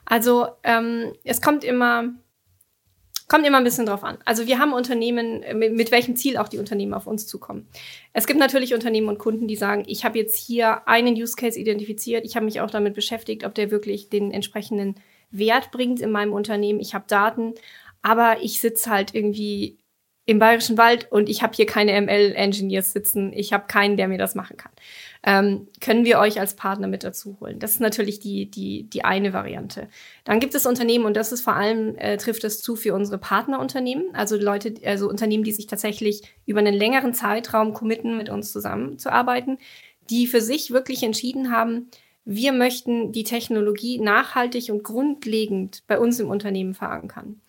also 0.05 0.47
ähm, 0.63 1.13
es 1.23 1.41
kommt 1.41 1.63
immer, 1.63 2.13
kommt 3.27 3.45
immer 3.45 3.57
ein 3.57 3.63
bisschen 3.63 3.85
drauf 3.85 4.03
an. 4.03 4.17
Also 4.25 4.47
wir 4.47 4.59
haben 4.59 4.73
Unternehmen, 4.73 5.43
mit, 5.57 5.73
mit 5.73 5.91
welchem 5.91 6.15
Ziel 6.15 6.37
auch 6.37 6.47
die 6.47 6.59
Unternehmen 6.59 6.93
auf 6.93 7.07
uns 7.07 7.27
zukommen. 7.27 7.67
Es 8.13 8.27
gibt 8.27 8.39
natürlich 8.39 8.73
Unternehmen 8.73 9.09
und 9.09 9.19
Kunden, 9.19 9.47
die 9.47 9.55
sagen, 9.55 9.83
ich 9.87 10.05
habe 10.05 10.17
jetzt 10.17 10.37
hier 10.37 10.87
einen 10.87 11.15
Use 11.15 11.35
Case 11.35 11.59
identifiziert, 11.59 12.25
ich 12.25 12.35
habe 12.35 12.45
mich 12.45 12.61
auch 12.61 12.71
damit 12.71 12.93
beschäftigt, 12.93 13.45
ob 13.45 13.53
der 13.55 13.71
wirklich 13.71 14.09
den 14.09 14.31
entsprechenden 14.31 14.95
Wert 15.31 15.71
bringt 15.71 16.01
in 16.01 16.11
meinem 16.11 16.33
Unternehmen. 16.33 16.79
Ich 16.79 16.93
habe 16.93 17.05
Daten, 17.07 17.53
aber 18.01 18.37
ich 18.41 18.59
sitze 18.61 18.89
halt 18.89 19.13
irgendwie 19.13 19.79
im 20.27 20.39
Bayerischen 20.39 20.77
Wald 20.77 21.11
und 21.11 21.29
ich 21.29 21.43
habe 21.43 21.53
hier 21.55 21.67
keine 21.67 21.99
ML-Engineers 22.01 22.93
sitzen, 22.93 23.31
ich 23.31 23.53
habe 23.53 23.67
keinen, 23.67 23.95
der 23.95 24.07
mir 24.07 24.17
das 24.17 24.33
machen 24.33 24.57
kann. 24.57 24.71
Ähm, 25.23 25.67
können 25.81 26.03
wir 26.03 26.17
euch 26.19 26.39
als 26.39 26.55
Partner 26.55 26.87
mit 26.87 27.03
dazu 27.03 27.37
holen? 27.39 27.59
Das 27.59 27.71
ist 27.71 27.79
natürlich 27.79 28.19
die, 28.19 28.49
die, 28.49 28.89
die 28.89 29.03
eine 29.03 29.33
Variante. 29.33 29.87
Dann 30.23 30.39
gibt 30.39 30.55
es 30.55 30.65
Unternehmen, 30.65 31.05
und 31.05 31.15
das 31.15 31.31
ist 31.31 31.41
vor 31.41 31.55
allem, 31.55 31.95
äh, 31.97 32.17
trifft 32.17 32.43
es 32.43 32.61
zu 32.61 32.75
für 32.75 32.95
unsere 32.95 33.19
Partnerunternehmen, 33.19 34.15
also 34.15 34.35
Leute, 34.35 34.73
also 34.83 35.07
Unternehmen, 35.07 35.43
die 35.43 35.51
sich 35.51 35.67
tatsächlich 35.67 36.23
über 36.47 36.59
einen 36.59 36.73
längeren 36.73 37.13
Zeitraum 37.13 37.73
committen, 37.73 38.17
mit 38.17 38.29
uns 38.29 38.51
zusammenzuarbeiten, 38.51 39.59
die 40.09 40.25
für 40.25 40.41
sich 40.41 40.71
wirklich 40.71 41.03
entschieden 41.03 41.51
haben, 41.51 41.89
wir 42.25 42.51
möchten 42.51 43.11
die 43.11 43.23
Technologie 43.23 43.99
nachhaltig 43.99 44.69
und 44.71 44.83
grundlegend 44.83 45.83
bei 45.87 45.99
uns 45.99 46.19
im 46.19 46.29
Unternehmen 46.29 46.73
verankern. 46.73 47.41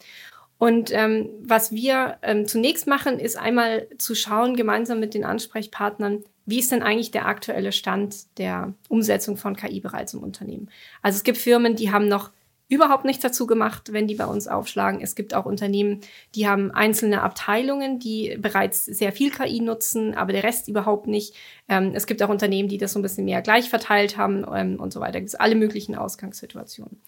Und 0.58 0.90
ähm, 0.92 1.28
was 1.42 1.72
wir 1.72 2.18
ähm, 2.22 2.46
zunächst 2.46 2.86
machen, 2.86 3.18
ist 3.18 3.36
einmal 3.36 3.88
zu 3.98 4.14
schauen, 4.14 4.56
gemeinsam 4.56 5.00
mit 5.00 5.12
den 5.12 5.24
Ansprechpartnern, 5.24 6.24
wie 6.46 6.60
ist 6.60 6.72
denn 6.72 6.82
eigentlich 6.82 7.10
der 7.10 7.26
aktuelle 7.26 7.72
Stand 7.72 8.38
der 8.38 8.72
Umsetzung 8.88 9.36
von 9.36 9.56
KI 9.56 9.80
bereits 9.80 10.14
im 10.14 10.22
Unternehmen. 10.22 10.70
Also 11.02 11.16
es 11.16 11.24
gibt 11.24 11.38
Firmen, 11.38 11.76
die 11.76 11.90
haben 11.90 12.08
noch 12.08 12.30
überhaupt 12.68 13.04
nichts 13.04 13.22
dazu 13.22 13.46
gemacht, 13.46 13.92
wenn 13.92 14.08
die 14.08 14.16
bei 14.16 14.26
uns 14.26 14.48
aufschlagen. 14.48 15.00
Es 15.00 15.14
gibt 15.14 15.34
auch 15.34 15.46
Unternehmen, 15.46 16.00
die 16.34 16.48
haben 16.48 16.72
einzelne 16.72 17.22
Abteilungen, 17.22 17.98
die 17.98 18.36
bereits 18.38 18.84
sehr 18.84 19.12
viel 19.12 19.30
KI 19.30 19.60
nutzen, 19.60 20.14
aber 20.14 20.32
der 20.32 20.42
Rest 20.42 20.68
überhaupt 20.68 21.06
nicht. 21.06 21.34
Ähm, 21.68 21.92
es 21.94 22.06
gibt 22.06 22.22
auch 22.22 22.28
Unternehmen, 22.28 22.68
die 22.68 22.78
das 22.78 22.92
so 22.92 22.98
ein 22.98 23.02
bisschen 23.02 23.24
mehr 23.24 23.42
gleich 23.42 23.68
verteilt 23.68 24.16
haben 24.16 24.44
ähm, 24.52 24.80
und 24.80 24.92
so 24.92 25.00
weiter. 25.00 25.18
Es 25.18 25.32
gibt 25.32 25.40
alle 25.40 25.54
möglichen 25.54 25.94
Ausgangssituationen. 25.94 27.00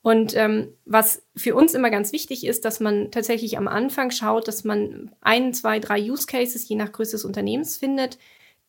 Und 0.00 0.36
ähm, 0.36 0.74
was 0.84 1.22
für 1.34 1.54
uns 1.54 1.72
immer 1.72 1.90
ganz 1.90 2.12
wichtig 2.12 2.44
ist, 2.46 2.64
dass 2.66 2.78
man 2.78 3.10
tatsächlich 3.10 3.56
am 3.56 3.68
Anfang 3.68 4.10
schaut, 4.10 4.48
dass 4.48 4.62
man 4.62 5.10
ein, 5.22 5.54
zwei, 5.54 5.78
drei 5.78 5.98
Use 5.98 6.26
Cases 6.26 6.68
je 6.68 6.76
nach 6.76 6.92
Größe 6.92 7.12
des 7.12 7.24
Unternehmens 7.24 7.78
findet, 7.78 8.18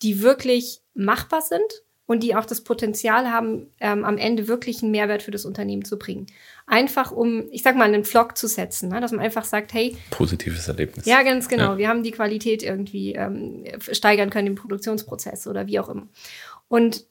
die 0.01 0.21
wirklich 0.21 0.81
machbar 0.93 1.41
sind 1.41 1.84
und 2.07 2.21
die 2.21 2.35
auch 2.35 2.45
das 2.45 2.61
Potenzial 2.61 3.31
haben, 3.31 3.67
ähm, 3.79 4.05
am 4.05 4.17
Ende 4.17 4.47
wirklich 4.47 4.83
einen 4.83 4.91
Mehrwert 4.91 5.23
für 5.23 5.31
das 5.31 5.45
Unternehmen 5.45 5.85
zu 5.85 5.97
bringen. 5.97 6.27
Einfach 6.67 7.11
um, 7.11 7.45
ich 7.51 7.63
sag 7.63 7.75
mal, 7.75 7.85
einen 7.85 8.03
Vlog 8.03 8.37
zu 8.37 8.47
setzen, 8.47 8.89
ne? 8.89 9.01
dass 9.01 9.11
man 9.11 9.25
einfach 9.25 9.45
sagt, 9.45 9.73
hey. 9.73 9.97
Positives 10.11 10.67
Erlebnis. 10.67 11.05
Ja, 11.05 11.23
ganz 11.23 11.47
genau. 11.47 11.73
Ja. 11.73 11.77
Wir 11.77 11.89
haben 11.89 12.03
die 12.03 12.11
Qualität 12.11 12.61
irgendwie 12.61 13.13
ähm, 13.13 13.65
steigern 13.91 14.29
können 14.29 14.47
im 14.47 14.55
Produktionsprozess 14.55 15.47
oder 15.47 15.67
wie 15.67 15.79
auch 15.79 15.89
immer. 15.89 16.07
Und 16.67 17.05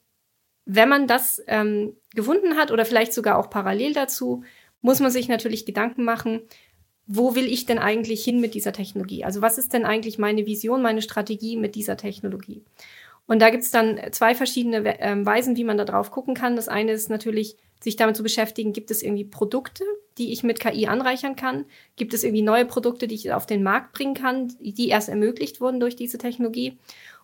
wenn 0.65 0.89
man 0.89 1.07
das 1.07 1.41
ähm, 1.47 1.95
gefunden 2.13 2.55
hat 2.55 2.71
oder 2.71 2.85
vielleicht 2.85 3.13
sogar 3.13 3.37
auch 3.37 3.49
parallel 3.49 3.93
dazu, 3.93 4.43
muss 4.81 4.99
man 4.99 5.11
sich 5.11 5.27
natürlich 5.27 5.65
Gedanken 5.65 6.03
machen, 6.03 6.41
wo 7.07 7.35
will 7.35 7.45
ich 7.45 7.65
denn 7.65 7.77
eigentlich 7.77 8.23
hin 8.23 8.41
mit 8.41 8.55
dieser 8.55 8.73
Technologie? 8.73 9.23
Also 9.23 9.41
was 9.41 9.57
ist 9.57 9.73
denn 9.73 9.85
eigentlich 9.85 10.17
meine 10.17 10.45
Vision, 10.45 10.81
meine 10.81 11.01
Strategie 11.01 11.55
mit 11.55 11.75
dieser 11.75 11.97
Technologie? 11.97 12.63
Und 13.27 13.41
da 13.41 13.49
gibt 13.49 13.63
es 13.63 13.71
dann 13.71 13.99
zwei 14.11 14.35
verschiedene 14.35 14.99
äh, 14.99 15.25
Weisen, 15.25 15.57
wie 15.57 15.63
man 15.63 15.77
da 15.77 15.85
drauf 15.85 16.11
gucken 16.11 16.35
kann. 16.35 16.55
Das 16.55 16.67
eine 16.67 16.91
ist 16.91 17.09
natürlich, 17.09 17.57
sich 17.79 17.95
damit 17.95 18.15
zu 18.15 18.23
beschäftigen, 18.23 18.73
gibt 18.73 18.91
es 18.91 19.01
irgendwie 19.01 19.25
Produkte, 19.25 19.83
die 20.17 20.31
ich 20.31 20.43
mit 20.43 20.59
KI 20.59 20.87
anreichern 20.87 21.35
kann? 21.35 21.65
Gibt 21.95 22.13
es 22.13 22.23
irgendwie 22.23 22.43
neue 22.43 22.65
Produkte, 22.65 23.07
die 23.07 23.15
ich 23.15 23.33
auf 23.33 23.45
den 23.45 23.63
Markt 23.63 23.93
bringen 23.93 24.13
kann, 24.13 24.53
die 24.59 24.89
erst 24.89 25.09
ermöglicht 25.09 25.59
wurden 25.59 25.79
durch 25.79 25.95
diese 25.95 26.17
Technologie? 26.17 26.77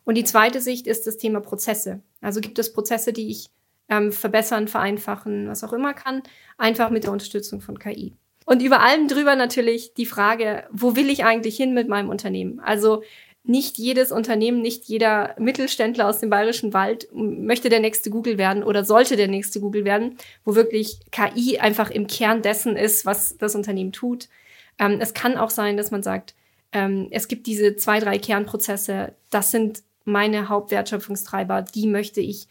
Und 0.03 0.15
die 0.15 0.23
zweite 0.23 0.59
Sicht 0.59 0.87
ist 0.87 1.05
das 1.05 1.17
Thema 1.17 1.39
Prozesse. 1.39 2.01
Also 2.21 2.41
gibt 2.41 2.57
es 2.57 2.73
Prozesse, 2.73 3.13
die 3.13 3.29
ich 3.29 3.49
ähm, 3.87 4.11
verbessern, 4.11 4.67
vereinfachen, 4.67 5.47
was 5.47 5.63
auch 5.63 5.73
immer 5.73 5.93
kann, 5.93 6.23
einfach 6.57 6.89
mit 6.89 7.03
der 7.03 7.11
Unterstützung 7.11 7.61
von 7.61 7.77
KI. 7.77 8.15
Und 8.45 8.63
über 8.63 8.81
allem 8.81 9.07
drüber 9.07 9.35
natürlich 9.35 9.93
die 9.93 10.05
Frage, 10.05 10.63
wo 10.71 10.95
will 10.95 11.09
ich 11.09 11.23
eigentlich 11.23 11.55
hin 11.55 11.73
mit 11.73 11.87
meinem 11.87 12.09
Unternehmen? 12.09 12.59
Also 12.59 13.03
nicht 13.43 13.77
jedes 13.77 14.11
Unternehmen, 14.11 14.61
nicht 14.61 14.85
jeder 14.85 15.35
Mittelständler 15.39 16.07
aus 16.07 16.19
dem 16.19 16.29
Bayerischen 16.29 16.73
Wald 16.73 17.07
möchte 17.11 17.69
der 17.69 17.79
nächste 17.79 18.11
Google 18.11 18.37
werden 18.37 18.63
oder 18.63 18.85
sollte 18.85 19.15
der 19.15 19.27
nächste 19.27 19.59
Google 19.59 19.83
werden, 19.83 20.17
wo 20.45 20.55
wirklich 20.55 20.99
KI 21.11 21.57
einfach 21.59 21.89
im 21.89 22.07
Kern 22.07 22.41
dessen 22.41 22.75
ist, 22.75 23.05
was 23.05 23.37
das 23.37 23.55
Unternehmen 23.55 23.91
tut. 23.91 24.29
Ähm, 24.77 24.99
es 24.99 25.13
kann 25.13 25.37
auch 25.37 25.49
sein, 25.49 25.75
dass 25.75 25.89
man 25.89 26.03
sagt, 26.03 26.35
ähm, 26.71 27.07
es 27.09 27.27
gibt 27.27 27.47
diese 27.47 27.75
zwei, 27.75 27.99
drei 27.99 28.19
Kernprozesse, 28.19 29.13
das 29.31 29.51
sind 29.51 29.83
meine 30.05 30.49
Hauptwertschöpfungstreiber, 30.49 31.63
die 31.63 31.87
möchte 31.87 32.21
ich 32.21 32.47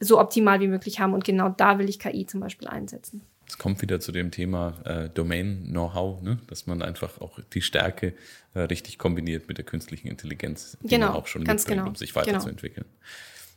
so 0.00 0.20
optimal 0.20 0.60
wie 0.60 0.68
möglich 0.68 1.00
haben 1.00 1.14
und 1.14 1.24
genau 1.24 1.48
da 1.48 1.78
will 1.78 1.88
ich 1.88 1.98
KI 1.98 2.26
zum 2.26 2.40
Beispiel 2.40 2.68
einsetzen. 2.68 3.22
Es 3.48 3.58
kommt 3.58 3.80
wieder 3.82 3.98
zu 3.98 4.12
dem 4.12 4.30
Thema 4.30 4.80
äh, 4.84 5.08
Domain-Know-how, 5.08 6.22
ne? 6.22 6.38
dass 6.48 6.66
man 6.66 6.82
einfach 6.82 7.20
auch 7.20 7.40
die 7.54 7.62
Stärke 7.62 8.14
äh, 8.54 8.60
richtig 8.60 8.98
kombiniert 8.98 9.48
mit 9.48 9.58
der 9.58 9.64
künstlichen 9.64 10.08
Intelligenz, 10.08 10.76
die 10.82 10.88
genau, 10.88 11.08
man 11.08 11.16
auch 11.16 11.26
schon 11.26 11.44
ganz 11.44 11.62
mitbringt, 11.62 11.80
genau, 11.80 11.88
um 11.88 11.94
sich 11.96 12.12
genau. 12.12 12.26
weiterzuentwickeln. 12.26 12.86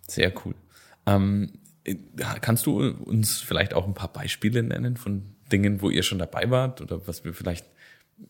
Sehr 0.07 0.33
cool. 0.45 0.55
Ähm, 1.05 1.53
äh, 1.83 1.95
kannst 2.41 2.65
du 2.65 2.79
uns 2.79 3.41
vielleicht 3.41 3.73
auch 3.73 3.85
ein 3.85 3.93
paar 3.93 4.13
Beispiele 4.13 4.63
nennen 4.63 4.97
von 4.97 5.35
Dingen, 5.51 5.81
wo 5.81 5.89
ihr 5.89 6.03
schon 6.03 6.19
dabei 6.19 6.49
wart 6.49 6.81
oder 6.81 7.05
was 7.07 7.23
wir 7.25 7.33
vielleicht 7.33 7.65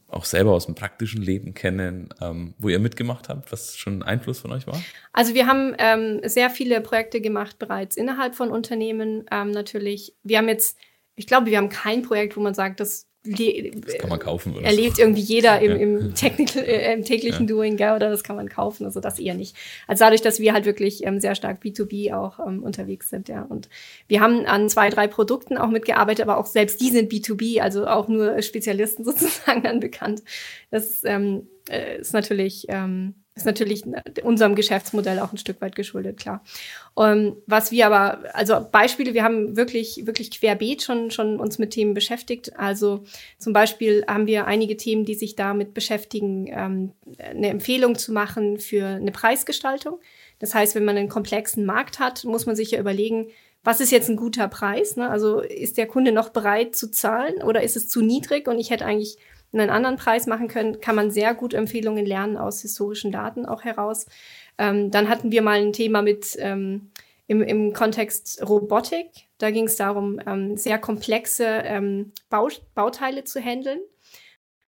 auch 0.07 0.25
selber 0.25 0.51
aus 0.51 0.65
dem 0.65 0.75
praktischen 0.75 1.21
Leben 1.21 1.53
kennen, 1.53 2.09
ähm, 2.21 2.53
wo 2.57 2.69
ihr 2.69 2.79
mitgemacht 2.79 3.29
habt, 3.29 3.51
was 3.51 3.77
schon 3.77 4.03
Einfluss 4.03 4.39
von 4.39 4.51
euch 4.51 4.67
war? 4.67 4.81
Also 5.13 5.33
wir 5.33 5.47
haben 5.47 5.75
ähm, 5.77 6.21
sehr 6.23 6.49
viele 6.49 6.81
Projekte 6.81 7.21
gemacht 7.21 7.59
bereits 7.59 7.97
innerhalb 7.97 8.35
von 8.35 8.51
Unternehmen 8.51 9.25
ähm, 9.31 9.51
natürlich. 9.51 10.13
Wir 10.23 10.37
haben 10.37 10.47
jetzt, 10.47 10.77
ich 11.21 11.27
glaube, 11.27 11.45
wir 11.45 11.57
haben 11.57 11.69
kein 11.69 12.01
Projekt, 12.01 12.35
wo 12.35 12.41
man 12.41 12.55
sagt, 12.55 12.79
das 12.79 13.07
das 13.23 13.97
kann 13.99 14.09
man 14.09 14.17
kaufen. 14.17 14.55
Oder 14.55 14.65
erlebt 14.65 14.95
so. 14.95 15.03
irgendwie 15.03 15.21
jeder 15.21 15.59
im, 15.59 15.75
im, 15.75 16.15
Technical, 16.15 16.63
äh, 16.63 16.91
im 16.91 17.05
täglichen 17.05 17.47
ja. 17.47 17.53
Doing, 17.53 17.77
gell, 17.77 17.95
oder 17.95 18.09
das 18.09 18.23
kann 18.23 18.35
man 18.35 18.49
kaufen, 18.49 18.83
also 18.83 18.99
das 18.99 19.19
eher 19.19 19.35
nicht. 19.35 19.55
Also 19.87 20.03
dadurch, 20.03 20.23
dass 20.23 20.39
wir 20.39 20.53
halt 20.53 20.65
wirklich 20.65 21.05
ähm, 21.05 21.19
sehr 21.19 21.35
stark 21.35 21.61
B2B 21.61 22.15
auch 22.15 22.39
ähm, 22.39 22.63
unterwegs 22.63 23.11
sind, 23.11 23.29
ja. 23.29 23.43
Und 23.43 23.69
wir 24.07 24.21
haben 24.21 24.47
an 24.47 24.69
zwei, 24.69 24.89
drei 24.89 25.05
Produkten 25.05 25.59
auch 25.59 25.69
mitgearbeitet, 25.69 26.23
aber 26.27 26.39
auch 26.39 26.47
selbst 26.47 26.81
die 26.81 26.89
sind 26.89 27.11
B2B, 27.11 27.61
also 27.61 27.85
auch 27.85 28.07
nur 28.07 28.41
Spezialisten 28.41 29.05
sozusagen 29.05 29.61
dann 29.61 29.79
bekannt. 29.79 30.23
Das 30.71 31.03
ähm, 31.03 31.47
äh, 31.69 31.99
ist 31.99 32.13
natürlich 32.13 32.65
ähm, 32.69 33.13
ist 33.35 33.45
natürlich 33.45 33.83
unserem 34.23 34.55
Geschäftsmodell 34.55 35.19
auch 35.19 35.31
ein 35.31 35.37
Stück 35.37 35.61
weit 35.61 35.75
geschuldet, 35.75 36.19
klar. 36.19 36.43
Um, 36.93 37.05
ähm, 37.05 37.35
was 37.45 37.71
wir 37.71 37.85
aber, 37.85 38.35
also 38.35 38.55
Beispiele, 38.71 39.13
wir 39.13 39.23
haben 39.23 39.55
wirklich, 39.55 40.05
wirklich 40.05 40.31
querbeet 40.31 40.83
schon, 40.83 41.11
schon 41.11 41.39
uns 41.39 41.57
mit 41.57 41.71
Themen 41.71 41.93
beschäftigt. 41.93 42.57
Also 42.57 43.03
zum 43.37 43.53
Beispiel 43.53 44.03
haben 44.05 44.27
wir 44.27 44.47
einige 44.47 44.75
Themen, 44.75 45.05
die 45.05 45.15
sich 45.15 45.35
damit 45.35 45.73
beschäftigen, 45.73 46.47
ähm, 46.47 46.91
eine 47.19 47.47
Empfehlung 47.47 47.97
zu 47.97 48.11
machen 48.11 48.59
für 48.59 48.85
eine 48.85 49.13
Preisgestaltung. 49.13 49.99
Das 50.39 50.53
heißt, 50.53 50.75
wenn 50.75 50.85
man 50.85 50.97
einen 50.97 51.09
komplexen 51.09 51.65
Markt 51.65 51.99
hat, 51.99 52.25
muss 52.25 52.45
man 52.45 52.57
sich 52.57 52.71
ja 52.71 52.79
überlegen, 52.79 53.27
was 53.63 53.79
ist 53.79 53.91
jetzt 53.91 54.09
ein 54.09 54.17
guter 54.17 54.47
Preis? 54.47 54.97
Ne? 54.97 55.09
Also 55.09 55.39
ist 55.39 55.77
der 55.77 55.87
Kunde 55.87 56.11
noch 56.11 56.29
bereit 56.29 56.75
zu 56.75 56.89
zahlen 56.89 57.41
oder 57.43 57.61
ist 57.61 57.77
es 57.77 57.87
zu 57.87 58.01
niedrig 58.01 58.47
und 58.47 58.59
ich 58.59 58.71
hätte 58.71 58.85
eigentlich 58.85 59.17
einen 59.53 59.69
anderen 59.69 59.97
Preis 59.97 60.27
machen 60.27 60.47
können, 60.47 60.79
kann 60.79 60.95
man 60.95 61.11
sehr 61.11 61.33
gut 61.33 61.53
Empfehlungen 61.53 62.05
lernen 62.05 62.37
aus 62.37 62.61
historischen 62.61 63.11
Daten 63.11 63.45
auch 63.45 63.63
heraus. 63.63 64.05
Ähm, 64.57 64.91
dann 64.91 65.09
hatten 65.09 65.31
wir 65.31 65.41
mal 65.41 65.59
ein 65.59 65.73
Thema 65.73 66.01
mit 66.01 66.37
ähm, 66.39 66.91
im, 67.27 67.41
im 67.41 67.73
Kontext 67.73 68.43
Robotik. 68.47 69.07
Da 69.37 69.51
ging 69.51 69.65
es 69.65 69.77
darum, 69.77 70.19
ähm, 70.25 70.57
sehr 70.57 70.77
komplexe 70.77 71.45
ähm, 71.45 72.11
Bau, 72.29 72.49
Bauteile 72.75 73.23
zu 73.23 73.39
handeln. 73.39 73.79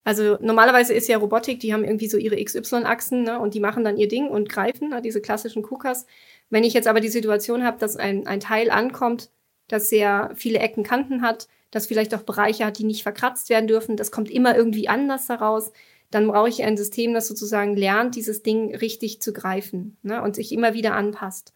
Also 0.04 0.38
normalerweise 0.42 0.94
ist 0.94 1.08
ja 1.08 1.18
Robotik, 1.18 1.60
die 1.60 1.74
haben 1.74 1.84
irgendwie 1.84 2.08
so 2.08 2.18
ihre 2.18 2.42
XY-Achsen 2.44 3.24
ne, 3.24 3.40
und 3.40 3.54
die 3.54 3.60
machen 3.60 3.84
dann 3.84 3.98
ihr 3.98 4.08
Ding 4.08 4.30
und 4.30 4.50
greifen, 4.50 4.90
ne, 4.90 5.02
diese 5.02 5.22
klassischen 5.22 5.62
KUKAs. 5.62 6.08
Wenn 6.50 6.64
ich 6.64 6.74
jetzt 6.74 6.88
aber 6.88 7.00
die 7.00 7.10
Situation 7.10 7.64
habe, 7.64 7.78
dass 7.78 7.96
ein, 7.96 8.26
ein 8.26 8.40
Teil 8.40 8.72
ankommt, 8.72 9.30
das 9.68 9.90
sehr 9.90 10.32
viele 10.34 10.60
Ecken, 10.60 10.84
Kanten 10.84 11.22
hat, 11.22 11.48
das 11.72 11.88
vielleicht 11.88 12.14
auch 12.16 12.24
Bereiche 12.24 12.66
hat, 12.66 12.78
die 12.78 12.84
nicht 12.84 13.04
verkratzt 13.04 13.50
werden 13.50 13.68
dürfen. 13.68 13.98
Das 13.98 14.12
kommt 14.12 14.30
immer 14.30 14.56
irgendwie 14.56 14.88
anders 14.88 15.30
heraus. 15.30 15.72
Dann 16.12 16.28
brauche 16.28 16.50
ich 16.50 16.64
ein 16.64 16.78
System, 16.78 17.14
das 17.14 17.28
sozusagen 17.28 17.76
lernt, 17.76 18.16
dieses 18.16 18.42
Ding 18.42 18.74
richtig 18.76 19.22
zu 19.22 19.34
greifen 19.34 19.98
ne, 20.04 20.22
und 20.22 20.36
sich 20.36 20.52
immer 20.52 20.74
wieder 20.74 20.96
anpasst. 20.96 21.54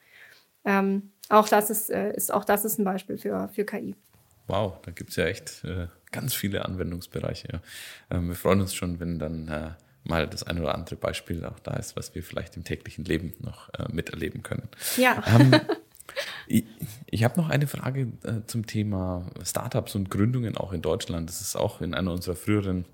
Ähm, 0.65 1.11
auch 1.29 1.47
das 1.47 1.69
ist, 1.69 1.89
äh, 1.89 2.13
ist, 2.13 2.33
auch 2.33 2.43
das 2.43 2.65
ist 2.65 2.77
ein 2.77 2.83
Beispiel 2.83 3.17
für, 3.17 3.47
für 3.47 3.65
KI. 3.65 3.95
Wow, 4.47 4.79
da 4.81 4.91
gibt 4.91 5.11
es 5.11 5.15
ja 5.15 5.25
echt 5.25 5.63
äh, 5.63 5.87
ganz 6.11 6.33
viele 6.33 6.65
Anwendungsbereiche. 6.65 7.47
Ja. 7.53 7.61
Ähm, 8.17 8.27
wir 8.27 8.35
freuen 8.35 8.59
uns 8.59 8.73
schon, 8.73 8.99
wenn 8.99 9.17
dann 9.17 9.47
äh, 9.47 9.69
mal 10.03 10.27
das 10.27 10.43
ein 10.43 10.59
oder 10.59 10.75
andere 10.75 10.97
Beispiel 10.97 11.45
auch 11.45 11.59
da 11.59 11.75
ist, 11.75 11.95
was 11.95 12.13
wir 12.15 12.23
vielleicht 12.23 12.57
im 12.57 12.65
täglichen 12.65 13.05
Leben 13.05 13.33
noch 13.39 13.69
äh, 13.73 13.85
miterleben 13.91 14.43
können. 14.43 14.67
Ja. 14.97 15.23
Ähm, 15.27 15.51
ich, 16.51 16.65
ich 17.07 17.23
habe 17.23 17.39
noch 17.39 17.49
eine 17.49 17.67
Frage 17.67 18.11
äh, 18.23 18.41
zum 18.47 18.65
Thema 18.65 19.25
Startups 19.43 19.95
und 19.95 20.09
Gründungen 20.09 20.57
auch 20.57 20.73
in 20.73 20.81
Deutschland. 20.81 21.29
Das 21.29 21.41
ist 21.41 21.55
auch 21.55 21.81
in 21.81 21.93
einer 21.93 22.11
unserer 22.11 22.35
früheren 22.35 22.85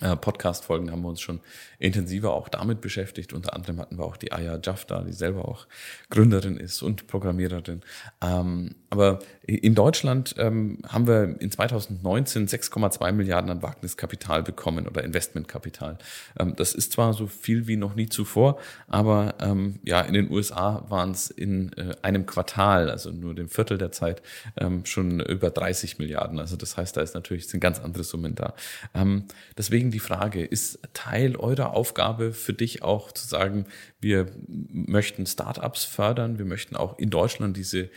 äh, 0.00 0.16
Podcast-Folgen 0.16 0.90
haben 0.90 1.02
wir 1.02 1.08
uns 1.08 1.20
schon 1.20 1.40
intensiver 1.78 2.32
auch 2.32 2.48
damit 2.48 2.80
beschäftigt. 2.80 3.32
Unter 3.32 3.54
anderem 3.54 3.78
hatten 3.78 3.98
wir 3.98 4.04
auch 4.04 4.16
die 4.16 4.32
Aya 4.32 4.58
Jaff 4.62 4.84
da, 4.84 5.02
die 5.02 5.12
selber 5.12 5.46
auch 5.46 5.66
Gründerin 6.10 6.56
ist 6.56 6.82
und 6.82 7.06
Programmiererin. 7.06 7.82
Ähm, 8.20 8.74
aber 8.92 9.20
in 9.46 9.74
Deutschland 9.74 10.34
ähm, 10.36 10.80
haben 10.86 11.06
wir 11.06 11.40
in 11.40 11.50
2019 11.50 12.46
6,2 12.46 13.12
Milliarden 13.12 13.50
an 13.50 13.62
Wagniskapital 13.62 14.42
bekommen 14.42 14.86
oder 14.86 15.02
Investmentkapital. 15.02 15.96
Ähm, 16.38 16.54
das 16.56 16.74
ist 16.74 16.92
zwar 16.92 17.14
so 17.14 17.26
viel 17.26 17.66
wie 17.66 17.76
noch 17.76 17.94
nie 17.94 18.10
zuvor, 18.10 18.58
aber 18.88 19.36
ähm, 19.40 19.78
ja, 19.82 20.02
in 20.02 20.12
den 20.12 20.30
USA 20.30 20.84
waren 20.90 21.12
es 21.12 21.30
in 21.30 21.72
äh, 21.78 21.94
einem 22.02 22.26
Quartal, 22.26 22.90
also 22.90 23.10
nur 23.10 23.34
dem 23.34 23.48
Viertel 23.48 23.78
der 23.78 23.92
Zeit, 23.92 24.20
ähm, 24.58 24.84
schon 24.84 25.20
über 25.20 25.48
30 25.48 25.98
Milliarden. 25.98 26.38
Also 26.38 26.56
das 26.56 26.76
heißt, 26.76 26.94
da 26.94 27.00
ist 27.00 27.14
natürlich 27.14 27.48
sind 27.48 27.60
ganz 27.60 27.80
andere 27.80 28.04
Summen 28.04 28.34
da. 28.34 28.52
Ähm, 28.92 29.24
deswegen 29.56 29.90
die 29.90 30.00
Frage, 30.00 30.44
ist 30.44 30.80
Teil 30.92 31.36
eurer 31.36 31.72
Aufgabe 31.72 32.34
für 32.34 32.52
dich 32.52 32.82
auch 32.82 33.10
zu 33.10 33.26
sagen, 33.26 33.64
wir 34.00 34.26
möchten 34.46 35.24
Startups 35.24 35.86
fördern, 35.86 36.38
wir 36.38 36.44
möchten 36.44 36.76
auch 36.76 36.98
in 36.98 37.08
Deutschland 37.08 37.56
diese 37.56 37.88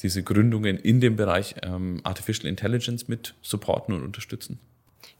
diese 0.00 0.22
Gründungen 0.22 0.76
in 0.76 1.00
dem 1.00 1.16
Bereich 1.16 1.54
ähm, 1.62 2.00
Artificial 2.04 2.48
Intelligence 2.48 3.08
mit 3.08 3.34
supporten 3.42 3.94
und 3.94 4.02
unterstützen? 4.02 4.58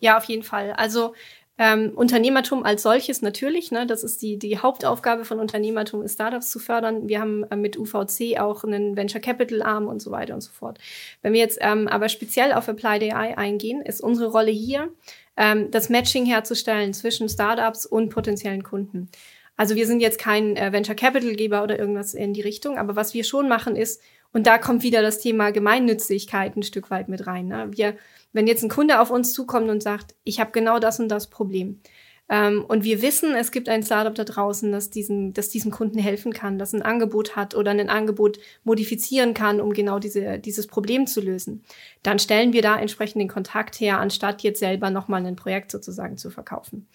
Ja, 0.00 0.16
auf 0.16 0.24
jeden 0.24 0.42
Fall. 0.42 0.72
Also 0.72 1.14
ähm, 1.56 1.92
Unternehmertum 1.94 2.64
als 2.64 2.82
solches 2.82 3.22
natürlich, 3.22 3.70
ne, 3.70 3.86
das 3.86 4.02
ist 4.02 4.20
die, 4.22 4.38
die 4.38 4.58
Hauptaufgabe 4.58 5.24
von 5.24 5.38
Unternehmertum, 5.38 6.02
ist 6.02 6.14
Startups 6.14 6.50
zu 6.50 6.58
fördern. 6.58 7.08
Wir 7.08 7.20
haben 7.20 7.44
äh, 7.44 7.54
mit 7.54 7.78
UVC 7.78 8.40
auch 8.40 8.64
einen 8.64 8.96
Venture 8.96 9.20
Capital 9.20 9.62
Arm 9.62 9.86
und 9.86 10.02
so 10.02 10.10
weiter 10.10 10.34
und 10.34 10.40
so 10.40 10.50
fort. 10.50 10.78
Wenn 11.22 11.32
wir 11.32 11.40
jetzt 11.40 11.58
ähm, 11.60 11.86
aber 11.86 12.08
speziell 12.08 12.52
auf 12.52 12.68
Applied 12.68 13.04
AI 13.04 13.38
eingehen, 13.38 13.82
ist 13.82 14.00
unsere 14.00 14.30
Rolle 14.30 14.50
hier, 14.50 14.88
ähm, 15.36 15.70
das 15.70 15.90
Matching 15.90 16.26
herzustellen 16.26 16.92
zwischen 16.92 17.28
Startups 17.28 17.86
und 17.86 18.08
potenziellen 18.08 18.64
Kunden. 18.64 19.08
Also 19.56 19.76
wir 19.76 19.86
sind 19.86 20.00
jetzt 20.00 20.18
kein 20.18 20.56
äh, 20.56 20.72
Venture 20.72 20.96
Capital 20.96 21.34
Geber 21.34 21.62
oder 21.62 21.78
irgendwas 21.78 22.14
in 22.14 22.34
die 22.34 22.40
Richtung, 22.40 22.78
aber 22.78 22.96
was 22.96 23.14
wir 23.14 23.22
schon 23.22 23.48
machen 23.48 23.76
ist, 23.76 24.02
und 24.35 24.47
da 24.47 24.59
kommt 24.59 24.82
wieder 24.82 25.01
das 25.01 25.20
Thema 25.20 25.51
Gemeinnützigkeit 25.51 26.57
ein 26.57 26.62
Stück 26.62 26.91
weit 26.91 27.09
mit 27.09 27.26
rein. 27.26 27.47
Ne? 27.47 27.68
Wir, 27.70 27.97
wenn 28.35 28.47
jetzt 28.47 28.62
ein 28.62 28.68
Kunde 28.68 29.01
auf 29.01 29.11
uns 29.11 29.32
zukommt 29.32 29.70
und 29.70 29.82
sagt, 29.82 30.14
ich 30.24 30.41
habe 30.41 30.51
genau 30.51 30.78
das 30.78 31.01
und 31.01 31.09
das 31.09 31.30
Problem, 31.30 31.80
ähm, 32.28 32.64
und 32.66 32.85
wir 32.85 33.03
wissen, 33.03 33.35
es 33.35 33.51
gibt 33.51 33.68
ein 33.68 33.82
Startup 33.82 34.14
da 34.14 34.24
draußen, 34.24 34.72
das, 34.72 34.89
diesen, 34.89 35.35
das 35.35 35.51
diesem 35.51 35.70
Kunden 35.70 35.99
helfen 35.99 36.32
kann, 36.32 36.59
das 36.59 36.72
ein 36.72 36.82
Angebot 36.82 37.37
hat 37.37 37.55
oder 37.55 37.70
ein 37.70 37.91
Angebot 37.91 38.39
modifizieren 38.64 39.35
kann, 39.35 39.61
um 39.61 39.74
genau 39.74 39.99
diese, 39.99 40.39
dieses 40.39 40.66
Problem 40.66 41.07
zu 41.07 41.20
lösen. 41.20 41.62
Dann 42.03 42.18
stellen 42.18 42.55
wir 42.55 42.62
da 42.62 42.78
entsprechend 42.78 43.20
den 43.20 43.28
Kontakt 43.28 43.78
her, 43.78 44.01
anstatt 44.01 44.43
jetzt 44.43 44.61
selber 44.61 44.89
nochmal 44.89 45.24
ein 45.26 45.37
Projekt 45.37 45.70
sozusagen 45.70 46.16
zu 46.16 46.30
verkaufen. 46.30 46.89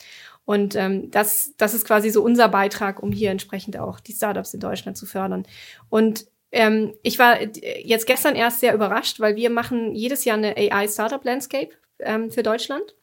Und 0.46 0.76
ähm, 0.76 1.12
das, 1.12 1.54
das 1.58 1.76
ist 1.76 1.86
quasi 1.86 2.10
so 2.10 2.24
unser 2.24 2.50
Beitrag, 2.50 3.04
um 3.04 3.12
hier 3.12 3.30
entsprechend 3.30 3.78
auch 3.78 4.00
die 4.00 4.14
Startups 4.14 4.56
in 4.56 4.60
Deutschland 4.60 4.98
zu 4.98 5.06
fördern. 5.06 5.46
Und 5.90 6.26
ähm, 6.52 6.94
ich 7.04 7.20
war 7.20 7.42
jetzt 7.42 8.08
gestern 8.08 8.36
erst 8.36 8.60
sehr 8.60 8.74
überrascht, 8.74 9.20
weil 9.20 9.36
wir 9.36 9.50
machen 9.50 9.94
jedes 9.96 10.26
Jahr 10.26 10.38
eine 10.38 10.56
AI 10.58 10.88
Startup 10.88 11.24
Landscape 11.24 11.70
ähm, 12.00 12.32
für 12.32 12.44
Deutschland. 12.44 12.96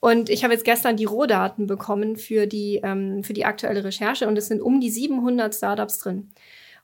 Und 0.00 0.30
ich 0.30 0.42
habe 0.42 0.52
jetzt 0.52 0.64
gestern 0.64 0.96
die 0.96 1.04
Rohdaten 1.04 1.66
bekommen 1.66 2.16
für 2.16 2.46
die, 2.46 2.80
ähm, 2.82 3.22
für 3.22 3.34
die 3.34 3.44
aktuelle 3.44 3.84
Recherche 3.84 4.26
und 4.26 4.36
es 4.36 4.48
sind 4.48 4.60
um 4.60 4.80
die 4.80 4.90
700 4.90 5.54
Startups 5.54 5.98
drin. 5.98 6.30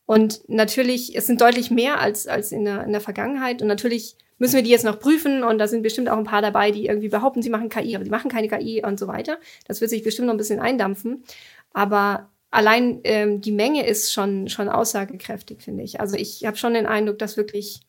Und 0.07 0.49
natürlich, 0.49 1.17
es 1.17 1.27
sind 1.27 1.41
deutlich 1.41 1.71
mehr 1.71 2.01
als, 2.01 2.27
als 2.27 2.53
in, 2.53 2.65
der, 2.65 2.85
in 2.85 2.93
der 2.93 3.01
Vergangenheit. 3.01 3.61
Und 3.61 3.69
natürlich 3.69 4.17
müssen 4.39 4.55
wir 4.55 4.63
die 4.63 4.71
jetzt 4.71 4.85
noch 4.85 5.01
prüfen 5.01 5.43
und 5.43 5.59
da 5.59 5.67
sind 5.67 5.83
bestimmt 5.83 6.09
auch 6.09 6.17
ein 6.17 6.25
paar 6.25 6.41
dabei, 6.41 6.71
die 6.71 6.87
irgendwie 6.87 7.09
behaupten, 7.09 7.43
sie 7.43 7.51
machen 7.51 7.69
KI, 7.69 7.95
aber 7.95 8.05
sie 8.05 8.11
machen 8.11 8.31
keine 8.31 8.49
KI 8.49 8.83
und 8.87 8.99
so 8.99 9.09
weiter. 9.09 9.39
Das 9.67 9.81
wird 9.81 9.91
sich 9.91 10.03
bestimmt 10.03 10.29
noch 10.29 10.35
ein 10.35 10.39
bisschen 10.39 10.61
eindampfen. 10.61 11.25
Aber 11.73 12.31
allein 12.51 13.01
ähm, 13.05 13.41
die 13.41 13.53
Menge 13.53 13.87
ist 13.87 14.13
schon, 14.13 14.49
schon 14.49 14.69
aussagekräftig, 14.69 15.63
finde 15.63 15.85
ich. 15.85 16.01
Also 16.01 16.17
ich 16.17 16.45
habe 16.45 16.57
schon 16.57 16.75
den 16.75 16.87
Eindruck, 16.87 17.19
dass 17.19 17.37
wirklich, 17.37 17.81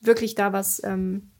wirklich 0.00 0.34
da 0.34 0.52
was, 0.52 0.82
ähm, 0.84 1.30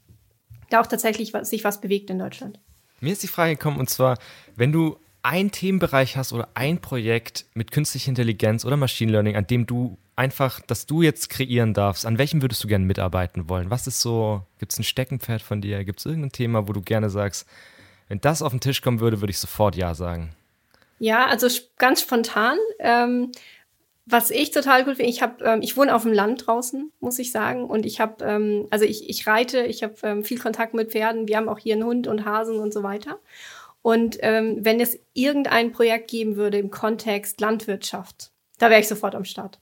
da 0.69 0.81
auch 0.81 0.87
tatsächlich 0.87 1.33
was, 1.33 1.49
sich 1.49 1.63
was 1.63 1.81
bewegt 1.81 2.09
in 2.09 2.19
Deutschland. 2.19 2.59
Mir 2.99 3.13
ist 3.13 3.23
die 3.23 3.27
Frage 3.27 3.55
gekommen, 3.55 3.79
und 3.79 3.89
zwar, 3.89 4.17
wenn 4.55 4.71
du 4.71 4.97
einen 5.21 5.51
Themenbereich 5.51 6.17
hast 6.17 6.33
oder 6.33 6.47
ein 6.53 6.79
Projekt 6.79 7.45
mit 7.53 7.71
künstlicher 7.71 8.09
Intelligenz 8.09 8.65
oder 8.65 8.77
Machine 8.77 9.11
Learning, 9.11 9.35
an 9.35 9.45
dem 9.45 9.65
du 9.65 9.97
einfach, 10.15 10.61
dass 10.61 10.85
du 10.85 11.01
jetzt 11.01 11.29
kreieren 11.29 11.73
darfst, 11.73 12.05
an 12.05 12.17
welchem 12.17 12.41
würdest 12.41 12.63
du 12.63 12.67
gerne 12.67 12.85
mitarbeiten 12.85 13.49
wollen? 13.49 13.69
Was 13.69 13.87
ist 13.87 14.01
so, 14.01 14.43
gibt 14.57 14.71
es 14.71 14.79
ein 14.79 14.83
Steckenpferd 14.83 15.41
von 15.41 15.61
dir? 15.61 15.83
Gibt 15.83 15.99
es 15.99 16.05
irgendein 16.05 16.31
Thema, 16.31 16.67
wo 16.67 16.73
du 16.73 16.81
gerne 16.81 17.09
sagst, 17.09 17.45
wenn 18.07 18.21
das 18.21 18.41
auf 18.41 18.51
den 18.51 18.61
Tisch 18.61 18.81
kommen 18.81 18.99
würde, 18.99 19.21
würde 19.21 19.31
ich 19.31 19.39
sofort 19.39 19.75
Ja 19.75 19.93
sagen? 19.93 20.31
Ja, 20.99 21.27
also 21.27 21.47
ganz 21.77 22.01
spontan. 22.01 22.57
Ähm, 22.79 23.31
was 24.09 24.31
ich 24.31 24.51
total 24.51 24.85
gut 24.85 24.95
finde, 24.95 25.09
ich 25.09 25.21
habe, 25.21 25.43
ähm, 25.43 25.61
ich 25.61 25.75
wohne 25.75 25.93
auf 25.93 26.03
dem 26.03 26.13
Land 26.13 26.47
draußen, 26.47 26.91
muss 27.01 27.19
ich 27.19 27.31
sagen, 27.31 27.65
und 27.65 27.85
ich 27.85 27.99
habe, 27.99 28.23
ähm, 28.23 28.67
also 28.69 28.85
ich, 28.85 29.09
ich 29.09 29.27
reite, 29.27 29.63
ich 29.63 29.83
habe 29.83 29.95
ähm, 30.03 30.23
viel 30.23 30.39
Kontakt 30.39 30.73
mit 30.73 30.91
Pferden. 30.91 31.27
Wir 31.27 31.35
haben 31.35 31.49
auch 31.49 31.59
hier 31.59 31.75
einen 31.75 31.83
Hund 31.83 32.07
und 32.07 32.23
Hasen 32.23 32.57
und 32.59 32.73
so 32.73 32.83
weiter. 32.83 33.19
Und 33.81 34.17
ähm, 34.21 34.59
wenn 34.61 34.79
es 34.79 34.97
irgendein 35.13 35.71
Projekt 35.71 36.09
geben 36.09 36.37
würde 36.37 36.57
im 36.57 36.71
Kontext 36.71 37.41
Landwirtschaft, 37.41 38.31
da 38.59 38.69
wäre 38.69 38.79
ich 38.79 38.87
sofort 38.87 39.13
am 39.13 39.25
Start. 39.25 39.59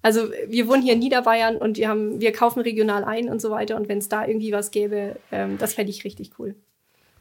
Also 0.00 0.30
wir 0.48 0.66
wohnen 0.68 0.82
hier 0.82 0.94
in 0.94 0.98
Niederbayern 0.98 1.56
und 1.56 1.76
wir 1.76 1.88
haben, 1.88 2.20
wir 2.20 2.32
kaufen 2.32 2.60
regional 2.60 3.04
ein 3.04 3.28
und 3.30 3.40
so 3.40 3.50
weiter. 3.50 3.76
Und 3.76 3.88
wenn 3.88 3.98
es 3.98 4.08
da 4.08 4.26
irgendwie 4.26 4.52
was 4.52 4.70
gäbe, 4.70 5.16
ähm, 5.30 5.56
das 5.58 5.74
fände 5.74 5.90
ich 5.90 6.04
richtig 6.04 6.38
cool. 6.38 6.54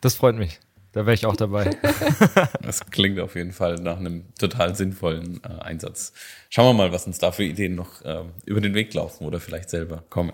Das 0.01 0.15
freut 0.15 0.35
mich. 0.35 0.59
Da 0.93 1.07
wäre 1.07 1.15
ich 1.15 1.25
auch 1.25 1.35
dabei. 1.35 1.71
das 2.61 2.85
klingt 2.91 3.19
auf 3.19 3.35
jeden 3.35 3.51
Fall 3.51 3.75
nach 3.75 3.97
einem 3.97 4.25
total 4.37 4.75
sinnvollen 4.75 5.41
äh, 5.43 5.61
Einsatz. 5.61 6.13
Schauen 6.49 6.67
wir 6.67 6.85
mal, 6.85 6.91
was 6.91 7.07
uns 7.07 7.17
da 7.17 7.31
für 7.31 7.43
Ideen 7.43 7.75
noch 7.75 8.03
äh, 8.03 8.23
über 8.45 8.61
den 8.61 8.75
Weg 8.75 8.93
laufen 8.93 9.25
oder 9.25 9.39
vielleicht 9.39 9.71
selber 9.71 10.03
kommen. 10.09 10.33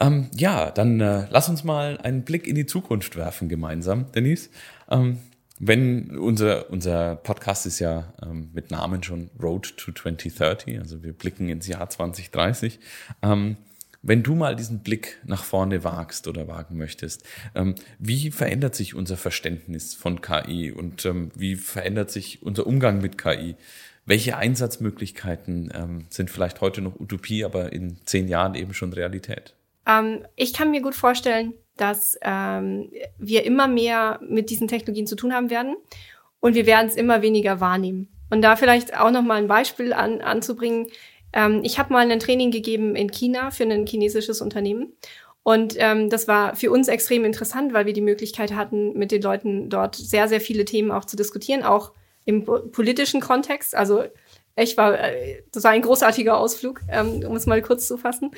Ähm, 0.00 0.30
ja, 0.34 0.70
dann 0.70 1.00
äh, 1.00 1.26
lass 1.28 1.48
uns 1.48 1.62
mal 1.62 1.98
einen 1.98 2.24
Blick 2.24 2.46
in 2.46 2.54
die 2.54 2.66
Zukunft 2.66 3.16
werfen 3.16 3.50
gemeinsam, 3.50 4.10
Denise. 4.12 4.48
Ähm, 4.90 5.18
wenn 5.58 6.16
unser, 6.16 6.70
unser 6.70 7.16
Podcast 7.16 7.66
ist 7.66 7.80
ja 7.80 8.14
ähm, 8.22 8.50
mit 8.54 8.70
Namen 8.70 9.02
schon 9.02 9.28
Road 9.42 9.76
to 9.76 9.92
2030, 9.92 10.78
also 10.78 11.02
wir 11.02 11.12
blicken 11.12 11.48
ins 11.48 11.66
Jahr 11.66 11.90
2030. 11.90 12.78
Ähm, 13.22 13.56
wenn 14.02 14.22
du 14.22 14.34
mal 14.34 14.54
diesen 14.54 14.80
Blick 14.80 15.18
nach 15.24 15.44
vorne 15.44 15.82
wagst 15.84 16.28
oder 16.28 16.46
wagen 16.46 16.76
möchtest, 16.76 17.24
ähm, 17.54 17.74
wie 17.98 18.30
verändert 18.30 18.74
sich 18.74 18.94
unser 18.94 19.16
Verständnis 19.16 19.94
von 19.94 20.20
KI 20.20 20.70
und 20.70 21.04
ähm, 21.04 21.30
wie 21.34 21.56
verändert 21.56 22.10
sich 22.10 22.42
unser 22.42 22.66
Umgang 22.66 23.00
mit 23.00 23.18
KI? 23.18 23.56
Welche 24.06 24.36
Einsatzmöglichkeiten 24.36 25.70
ähm, 25.74 26.06
sind 26.08 26.30
vielleicht 26.30 26.60
heute 26.60 26.80
noch 26.80 26.98
Utopie, 26.98 27.44
aber 27.44 27.72
in 27.72 27.98
zehn 28.06 28.28
Jahren 28.28 28.54
eben 28.54 28.72
schon 28.72 28.92
Realität? 28.92 29.54
Ich 30.36 30.52
kann 30.52 30.70
mir 30.70 30.82
gut 30.82 30.94
vorstellen, 30.94 31.54
dass 31.78 32.18
wir 32.20 33.44
immer 33.46 33.68
mehr 33.68 34.20
mit 34.22 34.50
diesen 34.50 34.68
Technologien 34.68 35.06
zu 35.06 35.16
tun 35.16 35.32
haben 35.32 35.48
werden 35.48 35.76
und 36.40 36.54
wir 36.54 36.66
werden 36.66 36.88
es 36.88 36.94
immer 36.94 37.22
weniger 37.22 37.60
wahrnehmen. 37.60 38.08
Und 38.30 38.42
da 38.42 38.56
vielleicht 38.56 38.98
auch 38.98 39.10
noch 39.10 39.22
mal 39.22 39.36
ein 39.36 39.48
Beispiel 39.48 39.92
an, 39.92 40.20
anzubringen. 40.20 40.88
Ähm, 41.32 41.60
ich 41.64 41.78
habe 41.78 41.92
mal 41.92 42.10
ein 42.10 42.20
Training 42.20 42.50
gegeben 42.50 42.96
in 42.96 43.10
China 43.10 43.50
für 43.50 43.64
ein 43.64 43.86
chinesisches 43.86 44.40
Unternehmen. 44.40 44.92
Und 45.42 45.76
ähm, 45.78 46.10
das 46.10 46.28
war 46.28 46.56
für 46.56 46.70
uns 46.70 46.88
extrem 46.88 47.24
interessant, 47.24 47.72
weil 47.72 47.86
wir 47.86 47.94
die 47.94 48.02
Möglichkeit 48.02 48.54
hatten, 48.54 48.92
mit 48.92 49.12
den 49.12 49.22
Leuten 49.22 49.70
dort 49.70 49.96
sehr, 49.96 50.28
sehr 50.28 50.40
viele 50.40 50.64
Themen 50.64 50.90
auch 50.90 51.06
zu 51.06 51.16
diskutieren, 51.16 51.62
auch 51.62 51.92
im 52.26 52.44
politischen 52.44 53.22
Kontext. 53.22 53.74
Also 53.74 54.04
echt 54.56 54.76
war, 54.76 54.98
äh, 54.98 55.42
das 55.52 55.64
war 55.64 55.70
ein 55.70 55.82
großartiger 55.82 56.36
Ausflug, 56.36 56.82
ähm, 56.90 57.22
um 57.26 57.34
es 57.34 57.46
mal 57.46 57.62
kurz 57.62 57.88
zu 57.88 57.96
fassen. 57.96 58.32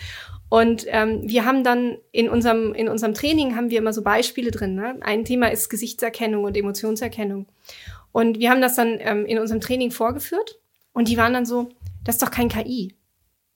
Und 0.48 0.84
ähm, 0.88 1.22
wir 1.24 1.44
haben 1.44 1.64
dann 1.64 1.98
in 2.12 2.28
unserem, 2.28 2.74
in 2.74 2.88
unserem 2.88 3.14
Training 3.14 3.56
haben 3.56 3.70
wir 3.70 3.78
immer 3.78 3.92
so 3.92 4.02
Beispiele 4.02 4.50
drin. 4.50 4.74
Ne? 4.74 4.96
Ein 5.00 5.24
Thema 5.24 5.50
ist 5.50 5.70
Gesichtserkennung 5.70 6.44
und 6.44 6.56
Emotionserkennung. 6.56 7.46
Und 8.12 8.38
wir 8.38 8.50
haben 8.50 8.60
das 8.60 8.76
dann 8.76 8.98
ähm, 9.00 9.26
in 9.26 9.38
unserem 9.38 9.60
Training 9.60 9.90
vorgeführt 9.90 10.60
und 10.92 11.08
die 11.08 11.16
waren 11.16 11.32
dann 11.32 11.46
so, 11.46 11.68
das 12.10 12.16
ist 12.16 12.22
doch 12.22 12.32
kein 12.32 12.48
KI. 12.48 12.96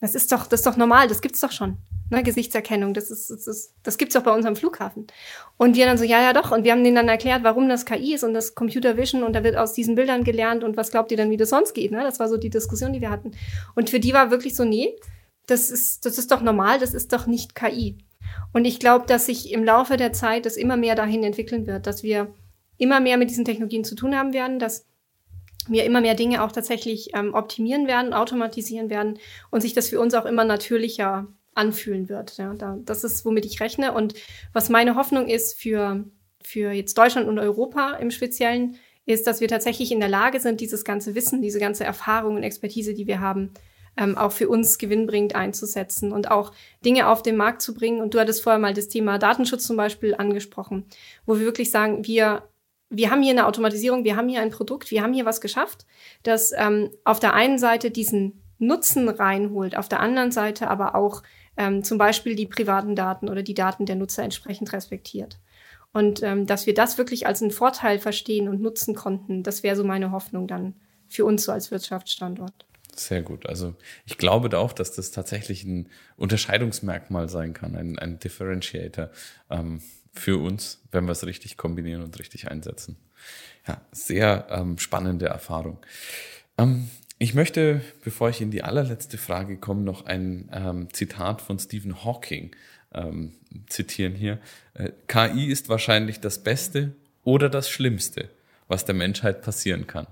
Das 0.00 0.14
ist 0.14 0.30
doch, 0.30 0.46
das 0.46 0.60
ist 0.60 0.66
doch 0.66 0.76
normal, 0.76 1.08
das 1.08 1.20
gibt's 1.20 1.40
doch 1.40 1.50
schon. 1.50 1.78
Ne, 2.10 2.22
Gesichtserkennung, 2.22 2.94
das 2.94 3.10
ist, 3.10 3.30
das 3.30 3.48
ist, 3.48 3.74
das 3.82 3.98
gibt's 3.98 4.14
doch 4.14 4.22
bei 4.22 4.30
unserem 4.30 4.54
Flughafen. 4.54 5.08
Und 5.56 5.74
wir 5.74 5.86
dann 5.86 5.98
so, 5.98 6.04
ja, 6.04 6.22
ja, 6.22 6.32
doch. 6.32 6.52
Und 6.52 6.62
wir 6.62 6.70
haben 6.70 6.84
denen 6.84 6.94
dann 6.94 7.08
erklärt, 7.08 7.42
warum 7.42 7.68
das 7.68 7.84
KI 7.84 8.14
ist 8.14 8.22
und 8.22 8.32
das 8.32 8.54
Computer 8.54 8.96
Vision 8.96 9.24
und 9.24 9.32
da 9.32 9.42
wird 9.42 9.56
aus 9.56 9.72
diesen 9.72 9.96
Bildern 9.96 10.22
gelernt 10.22 10.62
und 10.62 10.76
was 10.76 10.92
glaubt 10.92 11.10
ihr 11.10 11.16
dann, 11.16 11.30
wie 11.30 11.36
das 11.36 11.50
sonst 11.50 11.74
geht, 11.74 11.90
ne? 11.90 12.02
Das 12.02 12.20
war 12.20 12.28
so 12.28 12.36
die 12.36 12.50
Diskussion, 12.50 12.92
die 12.92 13.00
wir 13.00 13.10
hatten. 13.10 13.32
Und 13.74 13.90
für 13.90 13.98
die 13.98 14.12
war 14.12 14.30
wirklich 14.30 14.54
so, 14.54 14.64
nee, 14.64 14.94
das 15.46 15.68
ist, 15.68 16.06
das 16.06 16.16
ist 16.16 16.30
doch 16.30 16.42
normal, 16.42 16.78
das 16.78 16.94
ist 16.94 17.12
doch 17.12 17.26
nicht 17.26 17.56
KI. 17.56 17.98
Und 18.52 18.66
ich 18.66 18.78
glaube, 18.78 19.06
dass 19.06 19.26
sich 19.26 19.50
im 19.52 19.64
Laufe 19.64 19.96
der 19.96 20.12
Zeit 20.12 20.46
das 20.46 20.56
immer 20.56 20.76
mehr 20.76 20.94
dahin 20.94 21.24
entwickeln 21.24 21.66
wird, 21.66 21.88
dass 21.88 22.04
wir 22.04 22.32
immer 22.78 23.00
mehr 23.00 23.16
mit 23.16 23.30
diesen 23.30 23.44
Technologien 23.44 23.82
zu 23.82 23.96
tun 23.96 24.14
haben 24.14 24.32
werden, 24.32 24.60
dass 24.60 24.86
wir 25.68 25.84
immer 25.84 26.00
mehr 26.00 26.14
Dinge 26.14 26.42
auch 26.42 26.52
tatsächlich 26.52 27.10
ähm, 27.14 27.34
optimieren 27.34 27.86
werden, 27.86 28.12
automatisieren 28.12 28.90
werden 28.90 29.18
und 29.50 29.60
sich 29.60 29.74
das 29.74 29.88
für 29.88 30.00
uns 30.00 30.14
auch 30.14 30.26
immer 30.26 30.44
natürlicher 30.44 31.26
anfühlen 31.54 32.08
wird. 32.08 32.36
Ja, 32.36 32.54
da, 32.54 32.78
das 32.84 33.04
ist, 33.04 33.24
womit 33.24 33.44
ich 33.44 33.60
rechne. 33.60 33.92
Und 33.92 34.14
was 34.52 34.68
meine 34.68 34.96
Hoffnung 34.96 35.28
ist 35.28 35.58
für, 35.58 36.04
für 36.42 36.72
jetzt 36.72 36.98
Deutschland 36.98 37.28
und 37.28 37.38
Europa 37.38 37.94
im 37.94 38.10
Speziellen, 38.10 38.76
ist, 39.06 39.26
dass 39.26 39.40
wir 39.40 39.48
tatsächlich 39.48 39.92
in 39.92 40.00
der 40.00 40.08
Lage 40.08 40.40
sind, 40.40 40.60
dieses 40.60 40.84
ganze 40.84 41.14
Wissen, 41.14 41.42
diese 41.42 41.60
ganze 41.60 41.84
Erfahrung 41.84 42.36
und 42.36 42.42
Expertise, 42.42 42.94
die 42.94 43.06
wir 43.06 43.20
haben, 43.20 43.52
ähm, 43.96 44.16
auch 44.16 44.32
für 44.32 44.48
uns 44.48 44.78
gewinnbringend 44.78 45.34
einzusetzen 45.34 46.12
und 46.12 46.30
auch 46.30 46.52
Dinge 46.84 47.08
auf 47.08 47.22
den 47.22 47.36
Markt 47.36 47.62
zu 47.62 47.74
bringen. 47.74 48.00
Und 48.00 48.14
du 48.14 48.18
hattest 48.18 48.42
vorher 48.42 48.58
mal 48.58 48.74
das 48.74 48.88
Thema 48.88 49.18
Datenschutz 49.18 49.66
zum 49.66 49.76
Beispiel 49.76 50.14
angesprochen, 50.14 50.86
wo 51.26 51.38
wir 51.38 51.44
wirklich 51.44 51.70
sagen, 51.70 52.06
wir 52.06 52.48
wir 52.96 53.10
haben 53.10 53.22
hier 53.22 53.32
eine 53.32 53.46
Automatisierung, 53.46 54.04
wir 54.04 54.16
haben 54.16 54.28
hier 54.28 54.40
ein 54.40 54.50
Produkt, 54.50 54.90
wir 54.90 55.02
haben 55.02 55.12
hier 55.12 55.26
was 55.26 55.40
geschafft, 55.40 55.86
das 56.22 56.52
ähm, 56.56 56.90
auf 57.04 57.20
der 57.20 57.34
einen 57.34 57.58
Seite 57.58 57.90
diesen 57.90 58.40
Nutzen 58.58 59.08
reinholt, 59.08 59.76
auf 59.76 59.88
der 59.88 60.00
anderen 60.00 60.32
Seite 60.32 60.68
aber 60.68 60.94
auch 60.94 61.22
ähm, 61.56 61.84
zum 61.84 61.98
Beispiel 61.98 62.34
die 62.34 62.46
privaten 62.46 62.96
Daten 62.96 63.28
oder 63.28 63.42
die 63.42 63.54
Daten 63.54 63.86
der 63.86 63.96
Nutzer 63.96 64.22
entsprechend 64.22 64.72
respektiert. 64.72 65.38
Und 65.92 66.22
ähm, 66.22 66.46
dass 66.46 66.66
wir 66.66 66.74
das 66.74 66.98
wirklich 66.98 67.26
als 67.26 67.40
einen 67.40 67.52
Vorteil 67.52 67.98
verstehen 67.98 68.48
und 68.48 68.60
nutzen 68.60 68.94
konnten, 68.94 69.42
das 69.42 69.62
wäre 69.62 69.76
so 69.76 69.84
meine 69.84 70.10
Hoffnung 70.10 70.48
dann 70.48 70.74
für 71.06 71.24
uns 71.24 71.44
so 71.44 71.52
als 71.52 71.70
Wirtschaftsstandort. 71.70 72.66
Sehr 72.96 73.22
gut. 73.22 73.46
Also 73.46 73.74
ich 74.04 74.18
glaube 74.18 74.56
auch, 74.58 74.72
dass 74.72 74.92
das 74.92 75.10
tatsächlich 75.10 75.64
ein 75.64 75.88
Unterscheidungsmerkmal 76.16 77.28
sein 77.28 77.52
kann, 77.52 77.76
ein, 77.76 77.98
ein 77.98 78.18
Differentiator 78.18 79.10
ähm, 79.50 79.82
für 80.14 80.40
uns, 80.40 80.82
wenn 80.90 81.04
wir 81.04 81.12
es 81.12 81.26
richtig 81.26 81.56
kombinieren 81.56 82.02
und 82.02 82.18
richtig 82.18 82.50
einsetzen. 82.50 82.96
Ja, 83.66 83.80
sehr 83.92 84.46
ähm, 84.50 84.78
spannende 84.78 85.26
Erfahrung. 85.26 85.78
Ähm, 86.58 86.88
ich 87.18 87.34
möchte, 87.34 87.80
bevor 88.02 88.28
ich 88.28 88.40
in 88.40 88.50
die 88.50 88.62
allerletzte 88.62 89.18
Frage 89.18 89.56
komme, 89.56 89.82
noch 89.82 90.06
ein 90.06 90.50
ähm, 90.52 90.88
Zitat 90.92 91.40
von 91.40 91.58
Stephen 91.58 92.04
Hawking 92.04 92.54
ähm, 92.92 93.34
zitieren 93.66 94.14
hier. 94.14 94.40
Äh, 94.74 94.90
KI 95.06 95.46
ist 95.46 95.68
wahrscheinlich 95.68 96.20
das 96.20 96.42
Beste 96.42 96.94
oder 97.22 97.48
das 97.48 97.68
Schlimmste, 97.68 98.30
was 98.68 98.84
der 98.84 98.94
Menschheit 98.94 99.42
passieren 99.42 99.86
kann. 99.86 100.06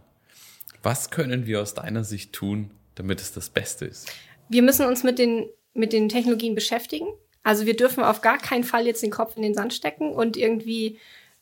Was 0.82 1.10
können 1.10 1.46
wir 1.46 1.60
aus 1.60 1.74
deiner 1.74 2.04
Sicht 2.04 2.32
tun, 2.32 2.70
damit 2.94 3.20
es 3.20 3.32
das 3.32 3.50
Beste 3.50 3.84
ist? 3.84 4.10
Wir 4.48 4.62
müssen 4.62 4.86
uns 4.86 5.04
mit 5.04 5.18
den, 5.18 5.48
mit 5.74 5.92
den 5.92 6.08
Technologien 6.08 6.54
beschäftigen. 6.54 7.06
Also 7.42 7.66
wir 7.66 7.76
dürfen 7.76 8.04
auf 8.04 8.20
gar 8.20 8.38
keinen 8.38 8.64
Fall 8.64 8.86
jetzt 8.86 9.02
den 9.02 9.10
Kopf 9.10 9.36
in 9.36 9.42
den 9.42 9.54
Sand 9.54 9.74
stecken 9.74 10.12
und 10.12 10.36
irgendwie 10.36 10.98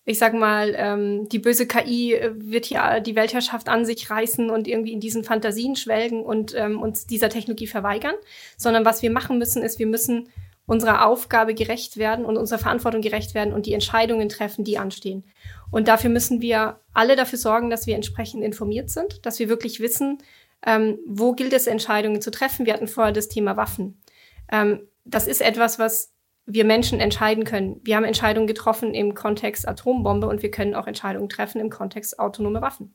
ich 0.06 0.18
sag 0.18 0.34
mal, 0.34 0.74
ähm, 0.76 1.28
die 1.28 1.38
böse 1.38 1.66
KI 1.66 2.18
wird 2.32 2.64
hier 2.64 3.00
die 3.00 3.14
Weltherrschaft 3.14 3.68
an 3.68 3.84
sich 3.84 4.10
reißen 4.10 4.50
und 4.50 4.66
irgendwie 4.66 4.92
in 4.92 5.00
diesen 5.00 5.24
Fantasien 5.24 5.76
schwelgen 5.76 6.22
und 6.24 6.54
ähm, 6.56 6.80
uns 6.80 7.06
dieser 7.06 7.28
Technologie 7.28 7.66
verweigern, 7.66 8.14
sondern 8.56 8.84
was 8.84 9.02
wir 9.02 9.10
machen 9.10 9.38
müssen, 9.38 9.62
ist, 9.62 9.78
wir 9.78 9.86
müssen 9.86 10.28
unserer 10.66 11.06
Aufgabe 11.06 11.54
gerecht 11.54 11.96
werden 11.96 12.24
und 12.24 12.36
unserer 12.36 12.58
Verantwortung 12.58 13.02
gerecht 13.02 13.34
werden 13.34 13.52
und 13.52 13.66
die 13.66 13.74
Entscheidungen 13.74 14.28
treffen, 14.28 14.64
die 14.64 14.78
anstehen. 14.78 15.24
Und 15.70 15.88
dafür 15.88 16.10
müssen 16.10 16.40
wir 16.40 16.80
alle 16.92 17.16
dafür 17.16 17.38
sorgen, 17.38 17.70
dass 17.70 17.86
wir 17.86 17.94
entsprechend 17.94 18.42
informiert 18.42 18.88
sind, 18.88 19.24
dass 19.26 19.38
wir 19.38 19.48
wirklich 19.48 19.80
wissen, 19.80 20.18
ähm, 20.64 20.98
wo 21.06 21.32
gilt 21.32 21.52
es, 21.52 21.66
Entscheidungen 21.66 22.20
zu 22.20 22.30
treffen. 22.30 22.66
Wir 22.66 22.72
hatten 22.72 22.88
vorher 22.88 23.12
das 23.12 23.28
Thema 23.28 23.56
Waffen. 23.56 24.00
Ähm, 24.50 24.80
das 25.04 25.26
ist 25.26 25.40
etwas, 25.40 25.78
was 25.78 26.12
wir 26.46 26.64
Menschen 26.64 27.00
entscheiden 27.00 27.44
können. 27.44 27.80
Wir 27.84 27.96
haben 27.96 28.04
Entscheidungen 28.04 28.46
getroffen 28.46 28.94
im 28.94 29.14
Kontext 29.14 29.68
Atombombe 29.68 30.26
und 30.26 30.42
wir 30.42 30.50
können 30.50 30.74
auch 30.74 30.86
Entscheidungen 30.86 31.28
treffen 31.28 31.60
im 31.60 31.70
Kontext 31.70 32.18
autonome 32.18 32.60
Waffen. 32.60 32.92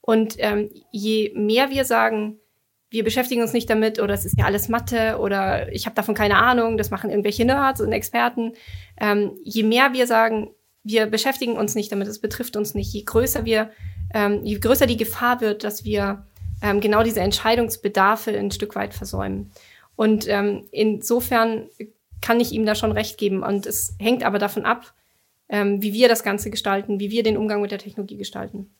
Und 0.00 0.34
ähm, 0.38 0.70
je 0.90 1.32
mehr 1.34 1.70
wir 1.70 1.84
sagen, 1.84 2.38
wir 2.90 3.04
beschäftigen 3.04 3.40
uns 3.40 3.54
nicht 3.54 3.70
damit 3.70 3.98
oder 3.98 4.12
es 4.12 4.24
ist 4.24 4.38
ja 4.38 4.44
alles 4.44 4.68
Mathe 4.68 5.18
oder 5.18 5.72
ich 5.72 5.86
habe 5.86 5.96
davon 5.96 6.14
keine 6.14 6.36
Ahnung, 6.36 6.76
das 6.76 6.90
machen 6.90 7.10
irgendwelche 7.10 7.44
Nerds 7.44 7.80
und 7.80 7.90
Experten, 7.90 8.52
ähm, 9.00 9.32
je 9.42 9.62
mehr 9.62 9.94
wir 9.94 10.06
sagen, 10.06 10.50
wir 10.84 11.06
beschäftigen 11.06 11.56
uns 11.56 11.74
nicht 11.74 11.90
damit, 11.90 12.08
es 12.08 12.20
betrifft 12.20 12.56
uns 12.56 12.74
nicht, 12.74 12.92
je 12.92 13.04
größer 13.04 13.44
wir, 13.44 13.70
ähm, 14.12 14.44
je 14.44 14.58
größer 14.58 14.86
die 14.86 14.98
Gefahr 14.98 15.40
wird, 15.40 15.64
dass 15.64 15.84
wir 15.84 16.26
ähm, 16.62 16.80
genau 16.80 17.02
diese 17.02 17.20
Entscheidungsbedarfe 17.20 18.36
ein 18.36 18.50
Stück 18.50 18.74
weit 18.74 18.92
versäumen. 18.92 19.52
Und 20.02 20.26
ähm, 20.26 20.66
insofern 20.72 21.68
kann 22.20 22.40
ich 22.40 22.50
ihm 22.50 22.66
da 22.66 22.74
schon 22.74 22.90
recht 22.90 23.18
geben. 23.18 23.44
Und 23.44 23.66
es 23.66 23.94
hängt 24.00 24.24
aber 24.24 24.40
davon 24.40 24.64
ab, 24.64 24.94
ähm, 25.48 25.80
wie 25.80 25.92
wir 25.92 26.08
das 26.08 26.24
Ganze 26.24 26.50
gestalten, 26.50 26.98
wie 26.98 27.12
wir 27.12 27.22
den 27.22 27.36
Umgang 27.36 27.62
mit 27.62 27.70
der 27.70 27.78
Technologie 27.78 28.16
gestalten. 28.16 28.74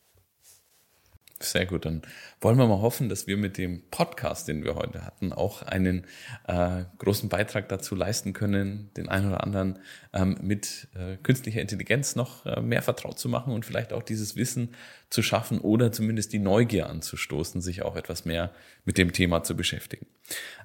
Sehr 1.45 1.67
gut, 1.67 1.85
dann 1.85 2.03
wollen 2.41 2.57
wir 2.57 2.67
mal 2.67 2.81
hoffen, 2.81 3.09
dass 3.09 3.27
wir 3.27 3.37
mit 3.37 3.59
dem 3.59 3.83
Podcast, 3.91 4.49
den 4.49 4.65
wir 4.65 4.77
heute 4.77 5.05
hatten, 5.05 5.33
auch 5.33 5.63
einen 5.63 6.07
äh, 6.47 6.85
großen 6.99 7.29
Beitrag 7.29 7.69
dazu 7.69 7.95
leisten 7.95 8.33
können, 8.33 8.91
den 8.97 9.09
einen 9.09 9.29
oder 9.29 9.43
anderen 9.43 9.81
ähm, 10.13 10.39
mit 10.41 10.89
äh, 10.95 11.17
künstlicher 11.17 11.61
Intelligenz 11.61 12.15
noch 12.15 12.47
äh, 12.47 12.61
mehr 12.61 12.83
vertraut 12.83 13.19
zu 13.19 13.29
machen 13.29 13.53
und 13.53 13.67
vielleicht 13.67 13.93
auch 13.93 14.03
dieses 14.03 14.37
Wissen 14.37 14.75
zu 15.11 15.23
schaffen 15.23 15.59
oder 15.59 15.91
zumindest 15.91 16.33
die 16.33 16.39
Neugier 16.39 16.89
anzustoßen, 16.89 17.61
sich 17.61 17.83
auch 17.83 17.97
etwas 17.97 18.25
mehr 18.25 18.53
mit 18.85 18.99
dem 18.99 19.13
Thema 19.13 19.43
zu 19.43 19.57
beschäftigen. 19.57 20.07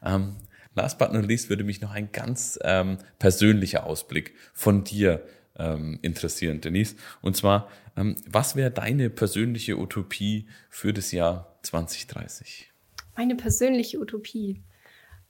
Ähm, 0.03 0.35
last 0.75 0.99
but 0.99 1.11
not 1.11 1.25
least 1.25 1.49
würde 1.49 1.63
mich 1.63 1.81
noch 1.81 1.91
ein 1.91 2.11
ganz 2.11 2.59
ähm, 2.63 2.97
persönlicher 3.19 3.85
Ausblick 3.85 4.35
von 4.53 4.83
dir 4.83 5.23
ähm, 5.57 5.99
interessieren, 6.01 6.61
Denise. 6.61 6.95
Und 7.21 7.35
zwar, 7.35 7.69
ähm, 7.95 8.15
was 8.29 8.55
wäre 8.55 8.71
deine 8.71 9.09
persönliche 9.09 9.77
Utopie 9.77 10.47
für 10.69 10.93
das 10.93 11.11
Jahr 11.11 11.57
2030? 11.63 12.71
Meine 13.15 13.35
persönliche 13.35 13.99
Utopie. 13.99 14.61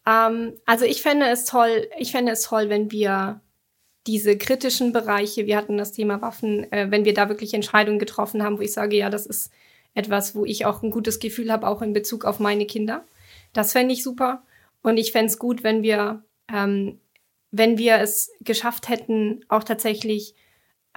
Ähm, 0.06 0.54
also 0.66 0.86
ich 0.86 1.02
fände 1.02 1.28
es 1.28 1.46
toll, 1.46 1.88
ich 1.98 2.12
fände 2.12 2.32
es 2.32 2.42
toll, 2.42 2.70
wenn 2.70 2.92
wir 2.92 3.42
diese 4.08 4.38
kritischen 4.38 4.94
Bereiche, 4.94 5.46
wir 5.46 5.58
hatten 5.58 5.78
das 5.78 5.92
Thema 5.92 6.22
Waffen, 6.22 6.72
äh, 6.72 6.88
wenn 6.90 7.06
wir 7.06 7.14
da 7.14 7.28
wirklich 7.28 7.54
Entscheidungen 7.54 8.00
getroffen 8.00 8.42
haben, 8.42 8.58
wo 8.58 8.62
ich 8.62 8.72
sage, 8.72 8.96
ja, 8.96 9.10
das 9.10 9.26
ist 9.26 9.52
etwas, 9.94 10.36
wo 10.36 10.46
ich 10.46 10.66
auch 10.66 10.82
ein 10.82 10.92
gutes 10.92 11.20
Gefühl 11.20 11.52
habe, 11.52 11.68
auch 11.68 11.82
in 11.82 11.92
Bezug 11.92 12.24
auf 12.24 12.40
meine 12.40 12.66
Kinder. 12.66 13.04
Das 13.52 13.74
fände 13.74 13.94
ich 13.94 14.04
super. 14.04 14.44
Und 14.82 14.98
ich 14.98 15.12
fände 15.12 15.32
es 15.32 15.40
gut, 15.40 15.64
wenn 15.64 15.84
wir, 15.84 16.24
ähm, 16.54 17.00
wenn 17.58 17.78
wir 17.78 17.98
es 17.98 18.32
geschafft 18.42 18.90
hätten, 18.90 19.44
auch 19.50 19.64
tatsächlich 19.64 20.36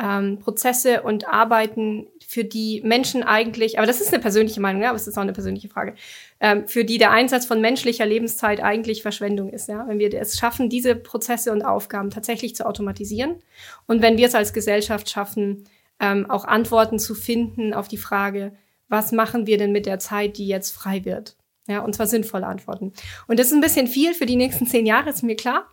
ähm, 0.00 0.38
Prozesse 0.38 1.02
und 1.02 1.28
Arbeiten, 1.28 2.06
für 2.26 2.44
die 2.44 2.80
Menschen 2.84 3.24
eigentlich, 3.24 3.78
aber 3.78 3.88
das 3.88 4.00
ist 4.00 4.12
eine 4.12 4.22
persönliche 4.22 4.61
Meinung, 4.61 4.82
ja, 4.82 4.90
aber 4.90 4.96
es 4.96 5.08
ist 5.08 5.18
auch 5.18 5.22
eine 5.22 5.32
persönliche 5.32 5.68
Frage, 5.68 5.94
ähm, 6.38 6.68
für 6.68 6.84
die 6.84 6.96
der 6.96 7.11
Einsatz 7.11 7.44
von 7.44 7.61
menschlicher 7.61 8.06
Lebenszeit 8.06 8.62
eigentlich 8.62 9.02
Verschwendung 9.02 9.50
ist, 9.50 9.68
ja, 9.68 9.86
wenn 9.88 9.98
wir 9.98 10.14
es 10.14 10.38
schaffen, 10.38 10.68
diese 10.68 10.94
Prozesse 10.94 11.50
und 11.50 11.62
Aufgaben 11.62 12.11
tatsächlich 12.11 12.54
zu 12.54 12.66
automatisieren 12.66 13.42
und 13.86 14.00
wenn 14.00 14.16
wir 14.16 14.28
es 14.28 14.36
als 14.36 14.52
Gesellschaft 14.52 15.11
schaffen, 15.11 15.64
ähm, 15.98 16.30
auch 16.30 16.44
Antworten 16.44 17.00
zu 17.00 17.14
finden 17.14 17.74
auf 17.74 17.88
die 17.88 17.98
Frage, 17.98 18.52
was 18.88 19.12
machen 19.12 19.46
wir 19.46 19.58
denn 19.58 19.72
mit 19.72 19.86
der 19.86 19.98
Zeit, 19.98 20.38
die 20.38 20.46
jetzt 20.46 20.70
frei 20.70 21.04
wird? 21.04 21.36
Ja, 21.66 21.80
und 21.80 21.94
zwar 21.94 22.06
sinnvolle 22.06 22.46
Antworten. 22.46 22.92
Und 23.28 23.38
das 23.38 23.48
ist 23.48 23.52
ein 23.52 23.61
bisschen 23.61 23.86
viel 23.86 24.14
für 24.14 24.26
die 24.26 24.36
nächsten 24.36 24.66
zehn 24.66 24.86
Jahre, 24.86 25.11
ist 25.11 25.22
mir 25.22 25.36
klar. 25.36 25.68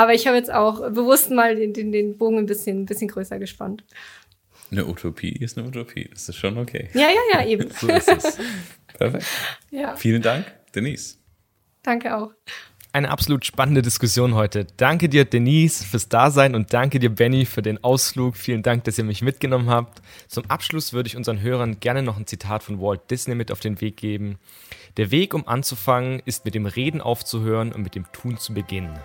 Aber 0.00 0.14
ich 0.14 0.26
habe 0.26 0.38
jetzt 0.38 0.50
auch 0.50 0.80
bewusst 0.92 1.30
mal 1.30 1.54
den, 1.56 1.74
den, 1.74 1.92
den 1.92 2.16
Bogen 2.16 2.38
ein 2.38 2.46
bisschen, 2.46 2.80
ein 2.80 2.86
bisschen 2.86 3.08
größer 3.08 3.38
gespannt. 3.38 3.84
Eine 4.70 4.86
Utopie 4.86 5.28
ist 5.28 5.58
eine 5.58 5.68
Utopie. 5.68 6.08
Das 6.10 6.26
ist 6.26 6.36
schon 6.36 6.56
okay. 6.56 6.88
Ja, 6.94 7.08
ja, 7.10 7.20
ja, 7.34 7.46
eben. 7.46 7.70
so 7.78 7.86
ist 7.86 8.08
es. 8.08 8.38
Perfekt. 8.96 9.26
Ja. 9.70 9.94
Vielen 9.96 10.22
Dank, 10.22 10.46
Denise. 10.74 11.18
Danke 11.82 12.16
auch. 12.16 12.30
Eine 12.94 13.10
absolut 13.10 13.44
spannende 13.44 13.82
Diskussion 13.82 14.34
heute. 14.34 14.66
Danke 14.78 15.10
dir, 15.10 15.26
Denise, 15.26 15.84
fürs 15.84 16.08
Dasein 16.08 16.54
und 16.54 16.72
danke 16.72 16.98
dir, 16.98 17.10
Benny, 17.10 17.44
für 17.44 17.60
den 17.60 17.84
Ausflug. 17.84 18.38
Vielen 18.38 18.62
Dank, 18.62 18.84
dass 18.84 18.96
ihr 18.96 19.04
mich 19.04 19.20
mitgenommen 19.20 19.68
habt. 19.68 20.00
Zum 20.28 20.50
Abschluss 20.50 20.94
würde 20.94 21.08
ich 21.08 21.16
unseren 21.18 21.42
Hörern 21.42 21.78
gerne 21.80 22.02
noch 22.02 22.16
ein 22.16 22.26
Zitat 22.26 22.62
von 22.62 22.80
Walt 22.80 23.10
Disney 23.10 23.34
mit 23.34 23.52
auf 23.52 23.60
den 23.60 23.82
Weg 23.82 23.98
geben. 23.98 24.38
Der 24.96 25.10
Weg, 25.10 25.34
um 25.34 25.46
anzufangen, 25.46 26.22
ist 26.24 26.46
mit 26.46 26.54
dem 26.54 26.64
Reden 26.64 27.02
aufzuhören 27.02 27.70
und 27.72 27.82
mit 27.82 27.94
dem 27.94 28.10
Tun 28.12 28.38
zu 28.38 28.54
beginnen. 28.54 28.98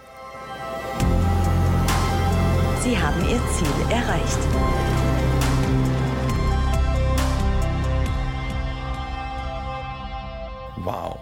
Sie 2.85 2.95
haben 2.95 3.19
Ihr 3.21 3.41
Ziel 3.47 3.91
erreicht. 3.91 4.37
Wow, 10.77 11.19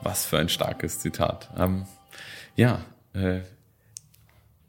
was 0.00 0.24
für 0.24 0.38
ein 0.38 0.48
starkes 0.48 1.00
Zitat. 1.00 1.50
Ähm, 1.58 1.84
ja, 2.56 2.82
äh, 3.12 3.40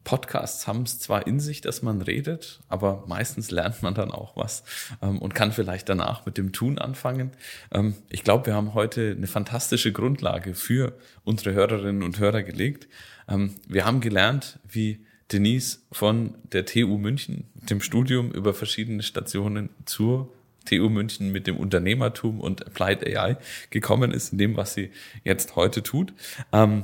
Podcasts 0.03 0.67
haben 0.67 0.83
es 0.83 0.99
zwar 0.99 1.27
in 1.27 1.39
sich, 1.39 1.61
dass 1.61 1.81
man 1.81 2.01
redet, 2.01 2.59
aber 2.67 3.05
meistens 3.07 3.49
lernt 3.49 3.81
man 3.81 3.93
dann 3.93 4.11
auch 4.11 4.35
was 4.35 4.65
ähm, 5.01 5.19
und 5.19 5.33
kann 5.33 5.53
vielleicht 5.53 5.87
danach 5.87 6.25
mit 6.25 6.37
dem 6.37 6.51
Tun 6.51 6.77
anfangen. 6.77 7.31
Ähm, 7.71 7.95
ich 8.09 8.25
glaube, 8.25 8.47
wir 8.47 8.53
haben 8.53 8.73
heute 8.73 9.13
eine 9.15 9.27
fantastische 9.27 9.93
Grundlage 9.93 10.55
für 10.55 10.97
unsere 11.23 11.53
Hörerinnen 11.53 12.03
und 12.03 12.19
Hörer 12.19 12.43
gelegt. 12.43 12.89
Ähm, 13.29 13.55
wir 13.65 13.85
haben 13.85 14.01
gelernt, 14.01 14.59
wie 14.67 15.05
Denise 15.31 15.79
von 15.91 16.35
der 16.51 16.65
TU 16.65 16.97
München, 16.97 17.45
dem 17.55 17.81
Studium 17.81 18.31
über 18.31 18.53
verschiedene 18.53 19.03
Stationen 19.03 19.69
zur 19.85 20.29
TU 20.65 20.89
München 20.89 21.31
mit 21.31 21.47
dem 21.47 21.57
Unternehmertum 21.57 22.39
und 22.39 22.65
Applied 22.65 23.05
AI 23.05 23.37
gekommen 23.69 24.11
ist, 24.11 24.31
in 24.31 24.37
dem, 24.37 24.55
was 24.55 24.73
sie 24.73 24.91
jetzt 25.23 25.55
heute 25.55 25.83
tut. 25.83 26.13
Ähm, 26.51 26.83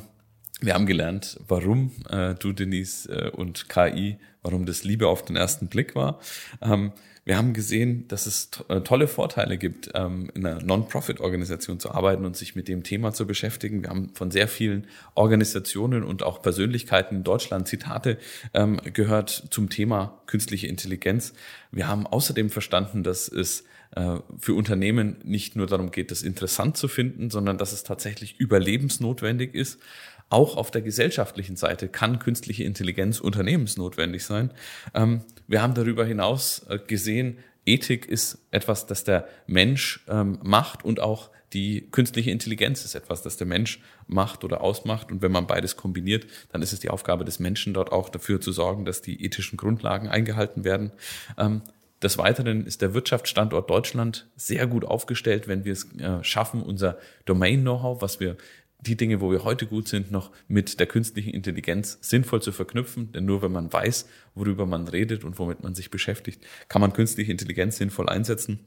wir 0.61 0.73
haben 0.73 0.85
gelernt, 0.85 1.39
warum 1.47 1.91
äh, 2.09 2.35
du, 2.35 2.51
Denise, 2.51 3.07
äh, 3.07 3.29
und 3.29 3.69
KI, 3.69 4.17
warum 4.41 4.65
das 4.65 4.83
Liebe 4.83 5.07
auf 5.07 5.23
den 5.23 5.35
ersten 5.35 5.67
Blick 5.67 5.95
war. 5.95 6.19
Ähm, 6.61 6.91
wir 7.29 7.37
haben 7.37 7.53
gesehen, 7.53 8.07
dass 8.07 8.25
es 8.25 8.49
äh, 8.69 8.81
tolle 8.81 9.07
Vorteile 9.07 9.59
gibt, 9.59 9.91
ähm, 9.93 10.31
in 10.33 10.47
einer 10.47 10.63
Non-Profit-Organisation 10.63 11.79
zu 11.79 11.91
arbeiten 11.91 12.25
und 12.25 12.35
sich 12.35 12.55
mit 12.55 12.67
dem 12.67 12.81
Thema 12.81 13.13
zu 13.13 13.27
beschäftigen. 13.27 13.83
Wir 13.83 13.91
haben 13.91 14.09
von 14.15 14.31
sehr 14.31 14.47
vielen 14.47 14.87
Organisationen 15.13 16.03
und 16.03 16.23
auch 16.23 16.41
Persönlichkeiten 16.41 17.17
in 17.17 17.23
Deutschland 17.23 17.67
Zitate 17.67 18.17
ähm, 18.55 18.81
gehört 18.95 19.29
zum 19.51 19.69
Thema 19.69 20.19
künstliche 20.25 20.65
Intelligenz. 20.65 21.33
Wir 21.71 21.87
haben 21.87 22.07
außerdem 22.07 22.49
verstanden, 22.49 23.03
dass 23.03 23.27
es 23.27 23.63
äh, 23.95 24.15
für 24.39 24.55
Unternehmen 24.55 25.17
nicht 25.23 25.55
nur 25.55 25.67
darum 25.67 25.91
geht, 25.91 26.09
das 26.09 26.23
interessant 26.23 26.77
zu 26.77 26.87
finden, 26.87 27.29
sondern 27.29 27.59
dass 27.59 27.73
es 27.73 27.83
tatsächlich 27.83 28.39
überlebensnotwendig 28.39 29.53
ist 29.53 29.77
auch 30.31 30.57
auf 30.57 30.69
der 30.69 30.83
gesellschaftlichen 30.83 31.55
Seite 31.55 31.87
kann 31.87 32.19
künstliche 32.19 32.63
Intelligenz 32.63 33.19
unternehmensnotwendig 33.19 34.23
sein. 34.23 34.51
Wir 35.49 35.63
haben 35.63 35.73
darüber 35.73 36.05
hinaus 36.05 36.63
äh, 36.69 36.77
gesehen, 36.77 37.39
Ethik 37.65 38.05
ist 38.05 38.37
etwas, 38.51 38.85
das 38.85 39.03
der 39.03 39.27
Mensch 39.47 40.05
ähm, 40.07 40.37
macht 40.43 40.85
und 40.85 40.99
auch 40.99 41.31
die 41.53 41.89
künstliche 41.89 42.29
Intelligenz 42.29 42.85
ist 42.85 42.93
etwas, 42.93 43.23
das 43.23 43.35
der 43.35 43.47
Mensch 43.47 43.81
macht 44.05 44.43
oder 44.43 44.61
ausmacht. 44.61 45.11
Und 45.11 45.23
wenn 45.23 45.31
man 45.31 45.47
beides 45.47 45.75
kombiniert, 45.75 46.27
dann 46.51 46.61
ist 46.61 46.71
es 46.71 46.79
die 46.79 46.91
Aufgabe 46.91 47.25
des 47.25 47.39
Menschen, 47.39 47.73
dort 47.73 47.91
auch 47.91 48.09
dafür 48.09 48.39
zu 48.39 48.51
sorgen, 48.51 48.85
dass 48.85 49.01
die 49.01 49.25
ethischen 49.25 49.57
Grundlagen 49.57 50.07
eingehalten 50.07 50.63
werden. 50.63 50.91
Ähm, 51.35 51.63
des 52.03 52.19
Weiteren 52.19 52.67
ist 52.67 52.83
der 52.83 52.93
Wirtschaftsstandort 52.93 53.71
Deutschland 53.71 54.29
sehr 54.35 54.67
gut 54.67 54.85
aufgestellt, 54.85 55.47
wenn 55.47 55.65
wir 55.65 55.73
es 55.73 55.91
äh, 55.97 56.23
schaffen, 56.23 56.61
unser 56.61 56.99
Domain-Know-how, 57.25 58.03
was 58.03 58.19
wir 58.19 58.37
die 58.81 58.95
Dinge, 58.95 59.19
wo 59.19 59.31
wir 59.31 59.43
heute 59.43 59.67
gut 59.67 59.87
sind, 59.87 60.11
noch 60.11 60.31
mit 60.47 60.79
der 60.79 60.87
künstlichen 60.87 61.31
Intelligenz 61.31 61.97
sinnvoll 62.01 62.41
zu 62.41 62.51
verknüpfen. 62.51 63.11
Denn 63.11 63.25
nur 63.25 63.41
wenn 63.41 63.51
man 63.51 63.71
weiß, 63.71 64.07
worüber 64.35 64.65
man 64.65 64.87
redet 64.87 65.23
und 65.23 65.37
womit 65.37 65.63
man 65.63 65.75
sich 65.75 65.91
beschäftigt, 65.91 66.45
kann 66.69 66.81
man 66.81 66.93
künstliche 66.93 67.31
Intelligenz 67.31 67.77
sinnvoll 67.77 68.07
einsetzen. 68.07 68.59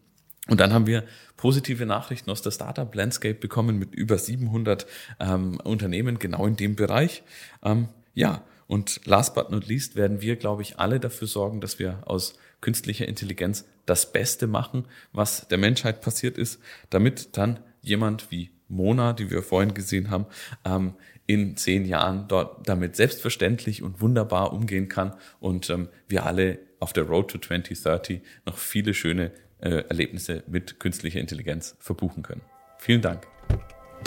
Und 0.49 0.61
dann 0.61 0.73
haben 0.73 0.87
wir 0.87 1.05
positive 1.37 1.87
Nachrichten 1.87 2.31
aus 2.31 2.43
der 2.43 2.51
Startup 2.51 2.93
Landscape 2.95 3.35
bekommen 3.35 3.79
mit 3.79 3.95
über 3.95 4.19
700 4.19 4.87
ähm, 5.21 5.61
Unternehmen 5.63 6.19
genau 6.19 6.47
in 6.47 6.57
dem 6.57 6.75
Bereich. 6.75 7.23
Ähm, 7.63 7.89
ja, 8.13 8.45
und 8.67 9.01
last 9.05 9.35
but 9.35 9.51
not 9.51 9.67
least 9.67 9.97
werden 9.97 10.21
wir, 10.21 10.37
glaube 10.37 10.63
ich, 10.63 10.79
alle 10.79 10.99
dafür 10.99 11.29
sorgen, 11.29 11.61
dass 11.61 11.79
wir 11.79 12.03
aus 12.07 12.35
künstlicher 12.61 13.07
Intelligenz 13.07 13.67
das 13.87 14.13
Beste 14.13 14.47
machen, 14.47 14.87
was 15.13 15.47
der 15.49 15.59
Menschheit 15.59 16.01
passiert 16.01 16.39
ist, 16.39 16.61
damit 16.91 17.37
dann 17.37 17.61
jemand 17.83 18.31
wie 18.31 18.51
Mona, 18.73 19.12
die 19.12 19.31
wir 19.31 19.43
vorhin 19.43 19.75
gesehen 19.75 20.11
haben, 20.11 20.27
ähm, 20.64 20.95
in 21.27 21.57
zehn 21.57 21.85
Jahren 21.85 22.27
dort 22.29 22.68
damit 22.68 22.97
selbstverständlich 22.97 23.83
und 23.83 24.01
wunderbar 24.01 24.53
umgehen 24.53 24.89
kann 24.89 25.14
und 25.41 25.70
ähm, 25.70 25.89
wir 26.09 26.27
alle 26.27 26.59
auf 26.81 26.93
der 26.93 27.05
Road 27.05 27.31
to 27.31 27.39
2030 27.39 28.23
noch 28.45 28.59
viele 28.59 28.93
schöne 28.93 29.31
äh, 29.61 29.85
Erlebnisse 29.89 30.43
mit 30.49 30.81
künstlicher 30.81 31.20
Intelligenz 31.20 31.77
verbuchen 31.79 32.23
können. 32.23 32.43
Vielen 32.79 33.03
Dank. 33.03 33.27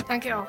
Danke 0.07 0.38
auch. 0.38 0.47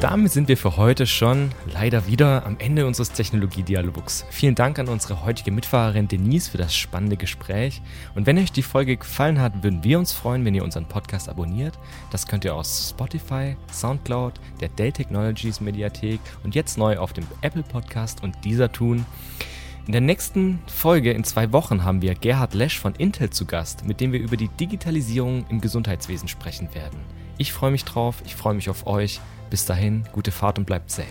Damit 0.00 0.30
sind 0.30 0.48
wir 0.48 0.56
für 0.56 0.76
heute 0.76 1.06
schon 1.06 1.50
leider 1.72 2.06
wieder 2.06 2.44
am 2.44 2.56
Ende 2.58 2.86
unseres 2.86 3.12
Technologiedialogs. 3.12 4.26
Vielen 4.30 4.54
Dank 4.54 4.78
an 4.78 4.88
unsere 4.88 5.24
heutige 5.24 5.50
Mitfahrerin 5.50 6.06
Denise 6.06 6.48
für 6.48 6.58
das 6.58 6.76
spannende 6.76 7.16
Gespräch. 7.16 7.80
Und 8.14 8.26
wenn 8.26 8.38
euch 8.38 8.52
die 8.52 8.62
Folge 8.62 8.98
gefallen 8.98 9.40
hat, 9.40 9.62
würden 9.62 9.82
wir 9.82 9.98
uns 9.98 10.12
freuen, 10.12 10.44
wenn 10.44 10.54
ihr 10.54 10.64
unseren 10.64 10.86
Podcast 10.86 11.28
abonniert. 11.28 11.78
Das 12.10 12.26
könnt 12.26 12.44
ihr 12.44 12.54
aus 12.54 12.90
Spotify, 12.90 13.56
Soundcloud, 13.72 14.34
der 14.60 14.68
Dell 14.68 14.92
Technologies 14.92 15.60
Mediathek 15.60 16.20
und 16.44 16.54
jetzt 16.54 16.76
neu 16.76 16.98
auf 16.98 17.12
dem 17.12 17.26
Apple 17.40 17.62
Podcast 17.62 18.22
und 18.22 18.36
dieser 18.44 18.70
tun. 18.70 19.06
In 19.86 19.92
der 19.92 20.00
nächsten 20.00 20.58
Folge 20.66 21.12
in 21.12 21.22
zwei 21.22 21.52
Wochen 21.52 21.84
haben 21.84 22.02
wir 22.02 22.16
Gerhard 22.16 22.54
Lesch 22.54 22.78
von 22.78 22.94
Intel 22.96 23.30
zu 23.30 23.46
Gast, 23.46 23.86
mit 23.86 24.00
dem 24.00 24.12
wir 24.12 24.20
über 24.20 24.36
die 24.36 24.48
Digitalisierung 24.48 25.46
im 25.48 25.60
Gesundheitswesen 25.60 26.26
sprechen 26.26 26.74
werden. 26.74 26.98
Ich 27.38 27.52
freue 27.52 27.70
mich 27.70 27.84
drauf, 27.84 28.16
ich 28.24 28.34
freue 28.34 28.54
mich 28.54 28.68
auf 28.68 28.86
euch. 28.86 29.20
Bis 29.50 29.64
dahin, 29.64 30.04
gute 30.12 30.32
Fahrt 30.32 30.58
und 30.58 30.66
bleibt 30.66 30.90
safe. 30.90 31.06